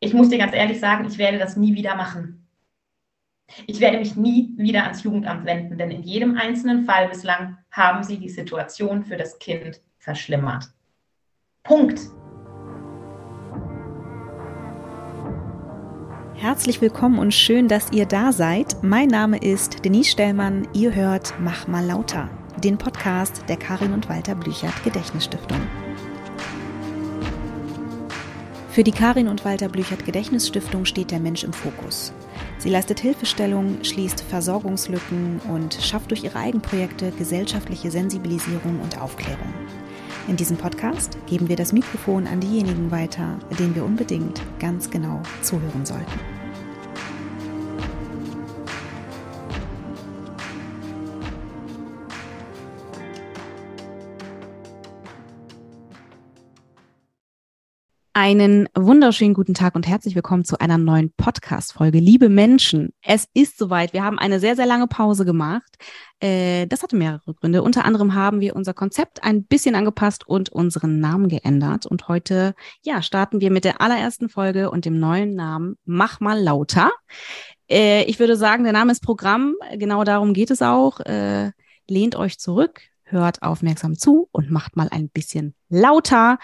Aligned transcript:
ich 0.00 0.14
muss 0.14 0.28
dir 0.28 0.38
ganz 0.38 0.54
ehrlich 0.54 0.80
sagen, 0.80 1.06
ich 1.06 1.18
werde 1.18 1.38
das 1.38 1.56
nie 1.56 1.74
wieder 1.74 1.96
machen. 1.96 2.46
Ich 3.66 3.80
werde 3.80 3.98
mich 3.98 4.14
nie 4.14 4.52
wieder 4.56 4.84
ans 4.84 5.02
Jugendamt 5.02 5.46
wenden, 5.46 5.78
denn 5.78 5.90
in 5.90 6.02
jedem 6.02 6.36
einzelnen 6.36 6.84
Fall 6.84 7.08
bislang 7.08 7.56
haben 7.70 8.02
sie 8.04 8.18
die 8.18 8.28
Situation 8.28 9.04
für 9.04 9.16
das 9.16 9.38
Kind 9.38 9.80
verschlimmert. 9.98 10.66
Punkt. 11.62 11.98
Herzlich 16.34 16.80
willkommen 16.80 17.18
und 17.18 17.34
schön, 17.34 17.66
dass 17.66 17.90
ihr 17.90 18.06
da 18.06 18.32
seid. 18.32 18.76
Mein 18.82 19.08
Name 19.08 19.38
ist 19.38 19.84
Denise 19.84 20.10
Stellmann. 20.10 20.68
Ihr 20.72 20.94
hört 20.94 21.34
Mach 21.40 21.66
mal 21.66 21.84
lauter, 21.84 22.30
den 22.62 22.78
Podcast 22.78 23.42
der 23.48 23.56
Karin 23.56 23.92
und 23.92 24.08
Walter 24.08 24.36
Blüchert 24.36 24.84
Gedächtnisstiftung. 24.84 25.58
Für 28.70 28.84
die 28.84 28.92
Karin 28.92 29.28
und 29.28 29.44
Walter 29.44 29.68
Blüchert 29.68 30.04
Gedächtnisstiftung 30.04 30.84
steht 30.84 31.10
der 31.10 31.20
Mensch 31.20 31.42
im 31.42 31.52
Fokus. 31.52 32.12
Sie 32.58 32.68
leistet 32.68 33.00
Hilfestellung, 33.00 33.82
schließt 33.82 34.20
Versorgungslücken 34.20 35.40
und 35.48 35.74
schafft 35.74 36.10
durch 36.10 36.22
ihre 36.22 36.38
Eigenprojekte 36.38 37.10
gesellschaftliche 37.12 37.90
Sensibilisierung 37.90 38.80
und 38.80 39.00
Aufklärung. 39.00 39.52
In 40.28 40.36
diesem 40.36 40.58
Podcast 40.58 41.16
geben 41.26 41.48
wir 41.48 41.56
das 41.56 41.72
Mikrofon 41.72 42.26
an 42.26 42.40
diejenigen 42.40 42.90
weiter, 42.90 43.38
denen 43.58 43.74
wir 43.74 43.84
unbedingt 43.84 44.42
ganz 44.60 44.90
genau 44.90 45.22
zuhören 45.42 45.86
sollten. 45.86 46.37
Einen 58.20 58.68
wunderschönen 58.74 59.32
guten 59.32 59.54
Tag 59.54 59.76
und 59.76 59.86
herzlich 59.86 60.16
willkommen 60.16 60.44
zu 60.44 60.58
einer 60.58 60.76
neuen 60.76 61.12
Podcast-Folge. 61.12 62.00
Liebe 62.00 62.28
Menschen, 62.28 62.92
es 63.00 63.28
ist 63.32 63.56
soweit. 63.56 63.92
Wir 63.92 64.02
haben 64.02 64.18
eine 64.18 64.40
sehr, 64.40 64.56
sehr 64.56 64.66
lange 64.66 64.88
Pause 64.88 65.24
gemacht. 65.24 65.76
Äh, 66.18 66.66
das 66.66 66.82
hatte 66.82 66.96
mehrere 66.96 67.32
Gründe. 67.34 67.62
Unter 67.62 67.84
anderem 67.84 68.14
haben 68.14 68.40
wir 68.40 68.56
unser 68.56 68.74
Konzept 68.74 69.22
ein 69.22 69.44
bisschen 69.44 69.76
angepasst 69.76 70.26
und 70.26 70.48
unseren 70.48 70.98
Namen 70.98 71.28
geändert. 71.28 71.86
Und 71.86 72.08
heute, 72.08 72.56
ja, 72.82 73.02
starten 73.02 73.40
wir 73.40 73.52
mit 73.52 73.62
der 73.62 73.80
allerersten 73.80 74.28
Folge 74.28 74.72
und 74.72 74.84
dem 74.84 74.98
neuen 74.98 75.36
Namen 75.36 75.76
Mach 75.84 76.18
mal 76.18 76.42
lauter. 76.42 76.90
Äh, 77.70 78.02
ich 78.06 78.18
würde 78.18 78.34
sagen, 78.34 78.64
der 78.64 78.72
Name 78.72 78.90
ist 78.90 79.00
Programm. 79.04 79.54
Genau 79.74 80.02
darum 80.02 80.34
geht 80.34 80.50
es 80.50 80.60
auch. 80.60 80.98
Äh, 80.98 81.52
lehnt 81.86 82.16
euch 82.16 82.40
zurück, 82.40 82.80
hört 83.04 83.42
aufmerksam 83.42 83.96
zu 83.96 84.28
und 84.32 84.50
macht 84.50 84.74
mal 84.74 84.88
ein 84.90 85.08
bisschen 85.08 85.54
lauter. 85.68 86.38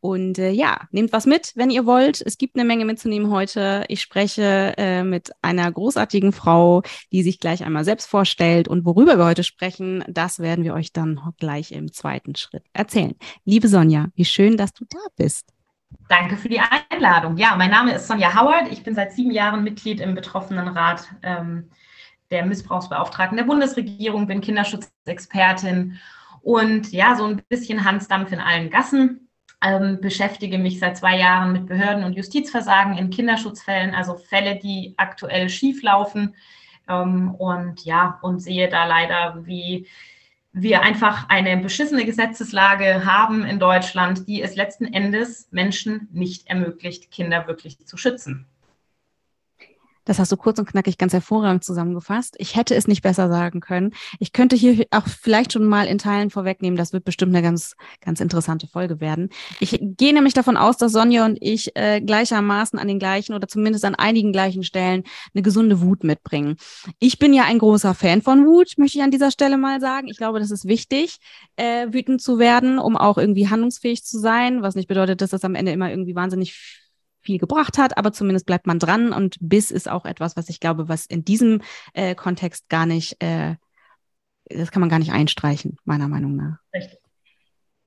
Und 0.00 0.38
äh, 0.38 0.50
ja, 0.50 0.88
nehmt 0.92 1.12
was 1.12 1.26
mit, 1.26 1.52
wenn 1.56 1.70
ihr 1.70 1.84
wollt. 1.84 2.22
Es 2.22 2.38
gibt 2.38 2.56
eine 2.56 2.64
Menge 2.64 2.86
mitzunehmen 2.86 3.30
heute. 3.30 3.84
Ich 3.88 4.00
spreche 4.00 4.74
äh, 4.78 5.04
mit 5.04 5.30
einer 5.42 5.70
großartigen 5.70 6.32
Frau, 6.32 6.82
die 7.12 7.22
sich 7.22 7.38
gleich 7.38 7.64
einmal 7.64 7.84
selbst 7.84 8.08
vorstellt. 8.08 8.66
Und 8.66 8.86
worüber 8.86 9.18
wir 9.18 9.26
heute 9.26 9.44
sprechen, 9.44 10.02
das 10.08 10.38
werden 10.38 10.64
wir 10.64 10.72
euch 10.72 10.92
dann 10.92 11.20
gleich 11.38 11.72
im 11.72 11.92
zweiten 11.92 12.34
Schritt 12.34 12.64
erzählen. 12.72 13.14
Liebe 13.44 13.68
Sonja, 13.68 14.08
wie 14.14 14.24
schön, 14.24 14.56
dass 14.56 14.72
du 14.72 14.86
da 14.88 14.98
bist. 15.16 15.52
Danke 16.08 16.36
für 16.36 16.48
die 16.48 16.60
Einladung. 16.88 17.36
Ja, 17.36 17.54
mein 17.56 17.70
Name 17.70 17.94
ist 17.94 18.06
Sonja 18.06 18.34
Howard. 18.40 18.72
Ich 18.72 18.82
bin 18.82 18.94
seit 18.94 19.12
sieben 19.12 19.30
Jahren 19.30 19.62
Mitglied 19.62 20.00
im 20.00 20.14
Betroffenenrat 20.14 21.04
ähm, 21.22 21.70
der 22.30 22.46
Missbrauchsbeauftragten 22.46 23.36
der 23.36 23.44
Bundesregierung, 23.44 24.26
bin 24.26 24.40
Kinderschutzexpertin 24.40 25.98
und 26.42 26.90
ja, 26.92 27.16
so 27.16 27.24
ein 27.24 27.42
bisschen 27.48 27.84
Hansdampf 27.84 28.32
in 28.32 28.40
allen 28.40 28.70
Gassen 28.70 29.29
ähm, 29.62 29.98
beschäftige 30.00 30.58
mich 30.58 30.78
seit 30.78 30.96
zwei 30.96 31.18
Jahren 31.18 31.52
mit 31.52 31.66
Behörden- 31.66 32.04
und 32.04 32.14
Justizversagen 32.14 32.96
in 32.96 33.10
Kinderschutzfällen, 33.10 33.94
also 33.94 34.16
Fälle, 34.16 34.56
die 34.56 34.94
aktuell 34.96 35.48
schief 35.48 35.82
laufen. 35.82 36.34
Ähm, 36.88 37.34
und 37.34 37.84
ja, 37.84 38.18
und 38.22 38.40
sehe 38.40 38.68
da 38.68 38.86
leider, 38.86 39.46
wie 39.46 39.86
wir 40.52 40.82
einfach 40.82 41.28
eine 41.28 41.56
beschissene 41.58 42.04
Gesetzeslage 42.04 43.04
haben 43.04 43.44
in 43.44 43.60
Deutschland, 43.60 44.26
die 44.26 44.42
es 44.42 44.56
letzten 44.56 44.92
Endes 44.92 45.48
Menschen 45.52 46.08
nicht 46.12 46.48
ermöglicht, 46.48 47.10
Kinder 47.10 47.46
wirklich 47.46 47.78
zu 47.86 47.96
schützen. 47.96 48.46
Das 50.04 50.18
hast 50.18 50.32
du 50.32 50.36
kurz 50.36 50.58
und 50.58 50.66
knackig 50.66 50.98
ganz 50.98 51.12
hervorragend 51.12 51.64
zusammengefasst. 51.64 52.34
Ich 52.38 52.56
hätte 52.56 52.74
es 52.74 52.88
nicht 52.88 53.02
besser 53.02 53.28
sagen 53.28 53.60
können. 53.60 53.92
Ich 54.18 54.32
könnte 54.32 54.56
hier 54.56 54.86
auch 54.90 55.06
vielleicht 55.06 55.52
schon 55.52 55.64
mal 55.66 55.86
in 55.86 55.98
Teilen 55.98 56.30
vorwegnehmen, 56.30 56.76
das 56.76 56.92
wird 56.92 57.04
bestimmt 57.04 57.34
eine 57.34 57.42
ganz, 57.42 57.74
ganz 58.00 58.20
interessante 58.20 58.66
Folge 58.66 59.00
werden. 59.00 59.28
Ich 59.60 59.78
gehe 59.80 60.14
nämlich 60.14 60.34
davon 60.34 60.56
aus, 60.56 60.76
dass 60.76 60.92
Sonja 60.92 61.24
und 61.26 61.38
ich 61.40 61.76
äh, 61.76 62.00
gleichermaßen 62.00 62.78
an 62.78 62.88
den 62.88 62.98
gleichen 62.98 63.34
oder 63.34 63.48
zumindest 63.48 63.84
an 63.84 63.94
einigen 63.94 64.32
gleichen 64.32 64.62
Stellen 64.62 65.04
eine 65.34 65.42
gesunde 65.42 65.80
Wut 65.80 66.04
mitbringen. 66.04 66.56
Ich 66.98 67.18
bin 67.18 67.32
ja 67.32 67.44
ein 67.44 67.58
großer 67.58 67.94
Fan 67.94 68.22
von 68.22 68.46
Wut, 68.46 68.74
möchte 68.78 68.98
ich 68.98 69.04
an 69.04 69.10
dieser 69.10 69.30
Stelle 69.30 69.58
mal 69.58 69.80
sagen. 69.80 70.08
Ich 70.08 70.16
glaube, 70.16 70.40
das 70.40 70.50
ist 70.50 70.66
wichtig, 70.66 71.18
äh, 71.56 71.88
wütend 71.90 72.22
zu 72.22 72.38
werden, 72.38 72.78
um 72.78 72.96
auch 72.96 73.18
irgendwie 73.18 73.48
handlungsfähig 73.48 74.04
zu 74.04 74.18
sein, 74.18 74.62
was 74.62 74.74
nicht 74.74 74.88
bedeutet, 74.88 75.20
dass 75.20 75.30
das 75.30 75.44
am 75.44 75.54
Ende 75.54 75.72
immer 75.72 75.90
irgendwie 75.90 76.14
wahnsinnig 76.14 76.79
viel 77.20 77.38
gebracht 77.38 77.78
hat, 77.78 77.96
aber 77.98 78.12
zumindest 78.12 78.46
bleibt 78.46 78.66
man 78.66 78.78
dran 78.78 79.12
und 79.12 79.36
Biss 79.40 79.70
ist 79.70 79.88
auch 79.88 80.04
etwas, 80.04 80.36
was 80.36 80.48
ich 80.48 80.60
glaube, 80.60 80.88
was 80.88 81.06
in 81.06 81.24
diesem 81.24 81.62
äh, 81.92 82.14
Kontext 82.14 82.68
gar 82.68 82.86
nicht, 82.86 83.22
äh, 83.22 83.56
das 84.46 84.70
kann 84.70 84.80
man 84.80 84.88
gar 84.88 84.98
nicht 84.98 85.12
einstreichen, 85.12 85.76
meiner 85.84 86.08
Meinung 86.08 86.36
nach. 86.36 86.58
Richtig. 86.74 86.98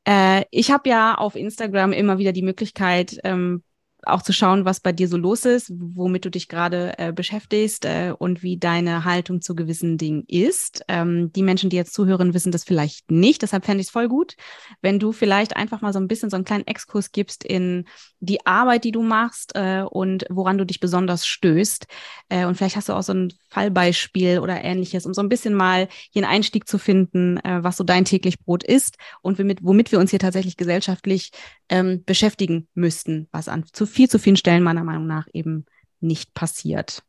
Äh, 0.05 0.45
ich 0.51 0.71
habe 0.71 0.89
ja 0.89 1.15
auf 1.15 1.35
Instagram 1.35 1.93
immer 1.93 2.17
wieder 2.17 2.31
die 2.31 2.41
Möglichkeit, 2.41 3.17
ähm, 3.23 3.63
auch 4.07 4.21
zu 4.21 4.33
schauen, 4.33 4.65
was 4.65 4.79
bei 4.79 4.91
dir 4.91 5.07
so 5.07 5.17
los 5.17 5.45
ist, 5.45 5.71
womit 5.75 6.25
du 6.25 6.31
dich 6.31 6.47
gerade 6.47 6.97
äh, 6.97 7.11
beschäftigst 7.11 7.85
äh, 7.85 8.13
und 8.17 8.43
wie 8.43 8.57
deine 8.57 9.05
Haltung 9.05 9.41
zu 9.41 9.55
gewissen 9.55 9.97
Dingen 9.97 10.23
ist. 10.27 10.83
Ähm, 10.87 11.31
die 11.33 11.43
Menschen, 11.43 11.69
die 11.69 11.75
jetzt 11.75 11.93
zuhören, 11.93 12.33
wissen 12.33 12.51
das 12.51 12.63
vielleicht 12.63 13.11
nicht. 13.11 13.41
Deshalb 13.41 13.65
fände 13.65 13.81
ich 13.81 13.87
es 13.87 13.91
voll 13.91 14.07
gut, 14.07 14.35
wenn 14.81 14.99
du 14.99 15.11
vielleicht 15.11 15.55
einfach 15.55 15.81
mal 15.81 15.93
so 15.93 15.99
ein 15.99 16.07
bisschen 16.07 16.29
so 16.29 16.35
einen 16.35 16.45
kleinen 16.45 16.67
Exkurs 16.67 17.11
gibst 17.11 17.43
in 17.43 17.85
die 18.19 18.45
Arbeit, 18.45 18.83
die 18.85 18.91
du 18.91 19.01
machst 19.01 19.51
äh, 19.55 19.81
und 19.81 20.25
woran 20.29 20.57
du 20.57 20.65
dich 20.65 20.79
besonders 20.79 21.27
stößt. 21.27 21.87
Äh, 22.29 22.45
und 22.45 22.55
vielleicht 22.55 22.75
hast 22.75 22.89
du 22.89 22.93
auch 22.93 23.03
so 23.03 23.13
ein 23.13 23.33
Fallbeispiel 23.49 24.39
oder 24.39 24.63
ähnliches, 24.63 25.05
um 25.05 25.13
so 25.13 25.21
ein 25.21 25.29
bisschen 25.29 25.53
mal 25.53 25.87
hier 26.11 26.23
einen 26.23 26.33
Einstieg 26.33 26.67
zu 26.67 26.77
finden, 26.77 27.37
äh, 27.37 27.63
was 27.63 27.77
so 27.77 27.83
dein 27.83 28.05
täglich 28.05 28.39
Brot 28.39 28.63
ist 28.63 28.97
und 29.21 29.39
womit, 29.39 29.59
womit 29.61 29.91
wir 29.91 29.99
uns 29.99 30.09
hier 30.09 30.19
tatsächlich 30.19 30.57
gesellschaftlich 30.57 31.31
ähm, 31.69 32.03
beschäftigen 32.05 32.67
müssten, 32.73 33.27
was 33.31 33.47
an 33.47 33.65
zu 33.71 33.85
viel 33.93 34.09
zu 34.09 34.19
vielen 34.19 34.35
Stellen 34.35 34.63
meiner 34.63 34.83
Meinung 34.83 35.07
nach 35.07 35.27
eben 35.33 35.65
nicht 36.01 36.33
passiert. 36.33 37.03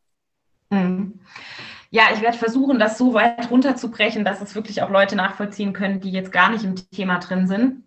Mhm. 0.69 1.19
Ja, 1.89 2.03
ich 2.13 2.21
werde 2.21 2.37
versuchen, 2.37 2.79
das 2.79 2.97
so 2.97 3.13
weit 3.13 3.49
runterzubrechen, 3.49 4.25
dass 4.25 4.41
es 4.41 4.55
wirklich 4.55 4.81
auch 4.81 4.89
Leute 4.89 5.15
nachvollziehen 5.15 5.73
können, 5.73 5.99
die 5.99 6.11
jetzt 6.11 6.31
gar 6.31 6.49
nicht 6.49 6.63
im 6.63 6.75
Thema 6.75 7.19
drin 7.19 7.47
sind. 7.47 7.84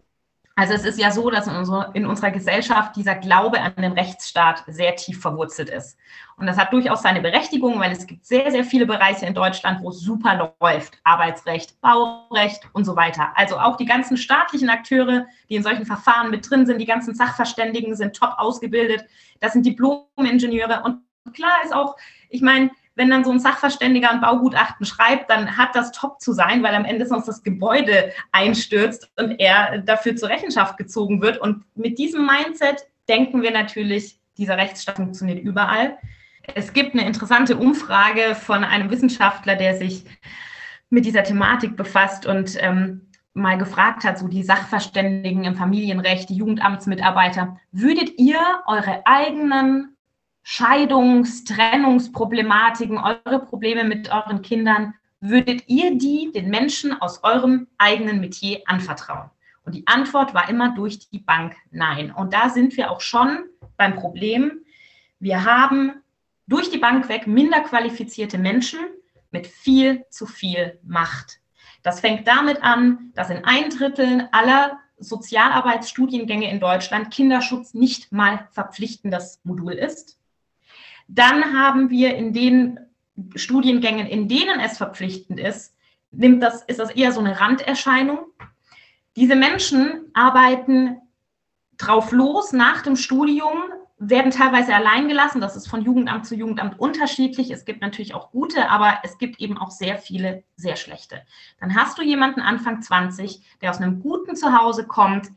Also 0.58 0.74
es 0.74 0.84
ist 0.84 0.98
ja 0.98 1.12
so, 1.12 1.30
dass 1.30 1.46
in, 1.46 1.54
unserer, 1.54 1.94
in 1.94 2.04
unserer 2.04 2.32
Gesellschaft 2.32 2.96
dieser 2.96 3.14
Glaube 3.14 3.60
an 3.60 3.76
den 3.76 3.92
Rechtsstaat 3.92 4.64
sehr 4.66 4.96
tief 4.96 5.20
verwurzelt 5.20 5.70
ist. 5.70 5.96
Und 6.36 6.46
das 6.46 6.58
hat 6.58 6.72
durchaus 6.72 7.02
seine 7.02 7.20
Berechtigung, 7.20 7.78
weil 7.78 7.92
es 7.92 8.08
gibt 8.08 8.26
sehr, 8.26 8.50
sehr 8.50 8.64
viele 8.64 8.84
Bereiche 8.84 9.24
in 9.24 9.34
Deutschland, 9.34 9.80
wo 9.82 9.90
es 9.90 10.00
super 10.00 10.52
läuft. 10.60 10.98
Arbeitsrecht, 11.04 11.80
Baurecht 11.80 12.68
und 12.72 12.84
so 12.84 12.96
weiter. 12.96 13.30
Also 13.36 13.56
auch 13.56 13.76
die 13.76 13.84
ganzen 13.84 14.16
staatlichen 14.16 14.68
Akteure, 14.68 15.26
die 15.48 15.54
in 15.54 15.62
solchen 15.62 15.86
Verfahren 15.86 16.28
mit 16.28 16.50
drin 16.50 16.66
sind, 16.66 16.80
die 16.80 16.86
ganzen 16.86 17.14
Sachverständigen 17.14 17.94
sind 17.94 18.16
top 18.16 18.34
ausgebildet. 18.36 19.04
Das 19.38 19.52
sind 19.52 19.64
Diplom-Ingenieure. 19.64 20.82
Und 20.82 21.02
klar 21.34 21.62
ist 21.62 21.72
auch, 21.72 21.94
ich 22.30 22.42
meine, 22.42 22.72
wenn 22.98 23.10
dann 23.10 23.24
so 23.24 23.30
ein 23.30 23.38
Sachverständiger 23.38 24.10
ein 24.10 24.20
Baugutachten 24.20 24.84
schreibt, 24.84 25.30
dann 25.30 25.56
hat 25.56 25.76
das 25.76 25.92
top 25.92 26.20
zu 26.20 26.32
sein, 26.32 26.64
weil 26.64 26.74
am 26.74 26.84
Ende 26.84 27.06
sonst 27.06 27.26
das 27.26 27.44
Gebäude 27.44 28.12
einstürzt 28.32 29.10
und 29.16 29.38
er 29.38 29.78
dafür 29.78 30.16
zur 30.16 30.28
Rechenschaft 30.28 30.76
gezogen 30.76 31.22
wird. 31.22 31.38
Und 31.38 31.64
mit 31.76 31.98
diesem 31.98 32.26
Mindset 32.26 32.88
denken 33.08 33.40
wir 33.40 33.52
natürlich, 33.52 34.18
dieser 34.36 34.56
Rechtsstaat 34.56 34.96
funktioniert 34.96 35.38
überall. 35.38 35.96
Es 36.56 36.72
gibt 36.72 36.94
eine 36.94 37.06
interessante 37.06 37.56
Umfrage 37.56 38.34
von 38.34 38.64
einem 38.64 38.90
Wissenschaftler, 38.90 39.54
der 39.54 39.76
sich 39.76 40.04
mit 40.90 41.04
dieser 41.04 41.22
Thematik 41.22 41.76
befasst 41.76 42.26
und 42.26 42.56
ähm, 42.60 43.08
mal 43.32 43.58
gefragt 43.58 44.02
hat, 44.02 44.18
so 44.18 44.26
die 44.26 44.42
Sachverständigen 44.42 45.44
im 45.44 45.54
Familienrecht, 45.54 46.30
die 46.30 46.36
Jugendamtsmitarbeiter, 46.36 47.58
würdet 47.70 48.18
ihr 48.18 48.40
eure 48.66 49.06
eigenen 49.06 49.96
Scheidungs-, 50.50 51.44
Trennungsproblematiken, 51.44 52.96
eure 52.96 53.44
Probleme 53.44 53.84
mit 53.84 54.10
euren 54.10 54.40
Kindern, 54.40 54.94
würdet 55.20 55.68
ihr 55.68 55.98
die 55.98 56.32
den 56.32 56.48
Menschen 56.48 56.98
aus 57.02 57.22
eurem 57.22 57.66
eigenen 57.76 58.18
Metier 58.18 58.62
anvertrauen? 58.64 59.28
Und 59.66 59.74
die 59.74 59.86
Antwort 59.86 60.32
war 60.32 60.48
immer 60.48 60.74
durch 60.74 61.10
die 61.10 61.18
Bank 61.18 61.54
nein. 61.70 62.10
Und 62.10 62.32
da 62.32 62.48
sind 62.48 62.78
wir 62.78 62.90
auch 62.90 63.02
schon 63.02 63.44
beim 63.76 63.96
Problem. 63.96 64.64
Wir 65.18 65.44
haben 65.44 66.02
durch 66.46 66.70
die 66.70 66.78
Bank 66.78 67.10
weg 67.10 67.26
minder 67.26 67.60
qualifizierte 67.60 68.38
Menschen 68.38 68.80
mit 69.30 69.46
viel 69.46 70.06
zu 70.08 70.24
viel 70.24 70.78
Macht. 70.82 71.40
Das 71.82 72.00
fängt 72.00 72.26
damit 72.26 72.62
an, 72.62 73.12
dass 73.14 73.28
in 73.28 73.44
ein 73.44 73.68
Drittel 73.68 74.30
aller 74.32 74.78
Sozialarbeitsstudiengänge 74.96 76.50
in 76.50 76.58
Deutschland 76.58 77.12
Kinderschutz 77.12 77.74
nicht 77.74 78.12
mal 78.12 78.48
verpflichtendes 78.52 79.40
Modul 79.44 79.74
ist. 79.74 80.17
Dann 81.08 81.58
haben 81.58 81.90
wir 81.90 82.14
in 82.14 82.32
den 82.32 82.78
Studiengängen, 83.34 84.06
in 84.06 84.28
denen 84.28 84.60
es 84.60 84.76
verpflichtend 84.76 85.40
ist, 85.40 85.74
nimmt 86.10 86.42
das, 86.42 86.62
ist 86.62 86.78
das 86.78 86.90
eher 86.90 87.12
so 87.12 87.20
eine 87.20 87.40
Randerscheinung. 87.40 88.20
Diese 89.16 89.34
Menschen 89.34 90.10
arbeiten 90.14 90.98
drauf 91.76 92.12
los 92.12 92.52
nach 92.52 92.82
dem 92.82 92.96
Studium, 92.96 93.58
werden 93.98 94.30
teilweise 94.30 94.74
allein 94.74 95.08
gelassen. 95.08 95.40
Das 95.40 95.56
ist 95.56 95.66
von 95.66 95.82
Jugendamt 95.82 96.26
zu 96.26 96.36
Jugendamt 96.36 96.78
unterschiedlich. 96.78 97.50
Es 97.50 97.64
gibt 97.64 97.80
natürlich 97.80 98.14
auch 98.14 98.30
gute, 98.30 98.70
aber 98.70 98.98
es 99.02 99.18
gibt 99.18 99.40
eben 99.40 99.58
auch 99.58 99.70
sehr 99.70 99.98
viele 99.98 100.44
sehr 100.56 100.76
schlechte. 100.76 101.22
Dann 101.58 101.74
hast 101.74 101.98
du 101.98 102.02
jemanden 102.02 102.40
Anfang 102.40 102.80
20, 102.80 103.42
der 103.60 103.70
aus 103.70 103.78
einem 103.78 104.00
guten 104.00 104.36
Zuhause 104.36 104.86
kommt, 104.86 105.28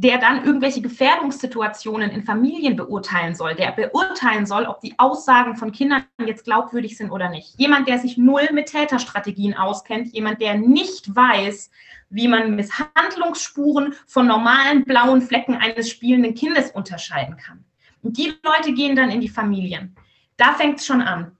der 0.00 0.16
dann 0.16 0.46
irgendwelche 0.46 0.80
Gefährdungssituationen 0.80 2.10
in 2.10 2.22
Familien 2.22 2.74
beurteilen 2.74 3.34
soll, 3.34 3.54
der 3.54 3.72
beurteilen 3.72 4.46
soll, 4.46 4.64
ob 4.64 4.80
die 4.80 4.98
Aussagen 4.98 5.56
von 5.56 5.72
Kindern 5.72 6.04
jetzt 6.24 6.44
glaubwürdig 6.44 6.96
sind 6.96 7.10
oder 7.10 7.28
nicht. 7.28 7.52
Jemand, 7.58 7.86
der 7.86 7.98
sich 7.98 8.16
null 8.16 8.48
mit 8.52 8.68
Täterstrategien 8.68 9.54
auskennt, 9.54 10.14
jemand, 10.14 10.40
der 10.40 10.54
nicht 10.54 11.14
weiß, 11.14 11.70
wie 12.08 12.28
man 12.28 12.56
Misshandlungsspuren 12.56 13.94
von 14.06 14.26
normalen 14.26 14.84
blauen 14.84 15.20
Flecken 15.20 15.56
eines 15.56 15.90
spielenden 15.90 16.34
Kindes 16.34 16.70
unterscheiden 16.70 17.36
kann. 17.36 17.62
Und 18.02 18.16
die 18.16 18.32
Leute 18.42 18.72
gehen 18.72 18.96
dann 18.96 19.10
in 19.10 19.20
die 19.20 19.28
Familien. 19.28 19.94
Da 20.38 20.54
fängt 20.54 20.78
es 20.78 20.86
schon 20.86 21.02
an. 21.02 21.36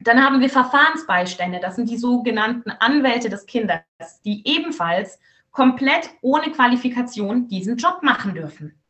Dann 0.00 0.20
haben 0.20 0.40
wir 0.40 0.50
Verfahrensbeistände, 0.50 1.60
das 1.60 1.76
sind 1.76 1.88
die 1.88 1.96
sogenannten 1.96 2.72
Anwälte 2.72 3.28
des 3.28 3.46
Kindes, 3.46 3.82
die 4.24 4.42
ebenfalls 4.48 5.20
komplett 5.50 6.10
ohne 6.20 6.50
Qualifikation 6.50 7.48
diesen 7.48 7.76
Job 7.76 8.02
machen 8.02 8.34
dürfen. 8.34 8.80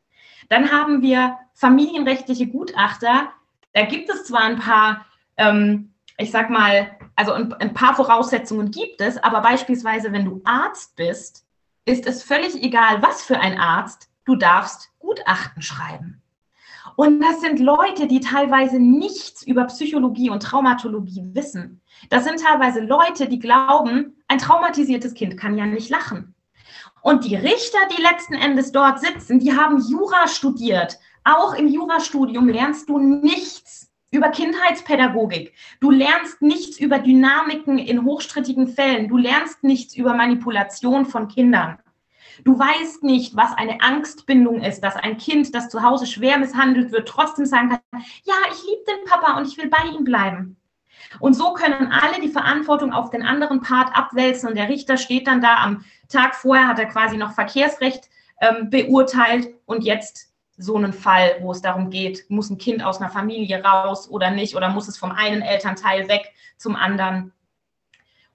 Dann 0.48 0.70
haben 0.70 1.02
wir 1.02 1.38
familienrechtliche 1.54 2.46
Gutachter. 2.48 3.30
Da 3.72 3.84
gibt 3.84 4.10
es 4.10 4.24
zwar 4.24 4.42
ein 4.42 4.58
paar, 4.58 5.06
ähm, 5.36 5.94
ich 6.18 6.30
sag 6.30 6.50
mal, 6.50 6.90
also 7.14 7.32
ein, 7.32 7.52
ein 7.54 7.72
paar 7.72 7.94
Voraussetzungen 7.94 8.70
gibt 8.70 9.00
es, 9.00 9.16
aber 9.18 9.40
beispielsweise, 9.40 10.12
wenn 10.12 10.24
du 10.24 10.40
Arzt 10.44 10.96
bist, 10.96 11.46
ist 11.84 12.06
es 12.06 12.22
völlig 12.22 12.62
egal, 12.62 13.02
was 13.02 13.22
für 13.22 13.38
ein 13.38 13.58
Arzt, 13.58 14.10
du 14.24 14.36
darfst 14.36 14.90
Gutachten 14.98 15.62
schreiben. 15.62 16.22
Und 16.96 17.20
das 17.20 17.40
sind 17.40 17.60
Leute, 17.60 18.06
die 18.06 18.20
teilweise 18.20 18.78
nichts 18.78 19.42
über 19.42 19.64
Psychologie 19.64 20.30
und 20.30 20.42
Traumatologie 20.42 21.22
wissen. 21.32 21.80
Das 22.10 22.24
sind 22.24 22.40
teilweise 22.40 22.80
Leute, 22.80 23.28
die 23.28 23.38
glauben, 23.38 24.22
ein 24.28 24.38
traumatisiertes 24.38 25.14
Kind 25.14 25.36
kann 25.38 25.56
ja 25.56 25.66
nicht 25.66 25.88
lachen. 25.88 26.34
Und 27.02 27.24
die 27.24 27.36
Richter, 27.36 27.78
die 27.96 28.02
letzten 28.02 28.34
Endes 28.34 28.72
dort 28.72 29.00
sitzen, 29.00 29.38
die 29.38 29.56
haben 29.56 29.82
Jura 29.88 30.28
studiert. 30.28 30.98
Auch 31.24 31.54
im 31.54 31.68
Jurastudium 31.68 32.48
lernst 32.48 32.88
du 32.88 32.98
nichts 32.98 33.90
über 34.10 34.28
Kindheitspädagogik. 34.30 35.54
Du 35.80 35.90
lernst 35.90 36.42
nichts 36.42 36.78
über 36.78 36.98
Dynamiken 36.98 37.78
in 37.78 38.04
hochstrittigen 38.04 38.68
Fällen. 38.68 39.08
Du 39.08 39.16
lernst 39.16 39.62
nichts 39.62 39.96
über 39.96 40.14
Manipulation 40.14 41.06
von 41.06 41.28
Kindern. 41.28 41.78
Du 42.44 42.58
weißt 42.58 43.02
nicht, 43.02 43.36
was 43.36 43.52
eine 43.52 43.80
Angstbindung 43.82 44.62
ist, 44.62 44.80
dass 44.80 44.96
ein 44.96 45.18
Kind, 45.18 45.54
das 45.54 45.68
zu 45.68 45.82
Hause 45.82 46.06
schwer 46.06 46.38
misshandelt 46.38 46.90
wird, 46.90 47.08
trotzdem 47.08 47.44
sagen 47.44 47.68
kann, 47.68 47.80
ja, 48.24 48.34
ich 48.50 48.62
liebe 48.62 48.82
den 48.88 49.04
Papa 49.04 49.38
und 49.38 49.46
ich 49.46 49.58
will 49.58 49.68
bei 49.68 49.90
ihm 49.96 50.04
bleiben. 50.04 50.56
Und 51.18 51.34
so 51.34 51.52
können 51.54 51.92
alle 51.92 52.20
die 52.20 52.28
Verantwortung 52.28 52.92
auf 52.92 53.10
den 53.10 53.22
anderen 53.22 53.60
Part 53.60 53.96
abwälzen 53.96 54.48
und 54.48 54.56
der 54.56 54.68
Richter 54.68 54.96
steht 54.96 55.26
dann 55.26 55.40
da 55.40 55.56
am 55.62 55.84
Tag 56.08 56.34
vorher, 56.34 56.68
hat 56.68 56.78
er 56.78 56.86
quasi 56.86 57.16
noch 57.16 57.32
Verkehrsrecht 57.32 58.08
ähm, 58.40 58.70
beurteilt 58.70 59.48
und 59.66 59.84
jetzt 59.84 60.30
so 60.56 60.76
einen 60.76 60.92
Fall, 60.92 61.36
wo 61.40 61.52
es 61.52 61.62
darum 61.62 61.90
geht, 61.90 62.26
muss 62.28 62.50
ein 62.50 62.58
Kind 62.58 62.84
aus 62.84 63.00
einer 63.00 63.10
Familie 63.10 63.64
raus 63.64 64.10
oder 64.10 64.30
nicht 64.30 64.56
oder 64.56 64.68
muss 64.68 64.88
es 64.88 64.98
vom 64.98 65.10
einen 65.10 65.42
Elternteil 65.42 66.08
weg 66.08 66.32
zum 66.58 66.76
anderen. 66.76 67.32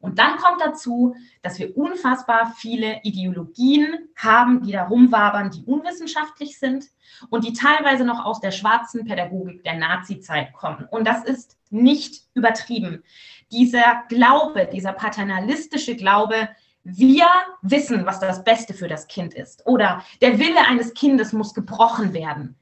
Und 0.06 0.20
dann 0.20 0.38
kommt 0.38 0.62
dazu, 0.62 1.16
dass 1.42 1.58
wir 1.58 1.76
unfassbar 1.76 2.54
viele 2.58 3.00
Ideologien 3.02 4.08
haben, 4.16 4.62
die 4.62 4.72
da 4.72 4.84
rumwabern, 4.84 5.50
die 5.50 5.64
unwissenschaftlich 5.64 6.60
sind 6.60 6.86
und 7.32 7.44
die 7.44 7.54
teilweise 7.54 8.06
noch 8.06 8.24
aus 8.24 8.40
der 8.40 8.52
schwarzen 8.52 9.04
Pädagogik 9.04 9.64
der 9.64 9.80
Nazi-Zeit 9.80 10.54
kommen. 10.54 10.88
Und 10.92 11.08
das 11.08 11.24
ist 11.24 11.58
nicht 11.72 12.22
übertrieben. 12.36 13.04
Dieser 13.52 14.04
Glaube, 14.08 14.70
dieser 14.72 14.94
paternalistische 14.94 15.96
Glaube, 15.96 16.50
wir 16.84 17.26
wissen, 17.64 18.06
was 18.06 18.20
das 18.20 18.44
Beste 18.44 18.76
für 18.76 18.88
das 18.88 19.08
Kind 19.08 19.34
ist 19.34 19.66
oder 19.66 20.04
der 20.22 20.38
Wille 20.38 20.68
eines 20.68 20.94
Kindes 20.94 21.34
muss 21.34 21.56
gebrochen 21.56 22.14
werden. 22.14 22.56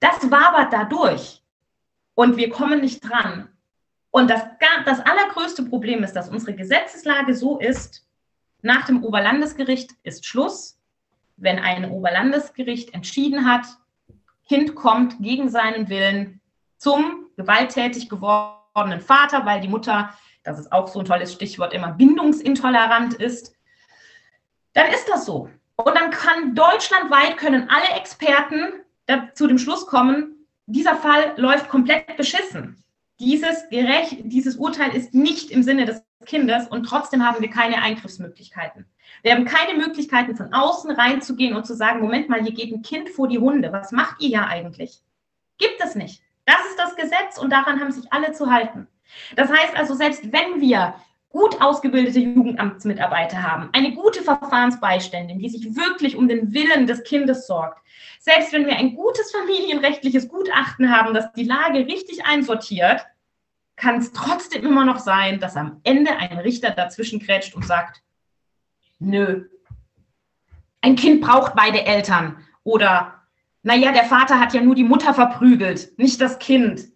Das 0.00 0.32
wabert 0.32 0.72
dadurch 0.72 1.44
und 2.16 2.36
wir 2.36 2.50
kommen 2.50 2.80
nicht 2.80 3.08
dran. 3.08 3.50
Und 4.16 4.30
das, 4.30 4.40
das 4.86 5.00
allergrößte 5.00 5.64
Problem 5.64 6.02
ist, 6.02 6.14
dass 6.14 6.30
unsere 6.30 6.54
Gesetzeslage 6.54 7.34
so 7.34 7.58
ist, 7.58 8.06
nach 8.62 8.86
dem 8.86 9.04
Oberlandesgericht 9.04 9.90
ist 10.04 10.24
Schluss. 10.24 10.80
Wenn 11.36 11.58
ein 11.58 11.90
Oberlandesgericht 11.90 12.94
entschieden 12.94 13.44
hat, 13.44 13.66
Kind 14.48 14.74
kommt 14.74 15.18
gegen 15.18 15.50
seinen 15.50 15.90
Willen 15.90 16.40
zum 16.78 17.26
gewalttätig 17.36 18.08
gewordenen 18.08 19.02
Vater, 19.02 19.44
weil 19.44 19.60
die 19.60 19.68
Mutter, 19.68 20.14
das 20.44 20.60
ist 20.60 20.72
auch 20.72 20.88
so 20.88 21.00
ein 21.00 21.04
tolles 21.04 21.34
Stichwort, 21.34 21.74
immer 21.74 21.92
bindungsintolerant 21.92 23.12
ist, 23.12 23.54
dann 24.72 24.90
ist 24.92 25.10
das 25.10 25.26
so. 25.26 25.50
Und 25.76 25.94
dann 25.94 26.10
kann 26.10 26.54
deutschlandweit 26.54 27.36
können 27.36 27.68
alle 27.68 28.00
Experten 28.00 28.80
zu 29.34 29.46
dem 29.46 29.58
Schluss 29.58 29.86
kommen, 29.86 30.46
dieser 30.64 30.96
Fall 30.96 31.34
läuft 31.36 31.68
komplett 31.68 32.16
beschissen 32.16 32.82
dieses, 33.18 33.68
gerecht, 33.70 34.16
dieses 34.24 34.56
Urteil 34.56 34.94
ist 34.94 35.14
nicht 35.14 35.50
im 35.50 35.62
Sinne 35.62 35.86
des 35.86 36.02
Kindes 36.24 36.68
und 36.68 36.84
trotzdem 36.84 37.24
haben 37.26 37.40
wir 37.40 37.50
keine 37.50 37.82
Eingriffsmöglichkeiten. 37.82 38.86
Wir 39.22 39.32
haben 39.32 39.44
keine 39.44 39.78
Möglichkeiten, 39.78 40.36
von 40.36 40.52
außen 40.52 40.90
reinzugehen 40.90 41.56
und 41.56 41.66
zu 41.66 41.74
sagen, 41.74 42.00
Moment 42.00 42.28
mal, 42.28 42.42
hier 42.42 42.52
geht 42.52 42.72
ein 42.72 42.82
Kind 42.82 43.08
vor 43.08 43.28
die 43.28 43.38
Hunde. 43.38 43.72
Was 43.72 43.92
macht 43.92 44.20
ihr 44.20 44.28
ja 44.28 44.46
eigentlich? 44.46 45.00
Gibt 45.58 45.80
es 45.82 45.94
nicht. 45.94 46.22
Das 46.44 46.60
ist 46.70 46.78
das 46.78 46.96
Gesetz 46.96 47.38
und 47.38 47.50
daran 47.50 47.80
haben 47.80 47.92
sich 47.92 48.12
alle 48.12 48.32
zu 48.32 48.50
halten. 48.50 48.86
Das 49.36 49.50
heißt 49.50 49.76
also, 49.76 49.94
selbst 49.94 50.32
wenn 50.32 50.60
wir 50.60 50.94
gut 51.36 51.60
ausgebildete 51.60 52.18
Jugendamtsmitarbeiter 52.18 53.42
haben, 53.42 53.68
eine 53.72 53.92
gute 53.92 54.22
Verfahrensbeiständin, 54.22 55.38
die 55.38 55.50
sich 55.50 55.76
wirklich 55.76 56.16
um 56.16 56.28
den 56.28 56.54
Willen 56.54 56.86
des 56.86 57.04
Kindes 57.04 57.46
sorgt, 57.46 57.82
selbst 58.18 58.54
wenn 58.54 58.64
wir 58.64 58.76
ein 58.76 58.96
gutes 58.96 59.32
familienrechtliches 59.32 60.28
Gutachten 60.28 60.90
haben, 60.90 61.12
das 61.12 61.30
die 61.34 61.44
Lage 61.44 61.80
richtig 61.80 62.24
einsortiert, 62.24 63.04
kann 63.76 63.98
es 63.98 64.12
trotzdem 64.12 64.64
immer 64.64 64.86
noch 64.86 64.98
sein, 64.98 65.38
dass 65.38 65.56
am 65.56 65.80
Ende 65.84 66.16
ein 66.16 66.38
Richter 66.38 66.70
dazwischen 66.70 67.20
grätscht 67.20 67.54
und 67.54 67.66
sagt, 67.66 68.02
nö, 68.98 69.44
ein 70.80 70.96
Kind 70.96 71.20
braucht 71.20 71.54
beide 71.54 71.84
Eltern 71.84 72.38
oder, 72.64 73.12
naja, 73.62 73.92
der 73.92 74.04
Vater 74.04 74.40
hat 74.40 74.54
ja 74.54 74.62
nur 74.62 74.74
die 74.74 74.84
Mutter 74.84 75.12
verprügelt, 75.12 75.98
nicht 75.98 76.18
das 76.22 76.38
Kind. 76.38 76.86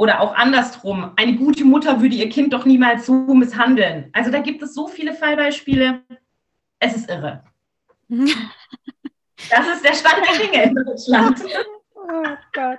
Oder 0.00 0.22
auch 0.22 0.34
andersrum, 0.34 1.12
eine 1.16 1.36
gute 1.36 1.62
Mutter 1.62 2.00
würde 2.00 2.14
ihr 2.14 2.30
Kind 2.30 2.54
doch 2.54 2.64
niemals 2.64 3.04
so 3.04 3.12
misshandeln. 3.12 4.08
Also 4.14 4.30
da 4.30 4.38
gibt 4.38 4.62
es 4.62 4.72
so 4.72 4.88
viele 4.88 5.12
Fallbeispiele. 5.12 6.02
Es 6.78 6.96
ist 6.96 7.10
irre. 7.10 7.44
Das 9.50 9.66
ist 9.68 9.82
der 9.82 9.94
Stand 9.94 10.22
der 10.26 10.38
Dinge 10.38 10.64
in 10.64 10.74
Deutschland. 10.74 11.42
Oh 11.94 12.36
Gott. 12.52 12.78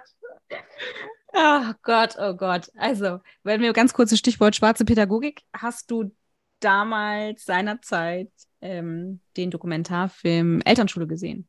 Oh 1.33 1.73
Gott, 1.81 2.15
oh 2.19 2.33
Gott. 2.35 2.69
Also, 2.77 3.19
wenn 3.41 3.61
wir 3.61 3.73
ganz 3.73 3.93
kurz 3.93 4.11
das 4.11 4.19
Stichwort 4.19 4.55
schwarze 4.55 4.85
Pädagogik, 4.85 5.41
hast 5.53 5.89
du 5.89 6.11
damals 6.59 7.45
seinerzeit 7.45 8.29
ähm, 8.61 9.21
den 9.37 9.49
Dokumentarfilm 9.49 10.61
Elternschule 10.65 11.07
gesehen? 11.07 11.47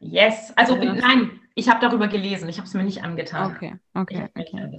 Yes, 0.00 0.52
also 0.56 0.76
ja. 0.76 0.94
nein, 0.94 1.40
ich 1.54 1.68
habe 1.68 1.80
darüber 1.80 2.08
gelesen, 2.08 2.48
ich 2.48 2.58
habe 2.58 2.66
es 2.66 2.74
mir 2.74 2.84
nicht 2.84 3.02
angetan. 3.02 3.54
Okay, 3.54 3.76
okay, 3.94 4.28
ich 4.36 4.52
okay. 4.52 4.78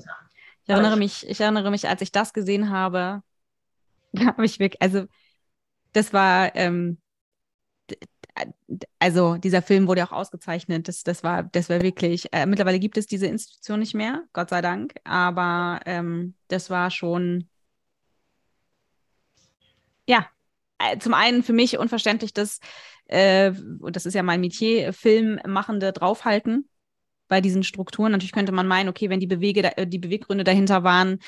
Ich 0.63 0.69
erinnere 0.69 0.97
mich, 0.97 1.27
ich 1.29 1.39
erinnere 1.39 1.71
mich, 1.71 1.87
als 1.87 2.01
ich 2.01 2.11
das 2.11 2.33
gesehen 2.33 2.69
habe, 2.69 3.21
habe 4.19 4.45
ich 4.45 4.59
wirklich, 4.59 4.81
also 4.81 5.05
das 5.93 6.11
war, 6.11 6.55
ähm, 6.55 6.97
also 8.99 9.37
dieser 9.37 9.61
Film 9.61 9.87
wurde 9.87 10.03
auch 10.03 10.11
ausgezeichnet. 10.11 10.87
Das, 10.87 11.03
das 11.03 11.23
war, 11.23 11.43
das 11.43 11.69
war 11.69 11.81
wirklich. 11.81 12.27
Äh, 12.33 12.45
mittlerweile 12.45 12.79
gibt 12.79 12.97
es 12.97 13.07
diese 13.07 13.27
Institution 13.27 13.79
nicht 13.79 13.93
mehr, 13.93 14.23
Gott 14.33 14.49
sei 14.49 14.61
Dank. 14.61 14.95
Aber 15.03 15.79
ähm, 15.85 16.35
das 16.47 16.69
war 16.69 16.91
schon, 16.91 17.47
ja, 20.07 20.27
äh, 20.79 20.97
zum 20.99 21.13
einen 21.13 21.43
für 21.43 21.53
mich 21.53 21.77
unverständlich, 21.77 22.33
dass 22.33 22.59
äh, 23.07 23.51
und 23.79 23.95
das 23.95 24.05
ist 24.05 24.13
ja 24.13 24.23
mein 24.23 24.41
Metier, 24.41 24.93
Filmmachende 24.93 25.93
draufhalten 25.93 26.69
bei 27.27 27.41
diesen 27.41 27.63
Strukturen. 27.63 28.11
Natürlich 28.11 28.31
könnte 28.31 28.51
man 28.51 28.67
meinen, 28.67 28.89
okay, 28.89 29.09
wenn 29.09 29.19
die, 29.19 29.27
Bewege, 29.27 29.77
äh, 29.77 29.87
die 29.87 29.99
Beweggründe 29.99 30.43
dahinter 30.43 30.83
waren, 30.83 31.19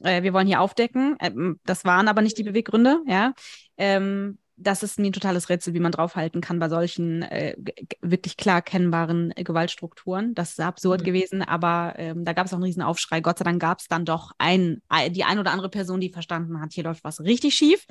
äh, 0.00 0.22
wir 0.22 0.32
wollen 0.32 0.46
hier 0.46 0.60
aufdecken, 0.60 1.16
äh, 1.20 1.32
das 1.64 1.84
waren 1.84 2.08
aber 2.08 2.22
nicht 2.22 2.38
die 2.38 2.44
Beweggründe, 2.44 3.02
ja. 3.06 3.32
Ähm, 3.76 4.38
das 4.58 4.82
ist 4.82 4.98
mir 4.98 5.10
ein 5.10 5.12
totales 5.12 5.50
Rätsel, 5.50 5.74
wie 5.74 5.80
man 5.80 5.92
draufhalten 5.92 6.40
kann 6.40 6.58
bei 6.58 6.70
solchen 6.70 7.20
äh, 7.22 7.56
wirklich 8.00 8.38
klar 8.38 8.56
erkennbaren 8.56 9.30
äh, 9.36 9.44
Gewaltstrukturen. 9.44 10.34
Das 10.34 10.52
ist 10.52 10.60
absurd 10.60 11.02
mhm. 11.02 11.04
gewesen, 11.04 11.42
aber 11.42 11.92
ähm, 11.98 12.24
da 12.24 12.32
gab 12.32 12.46
es 12.46 12.52
auch 12.52 12.56
einen 12.56 12.64
riesen 12.64 12.82
Aufschrei. 12.82 13.20
Gott 13.20 13.38
sei 13.38 13.44
Dank 13.44 13.60
gab 13.60 13.80
es 13.80 13.88
dann 13.88 14.06
doch 14.06 14.32
ein, 14.38 14.80
die 15.10 15.24
ein 15.24 15.38
oder 15.38 15.50
andere 15.50 15.68
Person, 15.68 16.00
die 16.00 16.08
verstanden 16.08 16.58
hat, 16.58 16.72
hier 16.72 16.84
läuft 16.84 17.04
was 17.04 17.20
richtig 17.20 17.54
schief. 17.54 17.84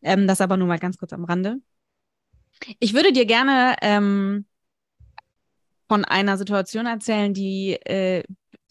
Ähm, 0.00 0.26
das 0.26 0.40
aber 0.40 0.56
nur 0.56 0.66
mal 0.66 0.78
ganz 0.78 0.96
kurz 0.96 1.12
am 1.12 1.24
Rande. 1.24 1.58
Ich 2.78 2.94
würde 2.94 3.12
dir 3.12 3.26
gerne 3.26 3.76
ähm, 3.82 4.46
von 5.88 6.04
einer 6.04 6.36
Situation 6.36 6.86
erzählen, 6.86 7.32
die 7.32 7.72
äh, 7.72 8.22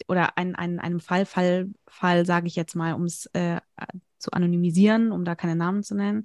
oder 0.06 0.38
ein, 0.38 0.54
ein, 0.54 0.78
einem 0.78 1.00
Fall, 1.00 1.26
Fall, 1.26 1.70
Fall, 1.86 2.24
sage 2.24 2.46
ich 2.46 2.56
jetzt 2.56 2.74
mal, 2.74 2.94
um 2.94 3.04
es 3.04 3.26
äh, 3.34 3.60
zu 4.18 4.32
anonymisieren, 4.32 5.12
um 5.12 5.24
da 5.24 5.34
keine 5.34 5.56
Namen 5.56 5.82
zu 5.82 5.94
nennen. 5.94 6.24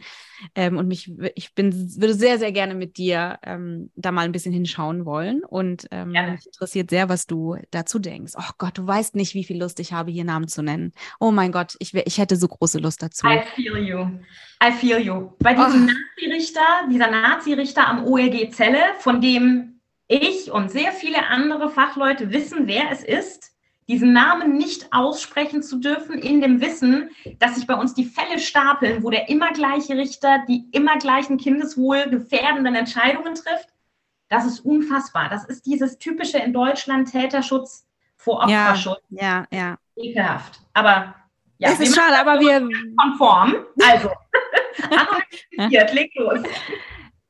Ähm, 0.55 0.77
und 0.77 0.87
mich, 0.87 1.11
ich 1.35 1.53
bin, 1.53 1.73
würde 1.99 2.13
sehr, 2.13 2.39
sehr 2.39 2.51
gerne 2.51 2.75
mit 2.75 2.97
dir 2.97 3.39
ähm, 3.43 3.91
da 3.95 4.11
mal 4.11 4.25
ein 4.25 4.31
bisschen 4.31 4.53
hinschauen 4.53 5.05
wollen. 5.05 5.43
Und 5.43 5.87
ähm, 5.91 6.11
mich 6.11 6.45
interessiert 6.45 6.89
sehr, 6.89 7.09
was 7.09 7.27
du 7.27 7.57
dazu 7.71 7.99
denkst. 7.99 8.33
Oh 8.37 8.51
Gott, 8.57 8.77
du 8.77 8.85
weißt 8.85 9.15
nicht, 9.15 9.33
wie 9.33 9.43
viel 9.43 9.59
Lust 9.59 9.79
ich 9.79 9.93
habe, 9.93 10.11
hier 10.11 10.23
Namen 10.23 10.47
zu 10.47 10.61
nennen. 10.61 10.91
Oh 11.19 11.31
mein 11.31 11.51
Gott, 11.51 11.75
ich, 11.79 11.93
ich 11.93 12.17
hätte 12.17 12.35
so 12.35 12.47
große 12.47 12.79
Lust 12.79 13.01
dazu. 13.01 13.25
I 13.27 13.41
feel 13.55 13.77
you. 13.77 14.07
I 14.63 14.71
feel 14.71 14.99
you. 14.99 15.31
Bei 15.39 15.53
diesem 15.53 15.83
oh. 15.83 15.91
Nazi-Richter, 15.91 16.87
dieser 16.91 17.09
Nazi-Richter 17.09 17.87
am 17.87 18.05
OLG 18.05 18.51
Zelle, 18.51 18.79
von 18.99 19.21
dem 19.21 19.81
ich 20.07 20.51
und 20.51 20.69
sehr 20.69 20.91
viele 20.91 21.27
andere 21.27 21.69
Fachleute 21.69 22.31
wissen, 22.31 22.67
wer 22.67 22.91
es 22.91 23.03
ist, 23.03 23.52
diesen 23.87 24.13
Namen 24.13 24.57
nicht 24.57 24.87
aussprechen 24.91 25.61
zu 25.61 25.79
dürfen, 25.79 26.17
in 26.17 26.41
dem 26.41 26.61
Wissen, 26.61 27.09
dass 27.39 27.55
sich 27.55 27.67
bei 27.67 27.75
uns 27.75 27.93
die 27.93 28.05
Fälle 28.05 28.39
stapeln, 28.39 29.03
wo 29.03 29.09
der 29.09 29.29
immer 29.29 29.51
gleiche 29.51 29.97
Richter 29.97 30.43
die 30.47 30.65
immer 30.71 30.97
gleichen 30.97 31.37
Kindeswohl 31.37 32.09
gefährdenden 32.09 32.75
Entscheidungen 32.75 33.35
trifft. 33.35 33.69
Das 34.29 34.45
ist 34.45 34.61
unfassbar. 34.61 35.29
Das 35.29 35.45
ist 35.45 35.65
dieses 35.65 35.97
typische 35.97 36.37
in 36.37 36.53
Deutschland 36.53 37.11
Täterschutz 37.11 37.85
vor 38.15 38.43
Opferschutz. 38.43 39.01
Ja, 39.09 39.45
ja. 39.51 39.57
ja. 39.57 39.77
Ekelhaft. 39.95 40.61
Aber 40.73 41.13
ja, 41.57 41.69
es 41.69 41.79
ist 41.79 41.95
schade, 41.95 42.19
aber 42.19 42.39
wir 42.39 42.67
konform. 42.97 43.55
Also, 43.85 44.09
anonymisiert, 44.89 45.93
leg 45.93 46.11
los. 46.15 46.39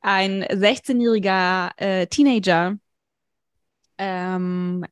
Ein 0.00 0.44
16-jähriger 0.44 1.70
äh, 1.76 2.06
Teenager 2.06 2.76
ähm, 3.98 4.84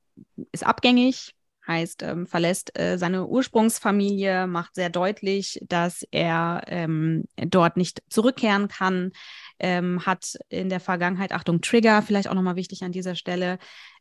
ist 0.53 0.67
abgängig, 0.67 1.35
heißt, 1.67 2.03
ähm, 2.03 2.27
verlässt 2.27 2.79
äh, 2.79 2.99
seine 2.99 3.27
Ursprungsfamilie, 3.27 4.47
macht 4.47 4.75
sehr 4.75 4.91
deutlich, 4.91 5.61
dass 5.69 6.05
er 6.11 6.63
ähm, 6.67 7.25
dort 7.37 7.77
nicht 7.77 8.03
zurückkehren 8.09 8.69
kann, 8.69 9.13
ähm, 9.59 10.05
hat 10.05 10.37
in 10.49 10.69
der 10.69 10.81
Vergangenheit, 10.81 11.33
Achtung, 11.33 11.61
Trigger, 11.61 12.03
vielleicht 12.03 12.29
auch 12.29 12.35
nochmal 12.35 12.57
wichtig 12.57 12.83
an 12.83 12.93
dieser 12.93 13.15
Stelle, 13.15 13.59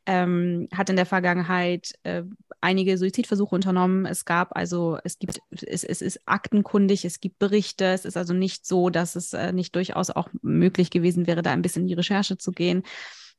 ähm, 0.07 0.67
hat 0.73 0.89
in 0.89 0.95
der 0.95 1.05
Vergangenheit 1.05 1.93
äh, 2.03 2.23
einige 2.59 2.97
Suizidversuche 2.97 3.53
unternommen. 3.53 4.05
Es 4.05 4.25
gab 4.25 4.55
also, 4.55 4.97
es 5.03 5.19
gibt, 5.19 5.39
es, 5.51 5.83
es 5.83 6.01
ist 6.01 6.21
aktenkundig, 6.25 7.05
es 7.05 7.19
gibt 7.19 7.37
Berichte, 7.37 7.85
es 7.85 8.05
ist 8.05 8.17
also 8.17 8.33
nicht 8.33 8.65
so, 8.65 8.89
dass 8.89 9.15
es 9.15 9.33
äh, 9.33 9.51
nicht 9.53 9.75
durchaus 9.75 10.09
auch 10.09 10.29
möglich 10.41 10.89
gewesen 10.89 11.27
wäre, 11.27 11.43
da 11.43 11.51
ein 11.51 11.61
bisschen 11.61 11.83
in 11.83 11.87
die 11.89 11.93
Recherche 11.93 12.37
zu 12.37 12.51
gehen. 12.51 12.83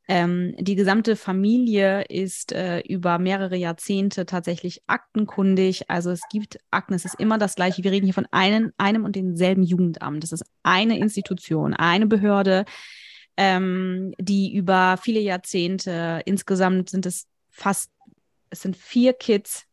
Ähm, 0.09 0.54
die 0.59 0.75
gesamte 0.75 1.14
Familie 1.14 2.02
ist 2.02 2.52
äh, 2.52 2.80
über 2.80 3.18
mehrere 3.18 3.56
Jahrzehnte 3.56 4.26
tatsächlich 4.26 4.82
aktenkundig. 4.87 5.88
Also 5.88 6.11
es 6.11 6.23
gibt 6.30 6.59
Akten, 6.71 6.94
es 6.94 7.04
ist 7.04 7.21
immer 7.21 7.38
das 7.38 7.54
gleiche. 7.54 7.85
Wir 7.85 7.92
reden 7.92 8.06
hier 8.06 8.14
von 8.14 8.26
einem, 8.30 8.73
einem 8.78 9.04
und 9.04 9.14
demselben 9.14 9.62
Jugendamt. 9.62 10.23
Das 10.23 10.32
ist 10.32 10.44
eine 10.62 10.99
Institution, 10.99 11.73
eine 11.75 12.06
Behörde, 12.06 12.64
ähm, 13.37 14.12
die 14.18 14.54
über 14.54 14.99
viele 15.00 15.21
Jahrzehnte, 15.21 16.21
insgesamt 16.25 16.90
sind 16.90 17.06
es 17.06 17.26
fast, 17.50 17.90
es 18.50 18.62
sind 18.62 18.76
vier 18.76 19.12
Kids, 19.12 19.66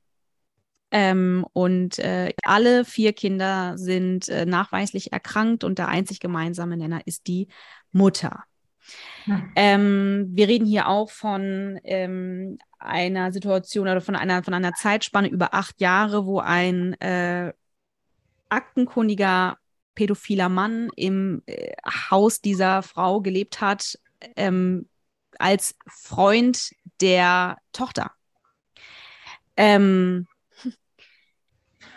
ähm, 0.91 1.45
und 1.53 1.99
äh, 1.99 2.33
alle 2.43 2.83
vier 2.83 3.13
Kinder 3.13 3.77
sind 3.77 4.27
äh, 4.27 4.45
nachweislich 4.45 5.11
erkrankt 5.11 5.63
und 5.63 5.77
der 5.77 5.87
einzig 5.87 6.19
gemeinsame 6.19 6.77
Nenner 6.77 7.05
ist 7.05 7.27
die 7.27 7.47
Mutter. 7.91 8.43
Ähm, 9.55 10.29
wir 10.31 10.47
reden 10.47 10.65
hier 10.65 10.87
auch 10.87 11.09
von 11.09 11.79
ähm, 11.83 12.57
einer 12.79 13.31
Situation 13.31 13.87
oder 13.87 14.01
von 14.01 14.15
einer, 14.15 14.43
von 14.43 14.53
einer 14.53 14.73
Zeitspanne 14.73 15.27
über 15.27 15.53
acht 15.53 15.79
Jahre, 15.81 16.25
wo 16.25 16.39
ein 16.39 16.93
äh, 17.01 17.53
aktenkundiger 18.49 19.57
pädophiler 19.95 20.49
Mann 20.49 20.89
im 20.95 21.43
äh, 21.45 21.73
Haus 22.09 22.41
dieser 22.41 22.81
Frau 22.81 23.21
gelebt 23.21 23.61
hat, 23.61 23.99
ähm, 24.35 24.87
als 25.37 25.75
Freund 25.87 26.71
der 27.01 27.57
Tochter. 27.71 28.11
Ähm, 29.57 30.27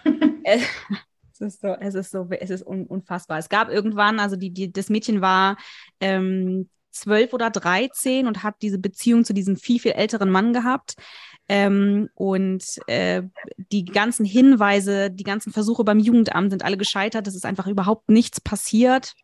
es, 0.45 1.41
ist 1.41 1.61
so, 1.61 1.69
es 1.69 1.95
ist 1.95 2.11
so, 2.11 2.29
es 2.31 2.51
ist 2.51 2.67
un, 2.67 2.87
unfassbar. 2.87 3.39
Es 3.39 3.49
gab 3.49 3.69
irgendwann, 3.69 4.19
also 4.19 4.37
die, 4.37 4.51
die, 4.51 4.73
das 4.73 4.91
Mädchen 4.91 5.21
war 5.21 5.57
ähm, 6.01 6.69
zwölf 6.93 7.33
oder 7.33 7.51
dreizehn 7.51 8.27
und 8.27 8.43
hat 8.43 8.57
diese 8.63 8.79
Beziehung 8.79 9.25
zu 9.25 9.35
diesem 9.35 9.57
viel, 9.57 9.81
viel 9.81 9.93
älteren 9.93 10.31
Mann 10.31 10.53
gehabt. 10.53 10.95
Ähm, 11.49 12.09
und 12.15 12.65
äh, 12.87 13.23
die 13.57 13.85
ganzen 13.85 14.25
Hinweise, 14.25 15.11
die 15.11 15.25
ganzen 15.25 15.53
Versuche 15.53 15.85
beim 15.85 15.99
Jugendamt 15.99 16.51
sind 16.51 16.65
alle 16.65 16.77
gescheitert. 16.77 17.27
Es 17.27 17.35
ist 17.35 17.45
einfach 17.45 17.67
überhaupt 17.67 18.09
nichts 18.11 18.41
passiert 18.41 19.15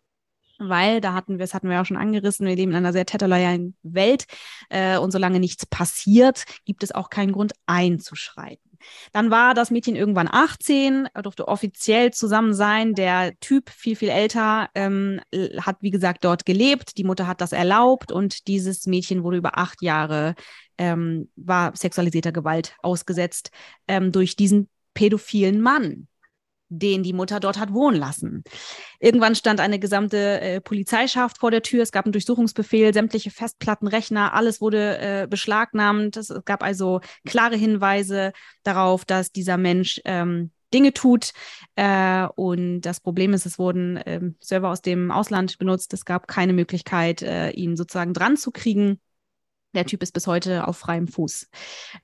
weil 0.59 1.01
da 1.01 1.15
hatten 1.15 1.35
wir, 1.35 1.39
das 1.39 1.55
hatten 1.55 1.71
wir 1.71 1.81
auch 1.81 1.87
schon 1.87 1.97
angerissen, 1.97 2.47
wir 2.47 2.57
leben 2.57 2.73
in 2.73 2.79
einer 2.79 2.93
sehr 2.93 3.07
täterloyalen 3.07 3.77
Welt 3.83 4.27
äh, 4.69 4.99
und 4.99 5.13
solange 5.13 5.41
nichts 5.41 5.67
passiert, 5.67 6.45
gibt 6.65 6.83
es 6.83 6.93
auch 6.93 7.11
keinen 7.11 7.33
Grund 7.33 7.53
einzuschreiten. 7.67 8.68
Dann 9.13 9.31
war 9.31 9.55
das 9.55 9.71
Mädchen 9.71 9.97
irgendwann 9.97 10.29
18, 10.31 11.09
durfte 11.23 11.49
offiziell 11.49 12.13
zusammen 12.13 12.55
sein. 12.55 12.95
Der 12.95 13.39
Typ, 13.41 13.71
viel, 13.71 13.97
viel 13.97 14.09
älter, 14.09 14.69
ähm, 14.75 15.21
hat, 15.61 15.77
wie 15.81 15.91
gesagt, 15.91 16.25
dort 16.25 16.45
gelebt. 16.47 16.99
Die 16.99 17.05
Mutter 17.05 17.27
hat 17.27 17.41
das 17.41 17.53
erlaubt 17.53 18.13
und 18.13 18.47
dieses 18.49 18.87
Mädchen 18.87 19.23
wurde 19.23 19.39
über 19.39 19.59
acht 19.59 19.83
Jahre, 19.83 20.35
ähm, 20.79 21.31
war 21.37 21.77
sexualisierter 21.77 22.33
Gewalt 22.33 22.77
ausgesetzt 22.83 23.51
ähm, 23.87 24.13
durch 24.13 24.37
diesen 24.37 24.69
pädophilen 24.95 25.61
Mann 25.61 26.09
den 26.69 27.03
die 27.03 27.13
Mutter 27.13 27.41
dort 27.41 27.59
hat 27.59 27.73
wohnen 27.73 27.97
lassen. 27.97 28.45
Irgendwann 29.01 29.35
stand 29.35 29.61
eine 29.61 29.79
gesamte 29.79 30.41
äh, 30.41 30.61
Polizeischaft 30.61 31.39
vor 31.39 31.51
der 31.51 31.63
Tür. 31.63 31.83
Es 31.83 31.93
gab 31.93 32.05
einen 32.05 32.13
Durchsuchungsbefehl, 32.13 32.93
sämtliche 32.93 33.31
Festplatten, 33.31 33.89
Rechner, 33.89 34.35
alles 34.35 34.61
wurde 34.61 34.99
äh, 34.99 35.27
beschlagnahmt. 35.29 36.17
Es 36.17 36.33
gab 36.45 36.63
also 36.63 37.01
klare 37.27 37.57
Hinweise 37.57 38.33
darauf, 38.63 39.05
dass 39.05 39.33
dieser 39.33 39.57
Mensch 39.57 40.01
ähm, 40.05 40.51
Dinge 40.73 40.93
tut. 40.93 41.33
Äh, 41.77 42.27
und 42.37 42.83
das 42.83 43.01
Problem 43.01 43.33
ist, 43.33 43.47
es 43.47 43.59
wurden 43.59 44.01
ähm, 44.07 44.37
Server 44.41 44.69
aus 44.71 44.83
dem 44.83 45.11
Ausland 45.11 45.59
benutzt. 45.59 45.93
Es 45.95 46.05
gab 46.05 46.29
keine 46.29 46.53
Möglichkeit, 46.53 47.23
äh, 47.23 47.51
ihn 47.51 47.77
sozusagen 47.77 48.15
dran 48.15 48.37
zu 48.37 48.51
kriegen. 48.51 49.01
Der 49.75 49.85
Typ 49.85 50.03
ist 50.03 50.13
bis 50.13 50.27
heute 50.27 50.67
auf 50.67 50.79
freiem 50.79 51.09
Fuß. 51.09 51.47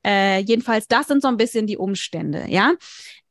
Äh, 0.04 0.40
jedenfalls, 0.40 0.87
das 0.87 1.06
sind 1.06 1.23
so 1.23 1.28
ein 1.28 1.38
bisschen 1.38 1.66
die 1.66 1.78
Umstände, 1.78 2.44
ja. 2.49 2.75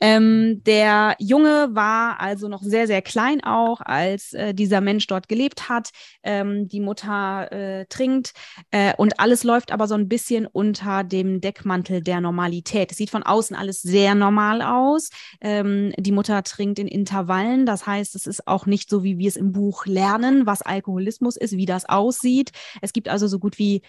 Ähm, 0.04 0.62
der 0.66 1.16
Junge 1.18 1.70
war 1.72 2.20
also 2.20 2.50
noch 2.50 2.62
sehr, 2.62 2.88
sehr 2.88 3.02
klein 3.02 3.42
auch, 3.42 3.80
als 3.80 4.34
äh, 4.34 4.54
dieser 4.54 4.82
Mensch 4.82 5.08
dort 5.08 5.30
gelebt 5.30 5.70
hat. 5.70 5.92
Ähm, 6.24 6.68
die 6.68 6.82
Mutter 6.82 7.50
äh, 7.54 7.86
trinkt 7.86 8.34
äh, 8.72 8.94
und 8.98 9.22
alles 9.22 9.46
läuft 9.46 9.72
aber 9.72 9.88
so 9.88 9.96
ein 9.96 10.10
bisschen 10.10 10.46
unter 10.46 11.06
dem 11.06 11.40
Deckmantel 11.40 12.02
der 12.02 12.20
Normalität. 12.20 12.92
Es 12.92 12.98
sieht 12.98 13.12
von 13.12 13.24
außen 13.24 13.56
alles 13.56 13.82
sehr 13.82 14.13
normal 14.13 14.62
aus. 14.62 15.10
Ähm, 15.40 15.94
die 15.98 16.12
Mutter 16.12 16.44
trinkt 16.44 16.80
in 16.80 16.88
Intervallen. 16.90 17.66
Das 17.66 17.88
heißt, 17.88 18.16
es 18.16 18.28
ist 18.28 18.46
auch 18.46 18.66
nicht 18.66 18.90
so, 18.90 19.04
wie 19.04 19.18
wir 19.20 19.30
es 19.30 19.38
im 19.38 19.54
Buch 19.54 19.86
lernen, 19.86 20.46
was 20.46 20.63
Alkoholismus 20.63 21.38
ist, 21.38 21.56
wie 21.56 21.66
das 21.66 21.88
aussieht. 21.88 22.52
Es 22.82 22.92
gibt 22.92 23.08
also 23.08 23.28
so 23.28 23.40
gut 23.40 23.58
wie 23.58 23.82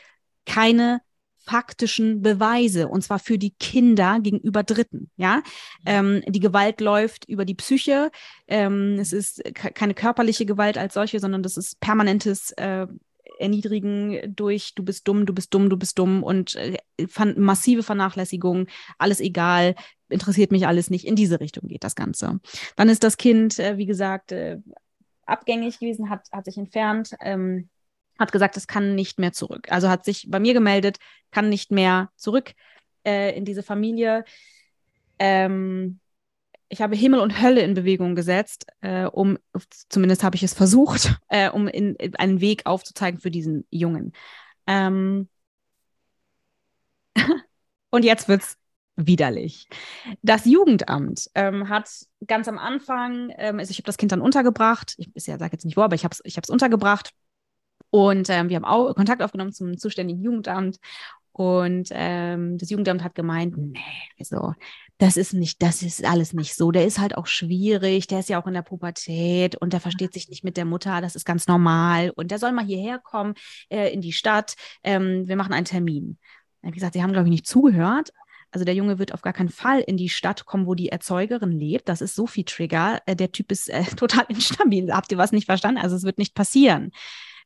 keine 0.46 1.00
faktischen 1.44 2.22
Beweise 2.22 2.88
und 2.88 3.02
zwar 3.02 3.18
für 3.18 3.38
die 3.38 3.54
Kinder 3.60 4.18
gegenüber 4.20 4.62
Dritten. 4.62 5.10
Ja, 5.16 5.42
ähm, 5.84 6.22
die 6.26 6.40
Gewalt 6.40 6.80
läuft 6.80 7.28
über 7.28 7.44
die 7.44 7.54
Psyche. 7.54 8.10
Ähm, 8.48 8.98
es 8.98 9.12
ist 9.12 9.42
keine 9.54 9.94
körperliche 9.94 10.46
Gewalt 10.46 10.78
als 10.78 10.94
solche, 10.94 11.20
sondern 11.20 11.42
das 11.42 11.56
ist 11.56 11.80
permanentes 11.80 12.52
äh, 12.52 12.86
Erniedrigen 13.38 14.34
durch 14.34 14.74
du 14.74 14.84
bist 14.84 15.08
dumm, 15.08 15.26
du 15.26 15.34
bist 15.34 15.52
dumm, 15.52 15.68
du 15.68 15.76
bist 15.76 15.98
dumm 15.98 16.22
und 16.22 16.54
äh, 16.54 16.76
massive 17.36 17.82
Vernachlässigung, 17.82 18.68
alles 18.98 19.20
egal, 19.20 19.74
interessiert 20.08 20.52
mich 20.52 20.66
alles 20.66 20.88
nicht. 20.88 21.06
In 21.06 21.16
diese 21.16 21.40
Richtung 21.40 21.68
geht 21.68 21.84
das 21.84 21.96
Ganze. 21.96 22.40
Dann 22.76 22.88
ist 22.88 23.02
das 23.02 23.16
Kind, 23.16 23.58
äh, 23.58 23.76
wie 23.76 23.86
gesagt, 23.86 24.32
äh, 24.32 24.58
abgängig 25.26 25.78
gewesen, 25.78 26.10
hat, 26.10 26.28
hat 26.32 26.44
sich 26.44 26.56
entfernt. 26.56 27.14
Ähm, 27.20 27.68
hat 28.18 28.32
gesagt, 28.32 28.56
es 28.56 28.66
kann 28.66 28.94
nicht 28.94 29.18
mehr 29.18 29.32
zurück. 29.32 29.70
Also 29.70 29.88
hat 29.88 30.04
sich 30.04 30.26
bei 30.28 30.40
mir 30.40 30.54
gemeldet, 30.54 30.98
kann 31.30 31.48
nicht 31.48 31.70
mehr 31.70 32.10
zurück 32.16 32.52
äh, 33.04 33.36
in 33.36 33.44
diese 33.44 33.62
Familie. 33.62 34.24
Ähm, 35.18 36.00
ich 36.68 36.82
habe 36.82 36.96
Himmel 36.96 37.20
und 37.20 37.40
Hölle 37.40 37.60
in 37.60 37.74
Bewegung 37.74 38.14
gesetzt, 38.14 38.66
äh, 38.80 39.04
um, 39.04 39.38
zumindest 39.88 40.24
habe 40.24 40.36
ich 40.36 40.42
es 40.42 40.54
versucht, 40.54 41.16
äh, 41.28 41.50
um 41.50 41.68
in, 41.68 41.94
in 41.96 42.16
einen 42.16 42.40
Weg 42.40 42.66
aufzuzeigen 42.66 43.20
für 43.20 43.30
diesen 43.30 43.66
Jungen. 43.70 44.12
Ähm 44.66 45.28
und 47.90 48.04
jetzt 48.04 48.28
wird 48.28 48.42
es 48.42 48.56
widerlich. 48.96 49.68
Das 50.22 50.44
Jugendamt 50.44 51.28
ähm, 51.34 51.68
hat 51.68 51.90
ganz 52.26 52.48
am 52.48 52.58
Anfang, 52.58 53.32
ähm, 53.36 53.58
also 53.58 53.70
ich 53.70 53.78
habe 53.78 53.86
das 53.86 53.96
Kind 53.96 54.12
dann 54.12 54.20
untergebracht, 54.20 54.94
ich 54.98 55.08
ja, 55.26 55.38
sage 55.38 55.52
jetzt 55.52 55.64
nicht 55.64 55.76
wo, 55.76 55.82
aber 55.82 55.96
ich 55.96 56.04
habe 56.04 56.14
es 56.14 56.20
ich 56.24 56.48
untergebracht 56.48 57.12
und 57.94 58.28
ähm, 58.28 58.48
wir 58.48 58.56
haben 58.56 58.64
auch 58.64 58.92
Kontakt 58.96 59.22
aufgenommen 59.22 59.52
zum 59.52 59.78
zuständigen 59.78 60.20
Jugendamt 60.20 60.80
und 61.30 61.90
ähm, 61.92 62.58
das 62.58 62.68
Jugendamt 62.68 63.04
hat 63.04 63.14
gemeint, 63.14 63.56
nee, 63.56 63.78
also 64.18 64.52
das 64.98 65.16
ist 65.16 65.32
nicht, 65.32 65.62
das 65.62 65.80
ist 65.80 66.04
alles 66.04 66.32
nicht 66.32 66.56
so. 66.56 66.72
Der 66.72 66.86
ist 66.86 66.98
halt 66.98 67.16
auch 67.16 67.28
schwierig, 67.28 68.08
der 68.08 68.18
ist 68.18 68.28
ja 68.28 68.42
auch 68.42 68.48
in 68.48 68.54
der 68.54 68.62
Pubertät 68.62 69.54
und 69.54 69.72
der 69.72 69.78
versteht 69.78 70.12
sich 70.12 70.28
nicht 70.28 70.42
mit 70.42 70.56
der 70.56 70.64
Mutter, 70.64 71.00
das 71.02 71.14
ist 71.14 71.24
ganz 71.24 71.46
normal. 71.46 72.10
Und 72.16 72.32
der 72.32 72.40
soll 72.40 72.50
mal 72.50 72.64
hierher 72.64 72.98
kommen 72.98 73.34
äh, 73.68 73.92
in 73.94 74.00
die 74.00 74.12
Stadt. 74.12 74.56
Ähm, 74.82 75.28
wir 75.28 75.36
machen 75.36 75.52
einen 75.52 75.64
Termin. 75.64 76.18
Wie 76.62 76.72
gesagt, 76.72 76.94
sie 76.94 77.02
haben, 77.04 77.12
glaube 77.12 77.28
ich, 77.28 77.32
nicht 77.32 77.46
zugehört. 77.46 78.10
Also 78.50 78.64
der 78.64 78.74
Junge 78.74 78.98
wird 78.98 79.14
auf 79.14 79.22
gar 79.22 79.32
keinen 79.32 79.50
Fall 79.50 79.82
in 79.82 79.96
die 79.96 80.08
Stadt 80.08 80.46
kommen, 80.46 80.66
wo 80.66 80.74
die 80.74 80.88
Erzeugerin 80.88 81.52
lebt. 81.52 81.88
Das 81.88 82.00
ist 82.00 82.16
so 82.16 82.26
viel 82.26 82.44
Trigger. 82.44 83.02
Äh, 83.06 83.14
der 83.14 83.30
Typ 83.30 83.52
ist 83.52 83.70
äh, 83.70 83.84
total 83.96 84.24
instabil. 84.30 84.92
Habt 84.92 85.12
ihr 85.12 85.18
was 85.18 85.30
nicht 85.30 85.46
verstanden? 85.46 85.80
Also 85.80 85.94
es 85.94 86.02
wird 86.02 86.18
nicht 86.18 86.34
passieren. 86.34 86.90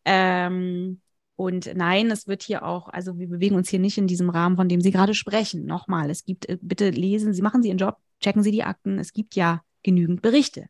Ähm, 0.04 1.00
und 1.36 1.72
nein, 1.76 2.10
es 2.10 2.26
wird 2.26 2.42
hier 2.42 2.64
auch, 2.64 2.88
also 2.88 3.18
wir 3.18 3.28
bewegen 3.28 3.54
uns 3.54 3.68
hier 3.68 3.78
nicht 3.78 3.96
in 3.96 4.08
diesem 4.08 4.28
Rahmen, 4.28 4.56
von 4.56 4.68
dem 4.68 4.80
Sie 4.80 4.90
gerade 4.90 5.14
sprechen. 5.14 5.66
Nochmal, 5.66 6.10
es 6.10 6.24
gibt, 6.24 6.48
äh, 6.48 6.58
bitte 6.60 6.90
lesen 6.90 7.32
Sie, 7.32 7.42
machen 7.42 7.62
Sie 7.62 7.68
Ihren 7.68 7.78
Job, 7.78 7.96
checken 8.20 8.42
Sie 8.42 8.50
die 8.50 8.64
Akten. 8.64 8.98
Es 8.98 9.12
gibt 9.12 9.36
ja 9.36 9.62
genügend 9.84 10.20
Berichte. 10.20 10.66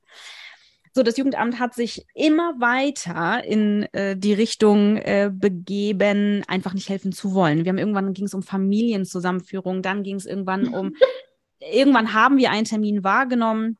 So, 0.92 1.02
das 1.02 1.16
Jugendamt 1.16 1.58
hat 1.58 1.74
sich 1.74 2.04
immer 2.14 2.60
weiter 2.60 3.44
in 3.44 3.84
äh, 3.92 4.16
die 4.16 4.32
Richtung 4.32 4.96
äh, 4.96 5.30
begeben, 5.32 6.44
einfach 6.48 6.74
nicht 6.74 6.88
helfen 6.88 7.12
zu 7.12 7.34
wollen. 7.34 7.64
Wir 7.64 7.70
haben 7.70 7.78
irgendwann 7.78 8.12
ging 8.12 8.24
es 8.24 8.34
um 8.34 8.42
Familienzusammenführung, 8.42 9.80
dann 9.80 10.02
ging 10.02 10.16
es 10.16 10.26
irgendwann 10.26 10.68
um, 10.68 10.94
irgendwann 11.72 12.14
haben 12.14 12.36
wir 12.36 12.50
einen 12.50 12.64
Termin 12.64 13.04
wahrgenommen 13.04 13.78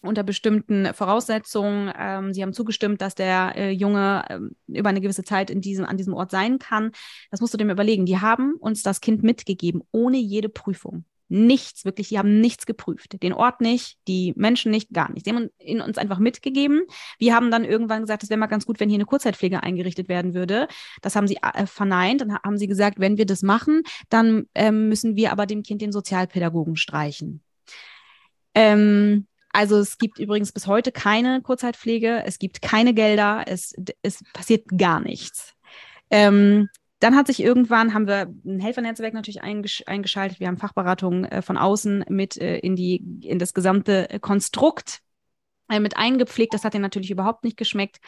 unter 0.00 0.22
bestimmten 0.22 0.92
Voraussetzungen. 0.94 1.92
Ähm, 1.98 2.32
sie 2.32 2.42
haben 2.42 2.52
zugestimmt, 2.52 3.00
dass 3.00 3.14
der 3.14 3.54
äh, 3.56 3.70
Junge 3.70 4.24
ähm, 4.28 4.56
über 4.66 4.88
eine 4.88 5.00
gewisse 5.00 5.24
Zeit 5.24 5.50
in 5.50 5.60
diesem, 5.60 5.84
an 5.84 5.96
diesem 5.96 6.14
Ort 6.14 6.30
sein 6.30 6.58
kann. 6.58 6.92
Das 7.30 7.40
musst 7.40 7.54
du 7.54 7.58
dir 7.58 7.70
überlegen. 7.70 8.06
Die 8.06 8.20
haben 8.20 8.54
uns 8.60 8.82
das 8.82 9.00
Kind 9.00 9.22
mitgegeben, 9.22 9.82
ohne 9.92 10.18
jede 10.18 10.48
Prüfung. 10.48 11.04
Nichts, 11.30 11.84
wirklich, 11.84 12.08
die 12.08 12.18
haben 12.18 12.40
nichts 12.40 12.64
geprüft. 12.64 13.22
Den 13.22 13.34
Ort 13.34 13.60
nicht, 13.60 13.98
die 14.08 14.32
Menschen 14.34 14.70
nicht, 14.70 14.94
gar 14.94 15.10
nichts. 15.10 15.24
Die 15.24 15.30
haben 15.30 15.50
ihn 15.58 15.82
uns 15.82 15.98
einfach 15.98 16.18
mitgegeben. 16.18 16.84
Wir 17.18 17.34
haben 17.34 17.50
dann 17.50 17.64
irgendwann 17.64 18.00
gesagt, 18.00 18.22
es 18.22 18.30
wäre 18.30 18.40
mal 18.40 18.46
ganz 18.46 18.64
gut, 18.64 18.80
wenn 18.80 18.88
hier 18.88 18.96
eine 18.96 19.04
Kurzzeitpflege 19.04 19.62
eingerichtet 19.62 20.08
werden 20.08 20.32
würde. 20.32 20.68
Das 21.02 21.16
haben 21.16 21.28
sie 21.28 21.36
äh, 21.36 21.66
verneint. 21.66 22.22
Dann 22.22 22.38
haben 22.38 22.56
sie 22.56 22.66
gesagt, 22.66 22.98
wenn 22.98 23.18
wir 23.18 23.26
das 23.26 23.42
machen, 23.42 23.82
dann 24.08 24.46
ähm, 24.54 24.88
müssen 24.88 25.16
wir 25.16 25.30
aber 25.30 25.44
dem 25.44 25.62
Kind 25.62 25.82
den 25.82 25.92
Sozialpädagogen 25.92 26.76
streichen. 26.76 27.42
Ähm, 28.54 29.27
also 29.52 29.78
es 29.78 29.98
gibt 29.98 30.18
übrigens 30.18 30.52
bis 30.52 30.66
heute 30.66 30.92
keine 30.92 31.40
Kurzzeitpflege, 31.42 32.22
es 32.24 32.38
gibt 32.38 32.62
keine 32.62 32.94
Gelder, 32.94 33.44
es, 33.46 33.74
es 34.02 34.22
passiert 34.32 34.66
gar 34.76 35.00
nichts. 35.00 35.54
Ähm, 36.10 36.68
dann 37.00 37.14
hat 37.16 37.28
sich 37.28 37.40
irgendwann, 37.40 37.94
haben 37.94 38.06
wir 38.06 38.32
ein 38.44 38.60
Helfernetzwerk 38.60 39.14
natürlich 39.14 39.42
eingesch 39.42 39.84
eingeschaltet, 39.86 40.40
wir 40.40 40.48
haben 40.48 40.56
Fachberatungen 40.56 41.24
äh, 41.26 41.42
von 41.42 41.56
außen 41.56 42.04
mit 42.08 42.36
äh, 42.36 42.58
in, 42.58 42.76
die, 42.76 42.96
in 43.22 43.38
das 43.38 43.54
gesamte 43.54 44.18
Konstrukt 44.20 45.00
mit 45.68 45.96
eingepflegt. 45.96 46.54
Das 46.54 46.64
hat 46.64 46.74
ihnen 46.74 46.82
natürlich 46.82 47.10
überhaupt 47.10 47.44
nicht 47.44 47.56
geschmeckt. 47.56 47.98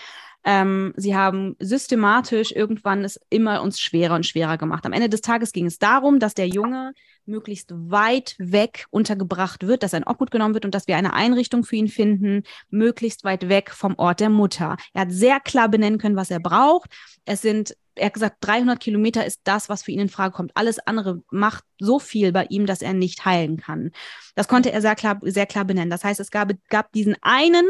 Ähm, 0.42 0.94
sie 0.96 1.14
haben 1.14 1.54
systematisch 1.58 2.52
irgendwann 2.52 3.04
es 3.04 3.20
immer 3.28 3.60
uns 3.60 3.78
schwerer 3.78 4.14
und 4.14 4.24
schwerer 4.24 4.56
gemacht. 4.56 4.86
Am 4.86 4.92
Ende 4.92 5.10
des 5.10 5.20
Tages 5.20 5.52
ging 5.52 5.66
es 5.66 5.78
darum, 5.78 6.18
dass 6.18 6.32
der 6.32 6.48
Junge 6.48 6.94
möglichst 7.26 7.72
weit 7.74 8.36
weg 8.38 8.86
untergebracht 8.90 9.66
wird, 9.66 9.82
dass 9.82 9.92
ein 9.92 10.04
Obhut 10.04 10.30
genommen 10.30 10.54
wird 10.54 10.64
und 10.64 10.74
dass 10.74 10.88
wir 10.88 10.96
eine 10.96 11.12
Einrichtung 11.12 11.64
für 11.64 11.76
ihn 11.76 11.88
finden, 11.88 12.44
möglichst 12.70 13.24
weit 13.24 13.48
weg 13.48 13.70
vom 13.70 13.94
Ort 13.98 14.20
der 14.20 14.30
Mutter. 14.30 14.76
Er 14.94 15.02
hat 15.02 15.12
sehr 15.12 15.40
klar 15.40 15.68
benennen 15.68 15.98
können, 15.98 16.16
was 16.16 16.30
er 16.30 16.40
braucht. 16.40 16.90
Es 17.26 17.42
sind 17.42 17.76
er 17.94 18.06
hat 18.06 18.14
gesagt, 18.14 18.36
300 18.40 18.80
Kilometer 18.80 19.24
ist 19.24 19.40
das, 19.44 19.68
was 19.68 19.82
für 19.82 19.92
ihn 19.92 20.00
in 20.00 20.08
Frage 20.08 20.32
kommt. 20.32 20.52
Alles 20.54 20.78
andere 20.78 21.22
macht 21.30 21.64
so 21.78 21.98
viel 21.98 22.32
bei 22.32 22.46
ihm, 22.46 22.66
dass 22.66 22.82
er 22.82 22.94
nicht 22.94 23.24
heilen 23.24 23.56
kann. 23.56 23.90
Das 24.34 24.48
konnte 24.48 24.72
er 24.72 24.80
sehr 24.80 24.94
klar, 24.94 25.18
sehr 25.22 25.46
klar 25.46 25.64
benennen. 25.64 25.90
Das 25.90 26.04
heißt, 26.04 26.20
es 26.20 26.30
gab, 26.30 26.52
gab 26.68 26.92
diesen 26.92 27.16
einen 27.22 27.66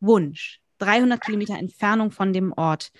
Wunsch, 0.00 0.60
300 0.78 1.20
Kilometer 1.20 1.58
Entfernung 1.58 2.10
von 2.10 2.32
dem 2.32 2.52
Ort. 2.52 2.90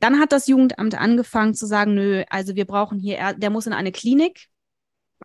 Dann 0.00 0.18
hat 0.18 0.32
das 0.32 0.48
Jugendamt 0.48 0.96
angefangen 0.96 1.54
zu 1.54 1.66
sagen, 1.66 1.94
nö, 1.94 2.24
also 2.28 2.56
wir 2.56 2.64
brauchen 2.64 2.98
hier, 2.98 3.34
der 3.34 3.50
muss 3.50 3.66
in 3.66 3.72
eine 3.72 3.92
Klinik. 3.92 4.48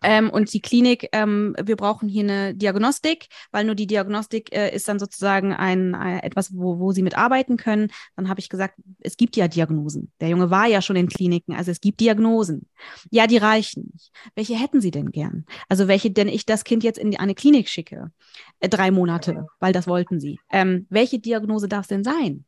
Ähm, 0.02 0.30
und 0.30 0.52
die 0.52 0.60
Klinik, 0.60 1.08
ähm, 1.12 1.54
wir 1.62 1.76
brauchen 1.76 2.08
hier 2.08 2.22
eine 2.22 2.54
Diagnostik, 2.54 3.28
weil 3.50 3.64
nur 3.64 3.74
die 3.74 3.86
Diagnostik 3.86 4.54
äh, 4.54 4.74
ist 4.74 4.88
dann 4.88 4.98
sozusagen 4.98 5.52
ein, 5.52 5.94
ein, 5.94 6.20
etwas, 6.20 6.56
wo, 6.56 6.78
wo 6.78 6.92
sie 6.92 7.02
mitarbeiten 7.02 7.56
können. 7.56 7.90
Dann 8.16 8.28
habe 8.28 8.40
ich 8.40 8.48
gesagt, 8.48 8.74
es 9.00 9.16
gibt 9.16 9.36
ja 9.36 9.48
Diagnosen. 9.48 10.12
Der 10.20 10.28
Junge 10.28 10.50
war 10.50 10.66
ja 10.66 10.82
schon 10.82 10.96
in 10.96 11.08
Kliniken, 11.08 11.54
also 11.54 11.70
es 11.70 11.80
gibt 11.80 12.00
Diagnosen. 12.00 12.68
Ja, 13.10 13.26
die 13.26 13.38
reichen 13.38 13.90
nicht. 13.92 14.12
Welche 14.34 14.54
hätten 14.54 14.80
Sie 14.80 14.90
denn 14.90 15.10
gern? 15.10 15.44
Also 15.68 15.88
welche, 15.88 16.10
denn 16.10 16.28
ich 16.28 16.46
das 16.46 16.64
Kind 16.64 16.84
jetzt 16.84 16.98
in 16.98 17.18
eine 17.18 17.34
Klinik 17.34 17.68
schicke? 17.68 18.12
Äh, 18.60 18.68
drei 18.68 18.90
Monate, 18.90 19.46
weil 19.60 19.72
das 19.72 19.86
wollten 19.86 20.20
Sie. 20.20 20.38
Ähm, 20.50 20.86
welche 20.90 21.18
Diagnose 21.18 21.68
darf 21.68 21.82
es 21.82 21.88
denn 21.88 22.04
sein? 22.04 22.44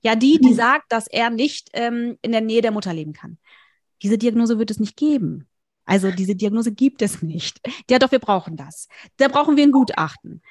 Ja, 0.00 0.14
die, 0.16 0.38
die 0.38 0.54
sagt, 0.54 0.90
dass 0.92 1.06
er 1.06 1.30
nicht 1.30 1.70
ähm, 1.74 2.16
in 2.22 2.32
der 2.32 2.40
Nähe 2.40 2.62
der 2.62 2.70
Mutter 2.70 2.92
leben 2.92 3.12
kann. 3.12 3.38
Diese 4.02 4.18
Diagnose 4.18 4.58
wird 4.58 4.70
es 4.70 4.80
nicht 4.80 4.96
geben. 4.96 5.46
Also 5.84 6.10
diese 6.10 6.34
Diagnose 6.34 6.72
gibt 6.72 7.02
es 7.02 7.22
nicht. 7.22 7.60
Ja, 7.90 7.98
doch, 7.98 8.10
wir 8.10 8.18
brauchen 8.18 8.56
das. 8.56 8.88
Da 9.16 9.28
brauchen 9.28 9.56
wir 9.56 9.64
ein 9.64 9.72
Gutachten. 9.72 10.42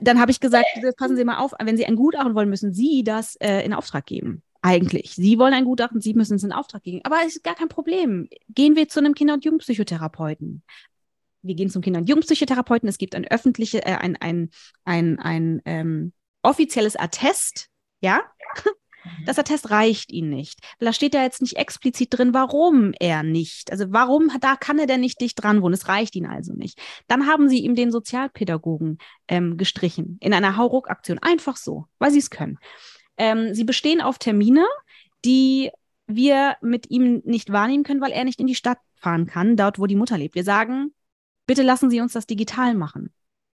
Dann 0.00 0.20
habe 0.20 0.30
ich 0.30 0.40
gesagt, 0.40 0.66
passen 0.96 1.16
Sie 1.16 1.24
mal 1.24 1.38
auf, 1.38 1.52
wenn 1.58 1.76
Sie 1.76 1.86
ein 1.86 1.96
Gutachten 1.96 2.34
wollen, 2.34 2.48
müssen 2.48 2.72
Sie 2.72 3.04
das 3.04 3.36
äh, 3.36 3.64
in 3.64 3.72
Auftrag 3.72 4.06
geben. 4.06 4.42
Eigentlich. 4.60 5.14
Sie 5.14 5.38
wollen 5.38 5.54
ein 5.54 5.64
Gutachten, 5.64 6.00
Sie 6.00 6.14
müssen 6.14 6.34
es 6.34 6.44
in 6.44 6.52
Auftrag 6.52 6.82
geben. 6.82 7.00
Aber 7.04 7.18
es 7.24 7.36
ist 7.36 7.44
gar 7.44 7.54
kein 7.54 7.68
Problem. 7.68 8.28
Gehen 8.48 8.76
wir 8.76 8.88
zu 8.88 9.00
einem 9.00 9.14
Kinder- 9.14 9.34
und 9.34 9.44
Jugendpsychotherapeuten. 9.44 10.62
Wir 11.42 11.54
gehen 11.54 11.70
zum 11.70 11.82
Kinder- 11.82 12.00
und 12.00 12.08
Jugendpsychotherapeuten. 12.08 12.88
Es 12.88 12.98
gibt 12.98 13.14
ein 13.14 13.26
öffentliches, 13.26 13.80
äh, 13.80 13.96
ein, 13.98 14.16
ein, 14.16 14.50
ein, 14.84 15.18
ein 15.18 15.62
ähm, 15.64 16.12
offizielles 16.42 16.96
Attest, 16.96 17.68
ja, 18.00 18.22
das 19.26 19.38
Attest 19.38 19.70
reicht 19.70 20.12
ihnen 20.12 20.30
nicht. 20.30 20.60
Da 20.78 20.92
steht 20.92 21.14
ja 21.14 21.22
jetzt 21.22 21.42
nicht 21.42 21.56
explizit 21.56 22.08
drin, 22.10 22.34
warum 22.34 22.92
er 22.98 23.22
nicht. 23.22 23.70
Also 23.70 23.86
warum, 23.88 24.30
da 24.40 24.56
kann 24.56 24.78
er 24.78 24.86
denn 24.86 25.00
nicht 25.00 25.20
dicht 25.20 25.42
dran 25.42 25.62
wohnen. 25.62 25.74
Es 25.74 25.88
reicht 25.88 26.16
ihnen 26.16 26.30
also 26.30 26.54
nicht. 26.54 26.78
Dann 27.06 27.26
haben 27.26 27.48
sie 27.48 27.58
ihm 27.58 27.74
den 27.74 27.90
Sozialpädagogen 27.90 28.98
ähm, 29.28 29.56
gestrichen 29.56 30.18
in 30.20 30.32
einer 30.32 30.56
Hauruck-Aktion. 30.56 31.18
Einfach 31.18 31.56
so, 31.56 31.86
weil 31.98 32.10
sie 32.10 32.18
es 32.18 32.30
können. 32.30 32.58
Ähm, 33.16 33.54
sie 33.54 33.64
bestehen 33.64 34.00
auf 34.00 34.18
Termine, 34.18 34.64
die 35.24 35.70
wir 36.06 36.56
mit 36.62 36.90
ihm 36.90 37.22
nicht 37.24 37.52
wahrnehmen 37.52 37.84
können, 37.84 38.00
weil 38.00 38.12
er 38.12 38.24
nicht 38.24 38.40
in 38.40 38.46
die 38.46 38.54
Stadt 38.54 38.78
fahren 38.96 39.26
kann, 39.26 39.56
dort, 39.56 39.78
wo 39.78 39.86
die 39.86 39.96
Mutter 39.96 40.18
lebt. 40.18 40.34
Wir 40.34 40.44
sagen, 40.44 40.94
bitte 41.46 41.62
lassen 41.62 41.90
Sie 41.90 42.00
uns 42.00 42.12
das 42.12 42.26
digital 42.26 42.74
machen. 42.74 43.12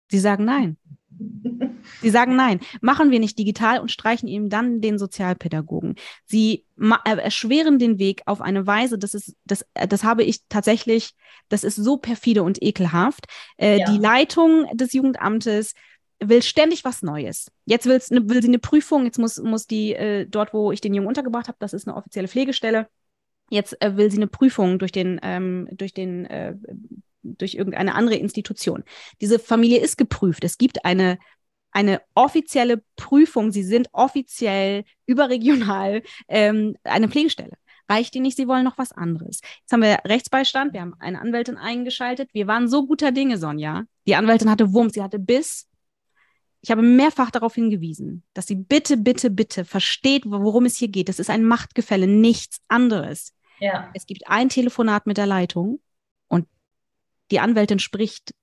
Sie 0.09 0.19
sagen 0.19 0.45
nein. 0.45 0.77
Sie 2.01 2.11
sagen 2.11 2.37
nein, 2.37 2.61
machen 2.81 3.11
wir 3.11 3.21
nicht 3.21 3.39
digital 3.39 3.79
und 3.79 3.91
streichen 3.91 4.29
ihm 4.29 4.49
dann 4.49 4.81
den 4.81 4.99
Sozialpädagogen. 4.99 5.95
Sie 6.25 6.65
äh, 6.79 7.17
erschweren 7.17 7.79
den 7.79 7.99
Weg 7.99 8.23
auf 8.27 8.41
eine 8.41 8.67
Weise, 8.67 8.99
das 8.99 9.15
ist, 9.15 9.37
das, 9.45 9.65
äh, 9.75 9.87
das 9.87 10.03
habe 10.03 10.25
ich 10.25 10.41
tatsächlich, 10.49 11.15
das 11.49 11.63
ist 11.63 11.77
so 11.77 11.97
perfide 11.97 12.43
und 12.43 12.63
ekelhaft. 12.63 13.27
Äh, 13.57 13.79
ja. 13.79 13.91
Die 13.91 13.99
Leitung 13.99 14.67
des 14.77 14.93
Jugendamtes 14.93 15.75
will 16.21 16.43
ständig 16.43 16.85
was 16.85 17.03
Neues. 17.03 17.51
Jetzt 17.65 17.87
will's, 17.87 18.11
ne, 18.11 18.29
will 18.29 18.43
sie 18.43 18.49
eine 18.49 18.59
Prüfung, 18.59 19.05
jetzt 19.05 19.19
muss, 19.19 19.39
muss 19.39 19.67
die, 19.67 19.95
äh, 19.95 20.27
dort, 20.27 20.53
wo 20.53 20.73
ich 20.73 20.81
den 20.81 20.95
Jungen 20.95 21.09
untergebracht 21.09 21.49
habe, 21.49 21.59
das 21.61 21.73
ist 21.73 21.87
eine 21.87 21.97
offizielle 21.97 22.29
Pflegestelle, 22.29 22.89
jetzt 23.51 23.81
äh, 23.83 23.97
will 23.97 24.11
sie 24.11 24.19
eine 24.19 24.27
Prüfung 24.27 24.79
durch 24.79 24.93
den, 24.93 25.21
ähm, 25.23 25.69
durch 25.73 25.93
den 25.95 26.25
äh, 26.27 26.55
durch 27.25 27.55
irgendeine 27.55 27.95
andere 27.95 28.17
Institution. 28.17 28.85
Diese 29.21 29.39
Familie 29.39 29.81
ist 29.81 29.97
geprüft. 29.97 30.45
Es 30.45 30.59
gibt 30.59 30.85
eine 30.85 31.19
eine 31.75 32.01
offizielle 32.15 32.83
Prüfung. 32.95 33.51
Sie 33.51 33.65
sind 33.65 33.89
offiziell 33.93 34.85
überregional 35.07 36.03
ähm, 36.29 36.77
eine 36.85 37.09
Pflegestelle. 37.09 37.57
Reicht 37.89 38.15
Ihnen 38.15 38.23
nicht, 38.23 38.37
Sie 38.37 38.49
wollen 38.49 38.65
noch 38.65 38.79
was 38.79 38.93
anderes. 38.93 39.41
Jetzt 39.61 39.73
haben 39.73 39.83
wir 39.83 39.99
Rechtsbeistand, 40.07 40.73
wir 40.73 40.81
haben 40.81 40.95
eine 41.01 41.21
Anwältin 41.21 41.59
eingeschaltet. 41.59 42.31
Wir 42.33 42.47
waren 42.47 42.69
so 42.69 42.87
guter 42.87 43.13
Dinge, 43.13 43.37
Sonja. 43.37 43.85
Die 44.07 44.15
Anwältin 44.15 44.49
hatte 44.49 44.73
Wumms, 44.73 44.95
sie 44.95 45.03
hatte 45.03 45.19
Biss. 45.19 45.67
Ich 46.63 46.71
habe 46.71 46.81
mehrfach 46.81 47.31
darauf 47.31 47.57
hingewiesen, 47.57 48.23
dass 48.33 48.47
sie 48.47 48.55
bitte, 48.55 48.97
bitte, 48.97 49.31
bitte 49.31 49.67
versteht, 49.67 50.23
worum 50.25 50.65
es 50.65 50.79
hier 50.79 50.89
geht. 50.89 51.11
Das 51.11 51.19
ist 51.19 51.29
ein 51.29 51.45
Machtgefälle, 51.45 52.07
nichts 52.07 52.63
anderes. 52.69 53.35
Ja. 53.61 53.91
Es 53.93 54.07
gibt 54.07 54.27
ein 54.29 54.49
Telefonat 54.49 55.07
mit 55.07 55.19
der 55.19 55.27
Leitung 55.27 55.81
die 57.31 57.41
Anwältin 57.41 57.79
spricht 57.79 58.35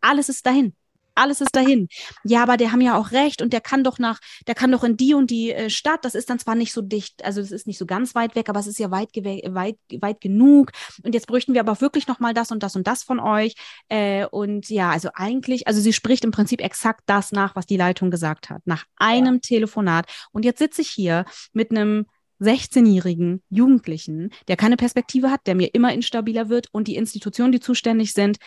Alles 0.00 0.28
ist 0.28 0.46
dahin. 0.46 0.74
Alles 1.16 1.40
ist 1.40 1.54
dahin. 1.54 1.88
Ja, 2.24 2.42
aber 2.42 2.56
der 2.56 2.72
haben 2.72 2.80
ja 2.80 2.98
auch 2.98 3.12
recht 3.12 3.40
und 3.40 3.52
der 3.52 3.60
kann 3.60 3.84
doch 3.84 3.98
nach, 3.98 4.18
der 4.48 4.54
kann 4.54 4.72
doch 4.72 4.82
in 4.82 4.96
die 4.96 5.14
und 5.14 5.30
die 5.30 5.52
äh, 5.52 5.70
Stadt. 5.70 6.04
Das 6.04 6.14
ist 6.14 6.28
dann 6.28 6.40
zwar 6.40 6.56
nicht 6.56 6.72
so 6.72 6.82
dicht, 6.82 7.24
also 7.24 7.40
es 7.40 7.52
ist 7.52 7.66
nicht 7.66 7.78
so 7.78 7.86
ganz 7.86 8.14
weit 8.14 8.34
weg, 8.34 8.48
aber 8.48 8.58
es 8.58 8.66
ist 8.66 8.78
ja 8.78 8.90
weit, 8.90 9.10
weit, 9.14 9.76
weit 10.00 10.20
genug. 10.20 10.72
Und 11.04 11.14
jetzt 11.14 11.28
bräuchten 11.28 11.54
wir 11.54 11.60
aber 11.60 11.80
wirklich 11.80 12.08
noch 12.08 12.18
mal 12.18 12.34
das 12.34 12.50
und 12.50 12.62
das 12.62 12.74
und 12.74 12.86
das 12.86 13.04
von 13.04 13.20
euch. 13.20 13.54
Äh, 13.88 14.26
und 14.26 14.68
ja, 14.68 14.90
also 14.90 15.10
eigentlich, 15.14 15.68
also 15.68 15.80
sie 15.80 15.92
spricht 15.92 16.24
im 16.24 16.32
Prinzip 16.32 16.60
exakt 16.60 17.02
das 17.06 17.30
nach, 17.30 17.54
was 17.54 17.66
die 17.66 17.76
Leitung 17.76 18.10
gesagt 18.10 18.50
hat, 18.50 18.62
nach 18.64 18.84
einem 18.96 19.34
ja. 19.34 19.40
Telefonat. 19.40 20.06
Und 20.32 20.44
jetzt 20.44 20.58
sitze 20.58 20.82
ich 20.82 20.90
hier 20.90 21.24
mit 21.52 21.70
einem 21.70 22.06
16-jährigen 22.44 23.42
Jugendlichen, 23.50 24.30
der 24.48 24.56
keine 24.56 24.76
Perspektive 24.76 25.30
hat, 25.30 25.46
der 25.46 25.54
mir 25.54 25.74
immer 25.74 25.92
instabiler 25.92 26.48
wird 26.48 26.68
und 26.72 26.88
die 26.88 26.96
Institutionen, 26.96 27.52
die 27.52 27.60
zuständig 27.60 28.12
sind, 28.12 28.38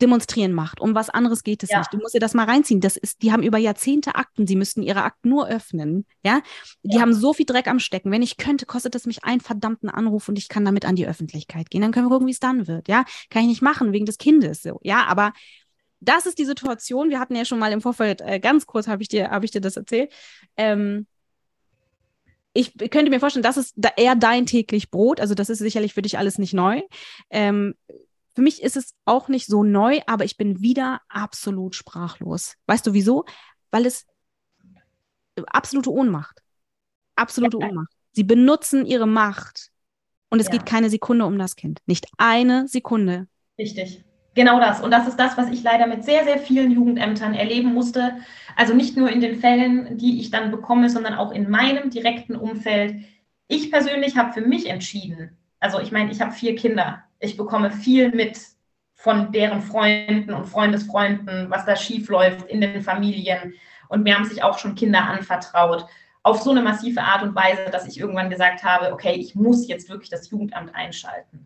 demonstrieren 0.00 0.52
macht. 0.52 0.80
Um 0.80 0.94
was 0.94 1.10
anderes 1.10 1.42
geht 1.42 1.62
es 1.62 1.70
ja. 1.70 1.78
nicht. 1.78 1.92
Du 1.92 1.98
musst 1.98 2.14
dir 2.14 2.20
das 2.20 2.34
mal 2.34 2.44
reinziehen. 2.44 2.80
Das 2.80 2.96
ist, 2.96 3.22
die 3.22 3.32
haben 3.32 3.42
über 3.42 3.58
Jahrzehnte 3.58 4.14
Akten. 4.14 4.46
Sie 4.46 4.56
müssten 4.56 4.82
ihre 4.82 5.02
Akten 5.02 5.28
nur 5.28 5.48
öffnen. 5.48 6.06
Ja, 6.24 6.40
die 6.82 6.96
ja. 6.96 7.02
haben 7.02 7.12
so 7.12 7.32
viel 7.32 7.46
Dreck 7.46 7.66
am 7.66 7.80
Stecken. 7.80 8.10
Wenn 8.10 8.22
ich 8.22 8.36
könnte, 8.36 8.66
kostet 8.66 8.94
es 8.94 9.06
mich 9.06 9.24
einen 9.24 9.40
verdammten 9.40 9.88
Anruf 9.88 10.28
und 10.28 10.38
ich 10.38 10.48
kann 10.48 10.64
damit 10.64 10.84
an 10.84 10.96
die 10.96 11.06
Öffentlichkeit 11.06 11.70
gehen. 11.70 11.82
Dann 11.82 11.92
können 11.92 12.06
wir 12.06 12.10
gucken, 12.10 12.26
wie 12.26 12.32
es 12.32 12.40
dann 12.40 12.68
wird. 12.68 12.88
Ja, 12.88 13.04
kann 13.30 13.42
ich 13.42 13.48
nicht 13.48 13.62
machen 13.62 13.92
wegen 13.92 14.06
des 14.06 14.18
Kindes. 14.18 14.62
So, 14.62 14.78
ja, 14.82 15.04
aber 15.06 15.32
das 16.00 16.26
ist 16.26 16.38
die 16.38 16.44
Situation. 16.44 17.10
Wir 17.10 17.18
hatten 17.18 17.34
ja 17.34 17.44
schon 17.44 17.58
mal 17.58 17.72
im 17.72 17.80
Vorfeld 17.80 18.20
äh, 18.20 18.38
ganz 18.38 18.66
kurz 18.66 18.86
habe 18.86 19.02
ich 19.02 19.08
dir 19.08 19.30
habe 19.30 19.44
ich 19.44 19.50
dir 19.50 19.60
das 19.60 19.76
erzählt. 19.76 20.12
Ähm, 20.56 21.06
ich 22.58 22.76
könnte 22.90 23.10
mir 23.10 23.20
vorstellen, 23.20 23.44
das 23.44 23.56
ist 23.56 23.76
eher 23.96 24.16
dein 24.16 24.44
täglich 24.44 24.90
Brot. 24.90 25.20
Also 25.20 25.34
das 25.34 25.48
ist 25.48 25.58
sicherlich 25.58 25.94
für 25.94 26.02
dich 26.02 26.18
alles 26.18 26.38
nicht 26.38 26.54
neu. 26.54 26.82
Ähm, 27.30 27.74
für 28.34 28.42
mich 28.42 28.62
ist 28.62 28.76
es 28.76 28.94
auch 29.04 29.28
nicht 29.28 29.46
so 29.46 29.62
neu, 29.62 30.00
aber 30.06 30.24
ich 30.24 30.36
bin 30.36 30.60
wieder 30.60 31.00
absolut 31.08 31.76
sprachlos. 31.76 32.56
Weißt 32.66 32.84
du 32.84 32.94
wieso? 32.94 33.24
Weil 33.70 33.86
es 33.86 34.06
absolute 35.46 35.92
Ohnmacht. 35.92 36.42
Absolute 37.14 37.58
ja. 37.60 37.68
Ohnmacht. 37.68 37.92
Sie 38.12 38.24
benutzen 38.24 38.86
ihre 38.86 39.06
Macht 39.06 39.70
und 40.28 40.40
es 40.40 40.46
ja. 40.46 40.52
geht 40.52 40.66
keine 40.66 40.90
Sekunde 40.90 41.26
um 41.26 41.38
das 41.38 41.54
Kind. 41.54 41.80
Nicht 41.86 42.06
eine 42.16 42.66
Sekunde. 42.66 43.28
Richtig. 43.56 44.04
Genau 44.38 44.60
das. 44.60 44.80
Und 44.80 44.92
das 44.92 45.08
ist 45.08 45.16
das, 45.16 45.36
was 45.36 45.50
ich 45.50 45.62
leider 45.62 45.86
mit 45.86 46.04
sehr, 46.04 46.22
sehr 46.24 46.38
vielen 46.38 46.70
Jugendämtern 46.70 47.34
erleben 47.34 47.74
musste. 47.74 48.18
Also 48.54 48.72
nicht 48.72 48.96
nur 48.96 49.10
in 49.10 49.20
den 49.20 49.40
Fällen, 49.40 49.98
die 49.98 50.20
ich 50.20 50.30
dann 50.30 50.50
bekomme, 50.50 50.90
sondern 50.90 51.14
auch 51.14 51.32
in 51.32 51.50
meinem 51.50 51.90
direkten 51.90 52.36
Umfeld. 52.36 53.02
Ich 53.48 53.70
persönlich 53.70 54.16
habe 54.16 54.32
für 54.32 54.42
mich 54.42 54.68
entschieden, 54.68 55.36
also 55.58 55.80
ich 55.80 55.90
meine, 55.90 56.12
ich 56.12 56.20
habe 56.20 56.32
vier 56.32 56.54
Kinder 56.54 57.04
ich 57.20 57.36
bekomme 57.36 57.70
viel 57.70 58.10
mit 58.10 58.38
von 58.94 59.32
deren 59.32 59.62
Freunden 59.62 60.32
und 60.32 60.46
Freundesfreunden, 60.46 61.50
was 61.50 61.64
da 61.64 61.76
schief 61.76 62.08
läuft 62.08 62.48
in 62.48 62.60
den 62.60 62.82
Familien. 62.82 63.54
Und 63.88 64.02
mir 64.02 64.16
haben 64.16 64.24
sich 64.24 64.42
auch 64.42 64.58
schon 64.58 64.74
Kinder 64.74 65.04
anvertraut. 65.04 65.86
Auf 66.22 66.42
so 66.42 66.50
eine 66.50 66.62
massive 66.62 67.02
Art 67.02 67.22
und 67.22 67.34
Weise, 67.34 67.70
dass 67.70 67.86
ich 67.86 67.98
irgendwann 67.98 68.28
gesagt 68.28 68.64
habe, 68.64 68.92
okay, 68.92 69.12
ich 69.12 69.34
muss 69.34 69.68
jetzt 69.68 69.88
wirklich 69.88 70.10
das 70.10 70.30
Jugendamt 70.30 70.74
einschalten. 70.74 71.37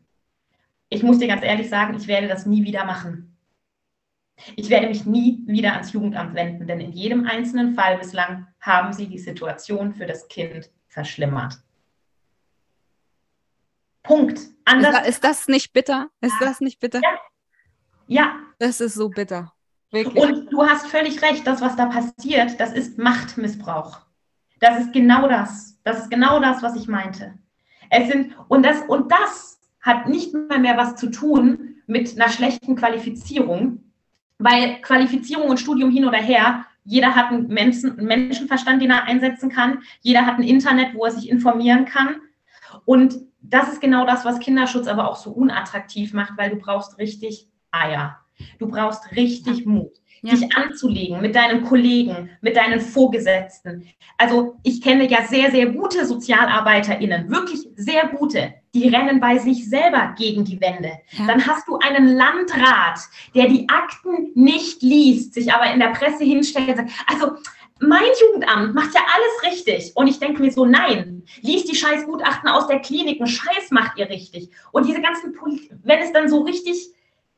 Ich 0.92 1.02
muss 1.02 1.18
dir 1.18 1.26
ganz 1.26 1.42
ehrlich 1.42 1.70
sagen, 1.70 1.94
ich 1.94 2.06
werde 2.06 2.28
das 2.28 2.44
nie 2.44 2.64
wieder 2.64 2.84
machen. 2.84 3.34
Ich 4.56 4.68
werde 4.68 4.88
mich 4.88 5.06
nie 5.06 5.42
wieder 5.46 5.72
ans 5.72 5.92
Jugendamt 5.92 6.34
wenden, 6.34 6.66
denn 6.66 6.80
in 6.80 6.92
jedem 6.92 7.24
einzelnen 7.26 7.74
Fall 7.74 7.96
bislang 7.96 8.46
haben 8.60 8.92
sie 8.92 9.06
die 9.06 9.18
Situation 9.18 9.94
für 9.94 10.04
das 10.04 10.28
Kind 10.28 10.70
verschlimmert. 10.88 11.58
Punkt. 14.02 14.38
Anders. 14.66 15.08
Ist, 15.08 15.24
das 15.24 15.48
nicht 15.48 15.72
bitter? 15.72 16.10
Ist 16.20 16.36
das 16.40 16.60
nicht 16.60 16.78
bitter? 16.78 17.00
Ja. 17.00 17.18
ja. 18.06 18.36
Das 18.58 18.82
ist 18.82 18.94
so 18.94 19.08
bitter. 19.08 19.54
Wirklich. 19.92 20.22
Und 20.22 20.52
du 20.52 20.62
hast 20.62 20.88
völlig 20.88 21.22
recht, 21.22 21.46
das, 21.46 21.62
was 21.62 21.74
da 21.74 21.86
passiert, 21.86 22.60
das 22.60 22.72
ist 22.72 22.98
Machtmissbrauch. 22.98 24.00
Das 24.60 24.78
ist 24.78 24.92
genau 24.92 25.26
das. 25.26 25.78
Das 25.84 26.00
ist 26.00 26.10
genau 26.10 26.38
das, 26.38 26.62
was 26.62 26.76
ich 26.76 26.86
meinte. 26.86 27.38
Es 27.88 28.08
sind, 28.08 28.36
und 28.48 28.64
das, 28.64 28.82
und 28.88 29.10
das 29.10 29.52
hat 29.82 30.08
nicht 30.08 30.32
mal 30.32 30.60
mehr 30.60 30.76
was 30.76 30.96
zu 30.96 31.10
tun 31.10 31.76
mit 31.86 32.18
einer 32.18 32.30
schlechten 32.30 32.76
Qualifizierung, 32.76 33.82
weil 34.38 34.80
Qualifizierung 34.80 35.48
und 35.48 35.60
Studium 35.60 35.90
hin 35.90 36.06
oder 36.06 36.18
her, 36.18 36.64
jeder 36.84 37.14
hat 37.14 37.30
einen, 37.30 37.48
Menschen, 37.48 37.98
einen 37.98 38.06
Menschenverstand, 38.06 38.82
den 38.82 38.90
er 38.90 39.04
einsetzen 39.04 39.50
kann, 39.50 39.82
jeder 40.00 40.26
hat 40.26 40.38
ein 40.38 40.42
Internet, 40.42 40.94
wo 40.94 41.04
er 41.04 41.10
sich 41.10 41.28
informieren 41.28 41.84
kann. 41.84 42.16
Und 42.84 43.16
das 43.40 43.72
ist 43.72 43.80
genau 43.80 44.06
das, 44.06 44.24
was 44.24 44.40
Kinderschutz 44.40 44.86
aber 44.86 45.08
auch 45.08 45.16
so 45.16 45.30
unattraktiv 45.30 46.12
macht, 46.12 46.38
weil 46.38 46.50
du 46.50 46.56
brauchst 46.56 46.98
richtig 46.98 47.48
Eier. 47.70 48.18
Du 48.58 48.66
brauchst 48.66 49.14
richtig 49.14 49.66
Mut, 49.66 50.00
ja. 50.22 50.34
dich 50.34 50.56
anzulegen 50.56 51.20
mit 51.20 51.34
deinen 51.34 51.64
Kollegen, 51.64 52.30
mit 52.40 52.56
deinen 52.56 52.80
Vorgesetzten. 52.80 53.88
Also 54.16 54.56
ich 54.62 54.80
kenne 54.80 55.08
ja 55.08 55.24
sehr, 55.24 55.50
sehr 55.50 55.66
gute 55.66 56.06
SozialarbeiterInnen, 56.06 57.30
wirklich 57.30 57.68
sehr 57.76 58.08
gute, 58.08 58.54
die 58.74 58.88
rennen 58.88 59.20
bei 59.20 59.38
sich 59.38 59.68
selber 59.68 60.14
gegen 60.16 60.44
die 60.44 60.60
Wände. 60.60 60.92
Ja. 61.10 61.26
Dann 61.26 61.46
hast 61.46 61.68
du 61.68 61.76
einen 61.78 62.16
Landrat, 62.16 63.00
der 63.34 63.48
die 63.48 63.68
Akten 63.68 64.30
nicht 64.34 64.82
liest, 64.82 65.34
sich 65.34 65.52
aber 65.52 65.72
in 65.72 65.80
der 65.80 65.88
Presse 65.88 66.24
hinstellt 66.24 66.68
und 66.68 66.76
sagt, 66.76 66.90
also 67.06 67.32
mein 67.80 68.02
Jugendamt 68.20 68.74
macht 68.74 68.94
ja 68.94 69.00
alles 69.00 69.52
richtig. 69.52 69.92
Und 69.96 70.06
ich 70.06 70.20
denke 70.20 70.40
mir 70.40 70.52
so, 70.52 70.64
nein, 70.64 71.24
liest 71.40 71.70
die 71.70 71.76
scheiß 71.76 72.06
Gutachten 72.06 72.48
aus 72.48 72.68
der 72.68 72.78
Klinik, 72.78 73.20
einen 73.20 73.28
Scheiß 73.28 73.70
macht 73.70 73.98
ihr 73.98 74.08
richtig. 74.08 74.50
Und 74.70 74.86
diese 74.86 75.02
ganzen, 75.02 75.32
Poli 75.32 75.68
wenn 75.82 75.98
es 75.98 76.12
dann 76.12 76.28
so 76.28 76.42
richtig, 76.42 76.92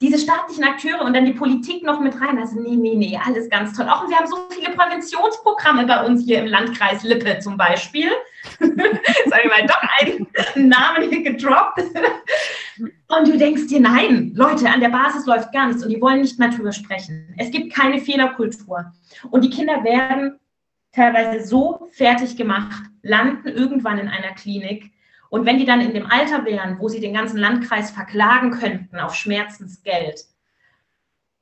diese 0.05 0.19
staatlichen 0.19 0.65
Akteure 0.65 1.03
und 1.03 1.15
dann 1.15 1.25
die 1.25 1.33
Politik 1.33 1.83
noch 1.83 1.99
mit 1.99 2.21
rein, 2.21 2.39
also 2.39 2.61
nee, 2.61 2.77
nee, 2.77 2.95
nee, 2.95 3.19
alles 3.25 3.49
ganz 3.49 3.75
toll. 3.75 3.89
Auch 3.89 4.07
wir 4.07 4.17
haben 4.17 4.27
so 4.27 4.37
viele 4.51 4.75
Präventionsprogramme 4.75 5.87
bei 5.87 6.05
uns 6.05 6.25
hier 6.25 6.41
im 6.41 6.47
Landkreis 6.47 7.03
Lippe 7.05 7.39
zum 7.39 7.57
Beispiel. 7.57 8.11
Sag 8.59 9.45
ich 9.45 9.51
mal, 9.51 9.67
doch 9.67 10.55
einen 10.55 10.69
Namen 10.69 11.09
hier 11.09 11.23
gedroppt. 11.23 11.81
Und 13.09 13.29
du 13.29 13.39
denkst 13.39 13.69
dir, 13.69 13.81
nein, 13.81 14.33
Leute, 14.35 14.69
an 14.69 14.81
der 14.81 14.91
Basis 14.91 15.25
läuft 15.25 15.53
gar 15.53 15.69
nichts 15.69 15.83
und 15.83 15.89
die 15.89 16.01
wollen 16.03 16.21
nicht 16.21 16.39
mehr 16.39 16.51
drüber 16.51 16.73
sprechen. 16.73 17.35
Es 17.39 17.51
gibt 17.51 17.73
keine 17.73 17.99
Fehlerkultur. 17.99 18.93
Und 19.31 19.43
die 19.43 19.51
Kinder 19.51 19.85
werden 19.85 20.39
teilweise 20.93 21.47
so 21.47 21.89
fertig 21.93 22.37
gemacht, 22.37 22.83
landen 23.03 23.49
irgendwann 23.49 23.99
in 23.99 24.09
einer 24.09 24.35
Klinik. 24.35 24.91
Und 25.35 25.47
wenn 25.47 25.59
die 25.59 25.65
dann 25.65 25.81
in 25.81 25.93
dem 25.93 26.07
Alter 26.07 26.45
wären, 26.45 26.79
wo 26.79 26.89
sie 26.89 27.01
den 27.01 27.13
ganzen 27.13 27.39
Landkreis 27.39 27.91
verklagen 27.91 28.53
könnten 28.53 29.01
auf 29.01 29.17
Schmerzensgeld, 29.17 30.27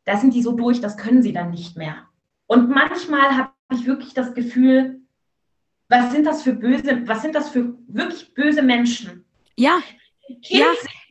da 0.07 0.17
sind 0.17 0.33
die 0.33 0.41
so 0.41 0.53
durch, 0.53 0.81
das 0.81 0.97
können 0.97 1.23
sie 1.23 1.35
dann 1.35 1.51
nicht 1.51 1.77
mehr. 1.77 2.09
Und 2.47 2.71
manchmal 2.71 3.37
habe 3.37 3.53
ich 3.71 3.85
wirklich 3.85 4.15
das 4.15 4.33
Gefühl, 4.33 5.03
was 5.91 6.11
sind 6.11 6.25
das 6.25 6.43
für 6.43 6.55
böse, 6.55 7.07
was 7.07 7.21
sind 7.21 7.35
das 7.35 7.51
für 7.51 7.75
wirklich 7.87 8.33
böse 8.33 8.63
Menschen? 8.63 9.27
Ja. 9.57 9.83
Kind 10.27 10.49
ja 10.49 10.69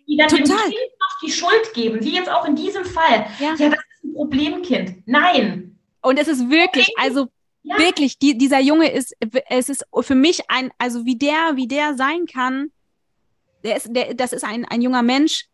die 0.07 0.17
dann 0.17 0.29
Total. 0.29 0.47
dem 0.47 0.71
Kind 0.71 0.73
noch 0.73 1.19
die 1.23 1.31
Schuld 1.31 1.73
geben, 1.75 2.03
wie 2.03 2.15
jetzt 2.15 2.31
auch 2.31 2.47
in 2.47 2.55
diesem 2.55 2.83
Fall. 2.83 3.27
Ja, 3.39 3.53
ja 3.59 3.69
das 3.69 3.79
ist 3.79 4.05
ein 4.05 4.13
Problemkind. 4.15 5.03
Nein. 5.05 5.77
Und 6.01 6.17
es 6.17 6.27
ist 6.27 6.49
wirklich, 6.49 6.91
also 6.97 7.27
ja. 7.63 7.77
wirklich, 7.77 8.19
die, 8.19 8.37
dieser 8.37 8.59
Junge 8.59 8.91
ist, 8.91 9.15
es 9.49 9.69
ist 9.69 9.85
für 10.01 10.15
mich 10.15 10.49
ein, 10.49 10.71
also 10.77 11.05
wie 11.05 11.17
der, 11.17 11.55
wie 11.55 11.67
der 11.67 11.95
sein 11.95 12.25
kann, 12.25 12.71
der 13.63 13.77
ist, 13.77 13.87
der, 13.91 14.13
das 14.13 14.33
ist 14.33 14.43
ein, 14.43 14.65
ein 14.65 14.81
junger 14.81 15.03
Mensch, 15.03 15.45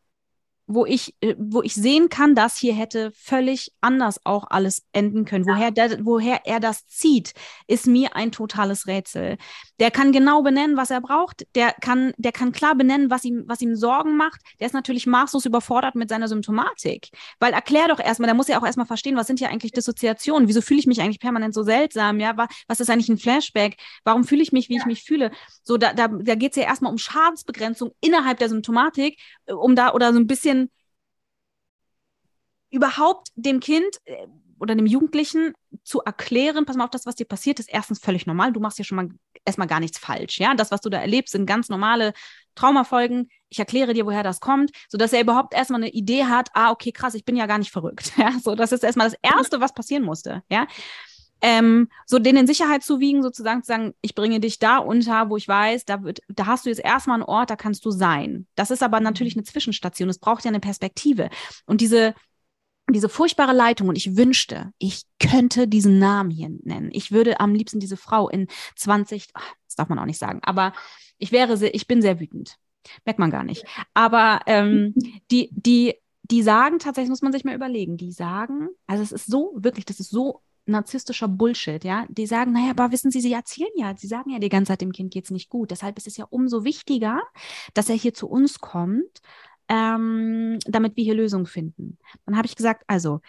wo 0.67 0.85
ich, 0.85 1.15
äh, 1.21 1.35
wo 1.39 1.63
ich 1.63 1.73
sehen 1.73 2.09
kann, 2.09 2.35
dass 2.35 2.57
hier 2.57 2.73
hätte 2.73 3.11
völlig 3.15 3.71
anders 3.81 4.19
auch 4.25 4.45
alles 4.49 4.83
enden 4.91 5.23
können. 5.25 5.45
Ja. 5.47 5.55
Woher, 5.55 5.71
der, 5.71 6.05
woher 6.05 6.41
er 6.45 6.59
das 6.59 6.85
zieht, 6.87 7.33
ist 7.67 7.87
mir 7.87 8.15
ein 8.15 8.31
totales 8.31 8.85
Rätsel. 8.85 9.37
Der 9.79 9.91
kann 9.91 10.11
genau 10.11 10.41
benennen, 10.41 10.75
was 10.75 10.91
er 10.91 10.99
braucht. 10.99 11.47
Der 11.55 11.71
kann, 11.71 12.13
der 12.17 12.33
kann 12.33 12.51
klar 12.51 12.75
benennen, 12.75 13.09
was 13.09 13.23
ihm, 13.23 13.45
was 13.47 13.61
ihm 13.61 13.75
Sorgen 13.75 14.17
macht. 14.17 14.41
Der 14.59 14.67
ist 14.67 14.73
natürlich 14.73 15.07
maßlos 15.07 15.45
überfordert 15.45 15.95
mit 15.95 16.09
seiner 16.09 16.27
Symptomatik. 16.27 17.09
Weil 17.39 17.53
erklär 17.53 17.87
doch 17.87 17.99
erstmal, 17.99 18.27
der 18.27 18.35
muss 18.35 18.49
ja 18.49 18.59
auch 18.59 18.65
erstmal 18.65 18.87
verstehen, 18.87 19.15
was 19.15 19.27
sind 19.27 19.39
hier 19.39 19.49
eigentlich 19.49 19.71
Dissoziationen? 19.71 20.49
Wieso 20.49 20.61
fühle 20.61 20.81
ich 20.81 20.87
mich 20.87 21.01
eigentlich 21.01 21.21
permanent 21.21 21.53
so 21.53 21.63
seltsam? 21.63 22.19
Ja, 22.19 22.35
was 22.67 22.79
ist 22.79 22.89
eigentlich 22.89 23.09
ein 23.09 23.17
Flashback? 23.17 23.77
Warum 24.03 24.25
fühle 24.25 24.41
ich 24.41 24.51
mich, 24.51 24.67
wie 24.67 24.75
ja. 24.75 24.81
ich 24.81 24.85
mich 24.85 25.03
fühle? 25.03 25.31
So, 25.63 25.77
da, 25.77 25.93
da, 25.93 26.09
da 26.09 26.35
geht 26.35 26.51
es 26.51 26.57
ja 26.57 26.63
erstmal 26.63 26.91
um 26.91 26.97
Schadensbegrenzung 26.97 27.91
innerhalb 28.01 28.39
der 28.39 28.49
Symptomatik, 28.49 29.17
äh, 29.45 29.53
um 29.53 29.75
da 29.75 29.93
oder 29.93 30.11
so 30.11 30.19
ein 30.19 30.27
bisschen 30.27 30.56
überhaupt 32.69 33.29
dem 33.35 33.59
Kind 33.59 33.97
äh, 34.05 34.27
oder 34.59 34.75
dem 34.75 34.85
Jugendlichen 34.85 35.53
zu 35.83 36.01
erklären, 36.01 36.65
pass 36.65 36.75
mal 36.75 36.85
auf, 36.85 36.89
das, 36.89 37.05
was 37.05 37.15
dir 37.15 37.25
passiert, 37.25 37.59
ist 37.59 37.69
erstens 37.71 37.99
völlig 37.99 38.25
normal. 38.25 38.51
Du 38.51 38.59
machst 38.59 38.77
ja 38.79 38.83
schon 38.83 38.95
mal 38.95 39.09
erstmal 39.45 39.67
gar 39.67 39.79
nichts 39.79 39.97
falsch. 39.97 40.39
Ja, 40.39 40.53
das, 40.55 40.71
was 40.71 40.81
du 40.81 40.89
da 40.89 40.99
erlebst, 40.99 41.31
sind 41.31 41.45
ganz 41.45 41.69
normale 41.69 42.13
Traumafolgen. 42.55 43.29
Ich 43.49 43.59
erkläre 43.59 43.93
dir, 43.93 44.05
woher 44.05 44.23
das 44.23 44.39
kommt, 44.39 44.71
sodass 44.89 45.13
er 45.13 45.21
überhaupt 45.21 45.53
erstmal 45.53 45.81
eine 45.81 45.91
Idee 45.91 46.25
hat, 46.25 46.49
ah, 46.53 46.71
okay, 46.71 46.91
krass, 46.91 47.13
ich 47.13 47.23
bin 47.23 47.35
ja 47.35 47.45
gar 47.45 47.57
nicht 47.57 47.71
verrückt. 47.71 48.11
Ja, 48.17 48.31
so, 48.43 48.55
das 48.55 48.71
ist 48.71 48.83
erstmal 48.83 49.09
das 49.09 49.19
Erste, 49.21 49.61
was 49.61 49.73
passieren 49.73 50.03
musste. 50.03 50.43
Ja. 50.49 50.67
Ähm, 51.39 51.87
so 52.07 52.17
denen 52.17 52.39
in 52.39 52.47
Sicherheit 52.47 52.81
zu 52.81 52.99
wiegen, 52.99 53.21
sozusagen 53.21 53.61
zu 53.61 53.67
sagen, 53.67 53.93
ich 54.01 54.15
bringe 54.15 54.39
dich 54.39 54.57
da 54.57 54.79
unter, 54.79 55.29
wo 55.29 55.37
ich 55.37 55.47
weiß, 55.47 55.85
da 55.85 56.01
wird, 56.01 56.19
da 56.29 56.47
hast 56.47 56.65
du 56.65 56.69
jetzt 56.69 56.83
erstmal 56.83 57.15
einen 57.15 57.23
Ort, 57.23 57.51
da 57.51 57.55
kannst 57.55 57.85
du 57.85 57.91
sein. 57.91 58.47
Das 58.55 58.71
ist 58.71 58.81
aber 58.81 58.99
natürlich 58.99 59.35
eine 59.35 59.43
Zwischenstation. 59.43 60.09
Es 60.09 60.17
braucht 60.17 60.45
ja 60.45 60.49
eine 60.49 60.59
Perspektive. 60.59 61.29
Und 61.67 61.79
diese, 61.79 62.15
diese 62.93 63.09
furchtbare 63.09 63.53
Leitung 63.53 63.89
und 63.89 63.97
ich 63.97 64.15
wünschte, 64.15 64.71
ich 64.77 65.03
könnte 65.19 65.67
diesen 65.67 65.99
Namen 65.99 66.29
hier 66.29 66.49
nennen. 66.63 66.89
Ich 66.93 67.11
würde 67.11 67.39
am 67.39 67.53
liebsten 67.53 67.79
diese 67.79 67.97
Frau 67.97 68.29
in 68.29 68.47
20, 68.75 69.29
ach, 69.33 69.53
das 69.65 69.75
darf 69.75 69.89
man 69.89 69.99
auch 69.99 70.05
nicht 70.05 70.19
sagen, 70.19 70.39
aber 70.43 70.73
ich 71.17 71.31
wäre 71.31 71.57
sehr, 71.57 71.73
ich 71.75 71.87
bin 71.87 72.01
sehr 72.01 72.19
wütend. 72.19 72.57
Merkt 73.05 73.19
man 73.19 73.31
gar 73.31 73.43
nicht. 73.43 73.65
Aber 73.93 74.39
ähm, 74.45 74.93
die, 75.31 75.49
die, 75.51 75.95
die 76.23 76.43
sagen 76.43 76.79
tatsächlich, 76.79 77.09
muss 77.09 77.21
man 77.21 77.31
sich 77.31 77.43
mal 77.43 77.55
überlegen, 77.55 77.97
die 77.97 78.11
sagen, 78.11 78.69
also 78.85 79.03
es 79.03 79.11
ist 79.11 79.27
so, 79.27 79.53
wirklich, 79.57 79.85
das 79.85 79.99
ist 79.99 80.09
so 80.09 80.41
narzisstischer 80.65 81.27
Bullshit, 81.27 81.83
ja. 81.83 82.05
Die 82.09 82.27
sagen, 82.27 82.51
naja, 82.51 82.71
aber 82.71 82.91
wissen 82.91 83.11
Sie, 83.11 83.21
Sie 83.21 83.31
erzählen 83.31 83.71
ja, 83.75 83.95
Sie 83.97 84.07
sagen 84.07 84.29
ja 84.29 84.39
die 84.39 84.49
ganze 84.49 84.73
Zeit, 84.73 84.81
dem 84.81 84.91
Kind 84.91 85.13
geht 85.13 85.25
es 85.25 85.31
nicht 85.31 85.49
gut. 85.49 85.71
Deshalb 85.71 85.97
ist 85.97 86.07
es 86.07 86.17
ja 86.17 86.25
umso 86.29 86.63
wichtiger, 86.63 87.21
dass 87.73 87.89
er 87.89 87.95
hier 87.95 88.13
zu 88.13 88.27
uns 88.27 88.59
kommt, 88.59 89.21
ähm, 89.69 90.59
damit 90.65 90.95
wir 90.95 91.03
hier 91.03 91.15
Lösungen 91.15 91.45
finden. 91.45 91.97
Dann 92.25 92.37
habe 92.37 92.47
ich 92.47 92.55
gesagt, 92.55 92.83
also 92.87 93.21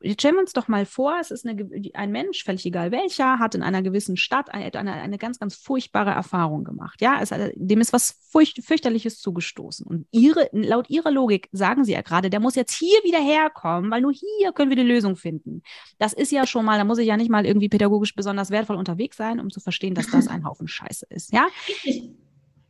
jetzt 0.00 0.20
stellen 0.20 0.36
wir 0.36 0.40
uns 0.40 0.52
doch 0.52 0.68
mal 0.68 0.86
vor, 0.86 1.18
es 1.20 1.30
ist 1.30 1.46
eine, 1.46 1.68
ein 1.94 2.10
Mensch, 2.10 2.44
völlig 2.44 2.64
egal 2.66 2.92
welcher, 2.92 3.38
hat 3.38 3.54
in 3.54 3.62
einer 3.62 3.82
gewissen 3.82 4.16
Stadt 4.16 4.52
eine, 4.52 4.72
eine, 4.72 4.92
eine 4.92 5.18
ganz, 5.18 5.38
ganz 5.38 5.54
furchtbare 5.54 6.10
Erfahrung 6.10 6.64
gemacht. 6.64 7.00
Ja, 7.00 7.18
es, 7.20 7.30
dem 7.54 7.80
ist 7.80 7.92
was 7.92 8.18
furcht, 8.30 8.64
fürchterliches 8.64 9.20
zugestoßen. 9.20 9.86
Und 9.86 10.06
ihre, 10.12 10.48
laut 10.52 10.88
ihrer 10.88 11.10
Logik 11.10 11.48
sagen 11.52 11.84
sie 11.84 11.92
ja 11.92 12.02
gerade, 12.02 12.30
der 12.30 12.40
muss 12.40 12.54
jetzt 12.54 12.72
hier 12.72 12.98
wieder 13.04 13.20
herkommen, 13.20 13.90
weil 13.90 14.00
nur 14.00 14.12
hier 14.12 14.52
können 14.52 14.70
wir 14.70 14.76
die 14.76 14.82
Lösung 14.82 15.16
finden. 15.16 15.62
Das 15.98 16.12
ist 16.12 16.32
ja 16.32 16.46
schon 16.46 16.64
mal, 16.64 16.78
da 16.78 16.84
muss 16.84 16.98
ich 16.98 17.06
ja 17.06 17.16
nicht 17.16 17.30
mal 17.30 17.46
irgendwie 17.46 17.68
pädagogisch 17.68 18.14
besonders 18.14 18.50
wertvoll 18.50 18.76
unterwegs 18.76 19.16
sein, 19.16 19.40
um 19.40 19.50
zu 19.50 19.60
verstehen, 19.60 19.94
dass 19.94 20.10
das 20.10 20.28
ein 20.28 20.44
Haufen 20.44 20.68
Scheiße 20.68 21.06
ist. 21.10 21.32
Ja. 21.32 21.46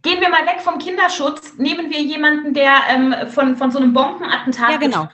Gehen 0.02 0.20
wir 0.20 0.28
mal 0.28 0.46
weg 0.46 0.60
vom 0.60 0.78
Kinderschutz, 0.78 1.54
nehmen 1.56 1.90
wir 1.90 2.00
jemanden, 2.00 2.54
der 2.54 2.72
ähm, 2.88 3.14
von, 3.28 3.56
von 3.56 3.70
so 3.70 3.78
einem 3.78 3.92
Bombenattentat. 3.92 4.70
Ja, 4.70 4.76
genau. 4.76 5.08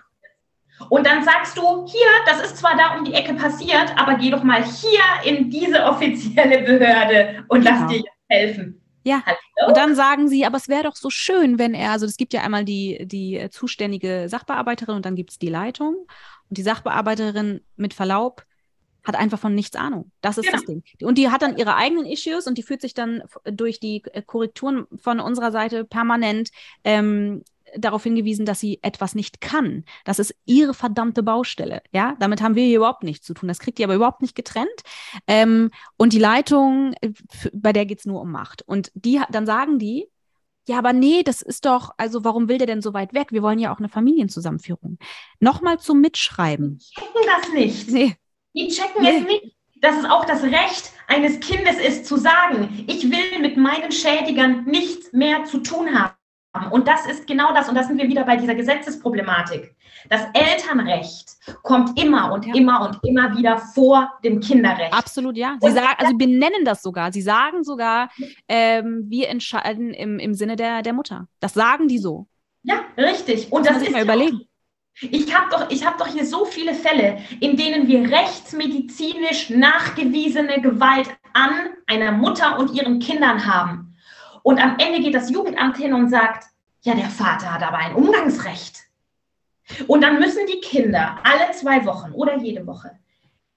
Und 0.89 1.07
dann 1.07 1.25
sagst 1.25 1.57
du, 1.57 1.87
hier, 1.87 2.09
das 2.27 2.43
ist 2.43 2.59
zwar 2.59 2.77
da 2.77 2.97
um 2.97 3.05
die 3.05 3.15
Ecke 3.15 3.35
passiert, 3.35 3.97
aber 3.97 4.15
geh 4.15 4.31
doch 4.31 4.43
mal 4.43 4.63
hier 4.65 5.01
in 5.25 5.49
diese 5.49 5.85
offizielle 5.85 6.63
Behörde 6.63 7.45
und 7.49 7.65
genau. 7.65 7.81
lass 7.81 7.91
dir 7.91 8.03
helfen. 8.29 8.83
Ja, 9.05 9.23
Hallo? 9.27 9.69
und 9.69 9.77
dann 9.77 9.95
sagen 9.95 10.29
sie, 10.29 10.45
aber 10.45 10.57
es 10.57 10.69
wäre 10.69 10.85
doch 10.85 10.95
so 10.95 11.11
schön, 11.11 11.59
wenn 11.59 11.75
er, 11.75 11.91
also 11.91 12.07
es 12.07 12.17
gibt 12.17 12.33
ja 12.33 12.43
einmal 12.43 12.65
die, 12.65 13.05
die 13.07 13.49
zuständige 13.51 14.29
Sachbearbeiterin 14.29 14.95
und 14.97 15.07
dann 15.07 15.17
gibt 15.17 15.31
es 15.31 15.39
die 15.39 15.49
Leitung. 15.49 15.97
Und 16.49 16.59
die 16.59 16.63
Sachbearbeiterin 16.63 17.63
mit 17.77 17.95
Verlaub 17.95 18.45
hat 19.05 19.17
einfach 19.17 19.39
von 19.39 19.55
nichts 19.55 19.77
Ahnung. 19.77 20.11
Das 20.21 20.39
ist 20.39 20.47
ja. 20.47 20.53
das 20.53 20.65
Ding. 20.65 20.83
Und 21.03 21.19
die 21.19 21.31
hat 21.31 21.43
dann 21.43 21.57
ihre 21.57 21.75
eigenen 21.77 22.07
Issues 22.07 22.47
und 22.47 22.59
die 22.59 22.63
fühlt 22.63 22.81
sich 22.81 22.95
dann 22.95 23.23
durch 23.45 23.81
die 23.81 24.03
Korrekturen 24.27 24.87
von 24.97 25.21
unserer 25.21 25.53
Seite 25.53 25.85
permanent 25.85 26.51
ähm, 26.85 27.43
darauf 27.77 28.03
hingewiesen, 28.03 28.47
dass 28.47 28.61
sie 28.61 28.79
etwas 28.83 29.15
nicht 29.15 29.41
kann. 29.41 29.85
Das 30.05 30.19
ist 30.19 30.35
ihre 30.45 30.75
verdammte 30.75 31.23
Baustelle. 31.23 31.83
Ja, 31.93 32.17
damit 32.21 32.43
haben 32.43 32.55
wir 32.55 32.65
hier 32.65 32.79
überhaupt 32.79 33.03
nichts 33.03 33.27
zu 33.27 33.35
tun. 33.35 33.49
Das 33.49 33.59
kriegt 33.59 33.79
die 33.79 33.85
aber 33.85 33.95
überhaupt 33.95 34.23
nicht 34.23 34.35
getrennt. 34.35 34.69
Ähm, 35.27 35.71
und 35.97 36.13
die 36.13 36.19
Leitung, 36.19 36.95
äh, 37.01 37.11
bei 37.53 37.73
der 37.73 37.87
geht 37.87 38.01
es 38.01 38.05
nur 38.05 38.21
um 38.21 38.31
Macht. 38.31 38.63
Und 38.63 38.91
die, 38.95 39.21
dann 39.31 39.47
sagen 39.47 39.79
die, 39.79 40.09
ja, 40.69 40.79
aber 40.79 40.93
nee, 40.93 41.25
das 41.25 41.43
ist 41.43 41.65
doch, 41.65 41.91
also 41.97 42.23
warum 42.25 42.49
will 42.49 42.59
der 42.59 42.69
denn 42.69 42.83
so 42.83 42.95
weit 42.95 43.15
weg? 43.15 43.33
Wir 43.33 43.43
wollen 43.43 43.59
ja 43.59 43.75
auch 43.75 43.79
eine 43.79 43.89
Familienzusammenführung. 43.89 44.99
Nochmal 45.41 45.81
zum 45.81 46.01
Mitschreiben. 46.01 46.79
Die 46.79 47.01
checken 47.01 47.23
das 47.27 47.53
nicht. 47.53 47.91
Nee. 47.91 48.17
Die 48.55 48.69
checken 48.69 49.05
es 49.05 49.25
nicht 49.27 49.57
dass 49.83 49.99
es 49.99 50.05
auch 50.05 50.25
das 50.25 50.43
Recht 50.45 50.93
eines 51.09 51.41
Kindes 51.41 51.77
ist, 51.77 52.07
zu 52.07 52.17
sagen, 52.17 52.85
ich 52.87 53.11
will 53.11 53.41
mit 53.41 53.57
meinen 53.59 53.93
Schädigern 53.93 54.65
nichts 54.65 55.13
mehr 55.13 55.45
zu 55.45 55.59
tun 55.59 55.89
haben. 55.93 56.15
Und 56.71 56.87
das 56.87 57.07
ist 57.07 57.27
genau 57.27 57.53
das, 57.55 57.69
und 57.69 57.75
da 57.75 57.83
sind 57.83 57.99
wir 57.99 58.09
wieder 58.09 58.25
bei 58.25 58.37
dieser 58.37 58.55
Gesetzesproblematik. 58.55 59.75
Das 60.11 60.27
Elternrecht 60.35 61.31
kommt 61.63 61.99
immer 62.01 62.33
und 62.33 62.47
ja. 62.47 62.55
immer 62.55 62.83
und 62.83 62.99
immer 63.09 63.37
wieder 63.37 63.57
vor 63.59 64.13
dem 64.23 64.41
Kinderrecht. 64.41 64.93
Absolut, 64.93 65.37
ja. 65.37 65.57
Sie 65.61 65.71
sagen, 65.71 65.95
also 65.97 66.17
benennen 66.17 66.65
das 66.65 66.83
sogar. 66.83 67.11
Sie 67.11 67.23
sagen 67.23 67.65
sogar, 67.65 68.11
ähm, 68.49 69.07
wir 69.09 69.31
entscheiden 69.31 69.95
im, 69.95 70.19
im 70.19 70.35
Sinne 70.35 70.57
der, 70.57 70.83
der 70.83 70.93
Mutter. 70.93 71.27
Das 71.41 71.55
sagen 71.55 71.89
die 71.89 71.99
so. 71.99 72.27
Ja, 72.63 72.85
richtig. 72.99 73.51
Und 73.51 73.67
das, 73.67 73.79
das 73.79 73.85
ist 73.85 73.93
mal 73.93 74.03
überlegen. 74.03 74.43
Ich 75.01 75.35
habe 75.35 75.49
doch, 75.51 75.71
hab 75.71 75.99
doch 75.99 76.07
hier 76.07 76.25
so 76.25 76.45
viele 76.45 76.75
Fälle, 76.75 77.19
in 77.41 77.57
denen 77.57 77.89
wir 77.89 78.11
rechtsmedizinisch 78.11 79.51
nachgewiesene 79.51 80.61
Gewalt 80.61 81.09
an 81.33 81.71
einer 81.87 82.13
Mutter 82.13 82.59
und 82.59 82.75
ihren 82.75 82.99
Kindern 82.99 83.47
haben. 83.47 83.97
Und 84.43 84.63
am 84.63 84.77
Ende 84.79 85.01
geht 85.01 85.15
das 85.15 85.31
Jugendamt 85.31 85.77
hin 85.77 85.93
und 85.95 86.09
sagt, 86.09 86.45
ja, 86.83 86.95
der 86.95 87.09
Vater 87.09 87.55
hat 87.55 87.63
aber 87.63 87.79
ein 87.79 87.95
Umgangsrecht. 87.95 88.81
Und 89.87 90.03
dann 90.03 90.19
müssen 90.19 90.47
die 90.47 90.61
Kinder 90.61 91.19
alle 91.23 91.53
zwei 91.53 91.85
Wochen 91.87 92.13
oder 92.13 92.37
jede 92.37 92.67
Woche 92.67 92.99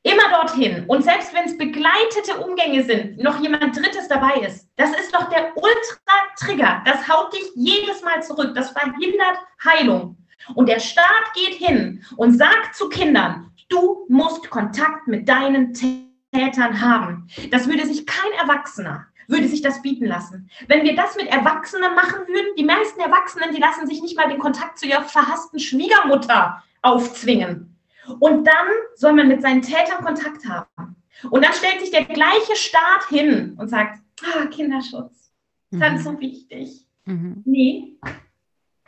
immer 0.06 0.30
dorthin. 0.30 0.86
Und 0.88 1.04
selbst 1.04 1.34
wenn 1.34 1.46
es 1.46 1.58
begleitete 1.58 2.38
Umgänge 2.38 2.84
sind, 2.84 3.18
noch 3.18 3.40
jemand 3.40 3.76
Drittes 3.76 4.08
dabei 4.08 4.36
ist, 4.46 4.70
das 4.76 4.92
ist 4.92 5.14
doch 5.14 5.28
der 5.30 5.52
Ultra-Trigger. 5.56 6.84
Das 6.86 7.08
haut 7.10 7.34
dich 7.34 7.50
jedes 7.56 8.04
Mal 8.04 8.22
zurück. 8.22 8.54
Das 8.54 8.70
verhindert 8.70 9.40
Heilung. 9.64 10.16
Und 10.54 10.70
der 10.70 10.80
Staat 10.80 11.34
geht 11.34 11.56
hin 11.56 12.04
und 12.18 12.38
sagt 12.38 12.76
zu 12.76 12.90
Kindern, 12.90 13.52
du 13.70 14.06
musst 14.10 14.50
Kontakt 14.50 15.08
mit 15.08 15.28
deinen 15.28 15.74
Tätern 15.74 16.82
haben. 16.82 17.28
Das 17.52 17.68
würde 17.68 17.86
sich 17.86 18.06
kein 18.06 18.32
Erwachsener 18.40 19.08
würde 19.28 19.48
sich 19.48 19.62
das 19.62 19.82
bieten 19.82 20.06
lassen. 20.06 20.50
Wenn 20.68 20.84
wir 20.84 20.96
das 20.96 21.16
mit 21.16 21.28
Erwachsenen 21.28 21.96
machen 21.96 22.28
würden, 22.28 22.56
die 22.58 22.64
meisten 22.64 23.00
Erwachsenen, 23.00 23.54
die 23.54 23.60
lassen 23.60 23.88
sich 23.88 24.02
nicht 24.02 24.18
mal 24.18 24.30
den 24.30 24.40
Kontakt 24.40 24.78
zu 24.78 24.88
ihrer 24.88 25.04
verhassten 25.04 25.60
Schwiegermutter 25.60 26.64
aufzwingen. 26.82 27.78
Und 28.20 28.46
dann 28.46 28.68
soll 28.96 29.14
man 29.14 29.28
mit 29.28 29.42
seinen 29.42 29.62
Tätern 29.62 30.04
Kontakt 30.04 30.48
haben. 30.48 30.96
Und 31.30 31.44
dann 31.44 31.54
stellt 31.54 31.80
sich 31.80 31.92
der 31.92 32.06
gleiche 32.06 32.56
Staat 32.56 33.08
hin 33.10 33.56
und 33.58 33.70
sagt, 33.70 34.00
ah, 34.24 34.46
Kinderschutz, 34.48 35.32
mhm. 35.72 35.80
ganz 35.80 36.04
so 36.04 36.20
wichtig. 36.20 36.86
Mhm. 37.06 37.42
Nee. 37.46 37.98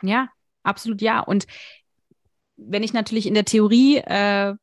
Ja, 0.02 0.28
absolut 0.68 1.02
ja. 1.02 1.20
Und 1.20 1.46
wenn 2.56 2.82
ich 2.82 2.92
natürlich 2.92 3.26
in 3.26 3.34
der 3.34 3.44
Theorie 3.44 3.98
äh, 3.98 4.54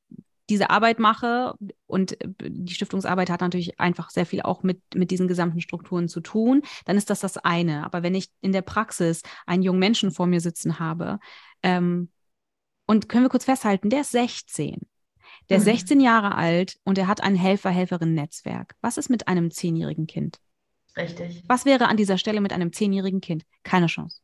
diese 0.49 0.69
Arbeit 0.69 0.99
mache 0.99 1.55
und 1.87 2.21
äh, 2.21 2.27
die 2.39 2.73
Stiftungsarbeit 2.73 3.29
hat 3.29 3.41
natürlich 3.41 3.79
einfach 3.79 4.09
sehr 4.09 4.25
viel 4.25 4.41
auch 4.41 4.63
mit, 4.63 4.79
mit 4.93 5.11
diesen 5.11 5.27
gesamten 5.27 5.61
Strukturen 5.61 6.07
zu 6.07 6.21
tun, 6.21 6.61
dann 6.85 6.97
ist 6.97 7.09
das 7.09 7.19
das 7.19 7.37
eine. 7.37 7.83
Aber 7.83 8.03
wenn 8.03 8.15
ich 8.15 8.29
in 8.41 8.51
der 8.51 8.61
Praxis 8.61 9.21
einen 9.45 9.63
jungen 9.63 9.79
Menschen 9.79 10.11
vor 10.11 10.27
mir 10.27 10.41
sitzen 10.41 10.79
habe, 10.79 11.19
ähm, 11.63 12.09
und 12.87 13.09
können 13.09 13.25
wir 13.25 13.29
kurz 13.29 13.45
festhalten, 13.45 13.89
der 13.89 14.01
ist 14.01 14.11
16. 14.11 14.81
Der 15.49 15.57
ist 15.57 15.63
mhm. 15.63 15.71
16 15.71 15.99
Jahre 15.99 16.35
alt 16.35 16.77
und 16.83 16.97
er 16.97 17.07
hat 17.07 17.21
ein 17.21 17.35
Helfer-Helferinnen-Netzwerk. 17.35 18.75
Was 18.81 18.97
ist 18.97 19.09
mit 19.09 19.27
einem 19.27 19.51
zehnjährigen 19.51 20.07
Kind? 20.07 20.39
Richtig. 20.95 21.43
Was 21.47 21.65
wäre 21.65 21.87
an 21.87 21.97
dieser 21.97 22.17
Stelle 22.17 22.41
mit 22.41 22.53
einem 22.53 22.71
zehnjährigen 22.71 23.21
Kind? 23.21 23.43
Keine 23.63 23.87
Chance. 23.87 24.21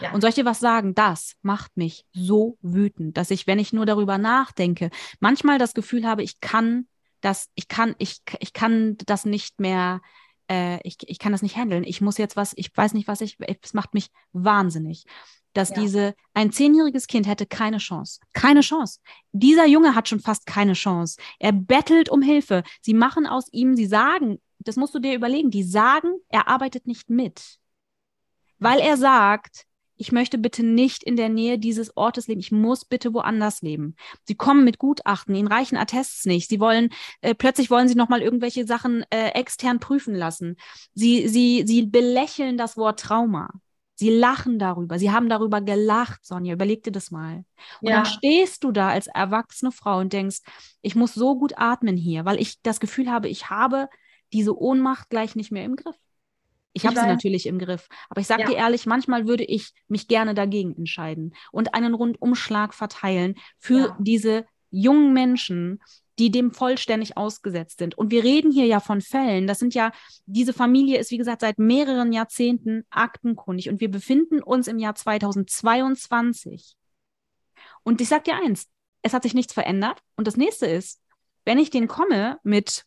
Ja. 0.00 0.12
Und 0.12 0.20
soll 0.20 0.30
ich 0.30 0.34
dir 0.34 0.44
was 0.44 0.60
sagen? 0.60 0.94
Das 0.94 1.34
macht 1.42 1.76
mich 1.76 2.04
so 2.12 2.58
wütend, 2.62 3.16
dass 3.16 3.30
ich, 3.30 3.46
wenn 3.46 3.58
ich 3.58 3.72
nur 3.72 3.86
darüber 3.86 4.18
nachdenke, 4.18 4.90
manchmal 5.20 5.58
das 5.58 5.74
Gefühl 5.74 6.06
habe, 6.06 6.22
ich 6.22 6.40
kann 6.40 6.86
das, 7.20 7.48
ich 7.54 7.68
kann, 7.68 7.94
ich, 7.98 8.18
ich 8.40 8.52
kann 8.52 8.96
das 9.06 9.24
nicht 9.24 9.58
mehr, 9.58 10.02
äh, 10.50 10.78
ich, 10.86 10.96
ich 11.06 11.18
kann 11.18 11.32
das 11.32 11.42
nicht 11.42 11.56
handeln. 11.56 11.84
Ich 11.84 12.00
muss 12.00 12.18
jetzt 12.18 12.36
was, 12.36 12.52
ich 12.56 12.70
weiß 12.74 12.92
nicht, 12.94 13.08
was 13.08 13.20
ich, 13.20 13.38
es 13.62 13.74
macht 13.74 13.94
mich 13.94 14.10
wahnsinnig. 14.32 15.04
Dass 15.54 15.70
ja. 15.70 15.76
diese, 15.76 16.14
ein 16.34 16.52
zehnjähriges 16.52 17.06
Kind 17.06 17.26
hätte 17.26 17.46
keine 17.46 17.78
Chance. 17.78 18.20
Keine 18.32 18.60
Chance. 18.60 18.98
Dieser 19.32 19.66
Junge 19.66 19.94
hat 19.94 20.08
schon 20.08 20.20
fast 20.20 20.46
keine 20.46 20.72
Chance. 20.72 21.18
Er 21.38 21.52
bettelt 21.52 22.08
um 22.08 22.22
Hilfe. 22.22 22.64
Sie 22.82 22.94
machen 22.94 23.26
aus 23.26 23.46
ihm, 23.52 23.76
sie 23.76 23.86
sagen, 23.86 24.40
das 24.58 24.76
musst 24.76 24.94
du 24.94 24.98
dir 24.98 25.14
überlegen, 25.14 25.50
die 25.50 25.62
sagen, 25.62 26.08
er 26.28 26.48
arbeitet 26.48 26.86
nicht 26.86 27.08
mit. 27.08 27.58
Weil 28.58 28.80
er 28.80 28.96
sagt, 28.96 29.66
ich 29.96 30.12
möchte 30.12 30.38
bitte 30.38 30.64
nicht 30.64 31.04
in 31.04 31.16
der 31.16 31.28
Nähe 31.28 31.58
dieses 31.58 31.96
Ortes 31.96 32.26
leben. 32.26 32.40
Ich 32.40 32.52
muss 32.52 32.84
bitte 32.84 33.14
woanders 33.14 33.62
leben. 33.62 33.94
Sie 34.24 34.34
kommen 34.34 34.64
mit 34.64 34.78
Gutachten, 34.78 35.34
ihnen 35.34 35.48
reichen 35.48 35.76
Attests 35.76 36.24
nicht. 36.26 36.48
Sie 36.48 36.60
wollen, 36.60 36.90
äh, 37.20 37.34
plötzlich 37.34 37.70
wollen 37.70 37.88
sie 37.88 37.94
nochmal 37.94 38.22
irgendwelche 38.22 38.66
Sachen 38.66 39.04
äh, 39.10 39.28
extern 39.30 39.80
prüfen 39.80 40.14
lassen. 40.14 40.56
Sie, 40.94 41.28
sie, 41.28 41.64
sie 41.66 41.86
belächeln 41.86 42.56
das 42.56 42.76
Wort 42.76 43.00
Trauma. 43.00 43.50
Sie 43.96 44.10
lachen 44.10 44.58
darüber. 44.58 44.98
Sie 44.98 45.12
haben 45.12 45.28
darüber 45.28 45.60
gelacht, 45.60 46.24
Sonja. 46.24 46.54
Überleg 46.54 46.82
dir 46.82 46.90
das 46.90 47.12
mal. 47.12 47.44
Und 47.80 47.90
ja. 47.90 47.96
dann 47.96 48.06
stehst 48.06 48.64
du 48.64 48.72
da 48.72 48.88
als 48.88 49.06
erwachsene 49.06 49.70
Frau 49.70 49.98
und 49.98 50.12
denkst, 50.12 50.40
ich 50.82 50.96
muss 50.96 51.14
so 51.14 51.38
gut 51.38 51.52
atmen 51.56 51.96
hier, 51.96 52.24
weil 52.24 52.40
ich 52.40 52.60
das 52.62 52.80
Gefühl 52.80 53.10
habe, 53.10 53.28
ich 53.28 53.50
habe 53.50 53.88
diese 54.32 54.58
Ohnmacht 54.58 55.10
gleich 55.10 55.36
nicht 55.36 55.52
mehr 55.52 55.64
im 55.64 55.76
Griff. 55.76 55.94
Ich 56.74 56.84
habe 56.84 56.96
sie 56.96 57.06
natürlich 57.06 57.46
im 57.46 57.58
Griff. 57.58 57.88
Aber 58.10 58.20
ich 58.20 58.26
sage 58.26 58.42
ja. 58.42 58.48
dir 58.48 58.56
ehrlich, 58.56 58.84
manchmal 58.84 59.26
würde 59.26 59.44
ich 59.44 59.72
mich 59.88 60.08
gerne 60.08 60.34
dagegen 60.34 60.76
entscheiden 60.76 61.34
und 61.52 61.72
einen 61.72 61.94
Rundumschlag 61.94 62.74
verteilen 62.74 63.36
für 63.58 63.88
ja. 63.88 63.96
diese 64.00 64.44
jungen 64.70 65.12
Menschen, 65.12 65.80
die 66.18 66.30
dem 66.30 66.50
vollständig 66.52 67.16
ausgesetzt 67.16 67.78
sind. 67.78 67.96
Und 67.96 68.10
wir 68.10 68.24
reden 68.24 68.50
hier 68.50 68.66
ja 68.66 68.80
von 68.80 69.00
Fällen. 69.00 69.46
Das 69.46 69.60
sind 69.60 69.74
ja, 69.74 69.92
diese 70.26 70.52
Familie 70.52 70.98
ist, 70.98 71.10
wie 71.10 71.16
gesagt, 71.16 71.40
seit 71.40 71.58
mehreren 71.58 72.12
Jahrzehnten 72.12 72.84
aktenkundig 72.90 73.68
und 73.68 73.80
wir 73.80 73.90
befinden 73.90 74.42
uns 74.42 74.68
im 74.68 74.78
Jahr 74.78 74.94
2022. 74.94 76.74
Und 77.84 78.00
ich 78.00 78.08
sage 78.08 78.24
dir 78.24 78.36
eins, 78.36 78.68
es 79.02 79.12
hat 79.12 79.22
sich 79.22 79.34
nichts 79.34 79.52
verändert. 79.52 80.00
Und 80.16 80.26
das 80.26 80.36
nächste 80.36 80.66
ist, 80.66 81.00
wenn 81.44 81.58
ich 81.58 81.70
den 81.70 81.88
komme 81.88 82.38
mit 82.42 82.84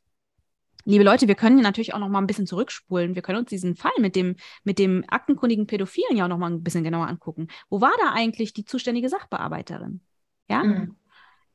liebe 0.87 1.03
Leute, 1.03 1.27
wir 1.27 1.35
können 1.35 1.61
natürlich 1.61 1.93
auch 1.93 1.99
noch 1.99 2.09
mal 2.09 2.19
ein 2.19 2.27
bisschen 2.27 2.47
zurückspulen. 2.47 3.13
Wir 3.13 3.21
können 3.21 3.39
uns 3.39 3.49
diesen 3.49 3.75
Fall 3.75 3.91
mit 3.99 4.15
dem, 4.15 4.35
mit 4.63 4.79
dem 4.79 5.03
aktenkundigen 5.07 5.67
Pädophilen 5.67 6.15
ja 6.15 6.25
auch 6.25 6.29
noch 6.29 6.37
mal 6.37 6.49
ein 6.49 6.63
bisschen 6.63 6.83
genauer 6.83 7.07
angucken. 7.07 7.47
Wo 7.69 7.81
war 7.81 7.91
da 7.99 8.13
eigentlich 8.13 8.53
die 8.53 8.65
zuständige 8.65 9.09
Sachbearbeiterin? 9.09 10.01
Ja? 10.49 10.63
Mhm. 10.63 10.95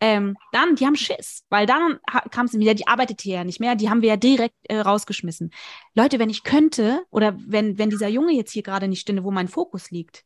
Ähm, 0.01 0.37
dann, 0.51 0.75
die 0.75 0.85
haben 0.85 0.97
Schiss, 0.97 1.45
weil 1.49 1.65
dann 1.65 1.99
kam 2.31 2.47
es 2.47 2.59
wieder, 2.59 2.75
die 2.75 2.89
arbeitet 2.89 3.21
hier 3.23 3.37
ja 3.37 3.45
nicht 3.45 3.61
mehr, 3.61 3.77
die 3.77 3.89
haben 3.89 4.03
wir 4.03 4.11
ja 4.11 4.17
direkt 4.17 4.57
äh, 4.65 4.81
rausgeschmissen. 4.81 5.53
Leute, 5.95 6.19
wenn 6.19 6.29
ich 6.29 6.43
könnte, 6.43 7.05
oder 7.11 7.39
wenn, 7.47 7.79
wenn 7.79 7.89
dieser 7.89 8.09
Junge 8.09 8.33
jetzt 8.33 8.51
hier 8.51 8.65
gerade 8.65 8.89
nicht 8.89 9.01
stünde, 9.01 9.23
wo 9.23 9.31
mein 9.31 9.49
Fokus 9.49 9.91
liegt, 9.93 10.25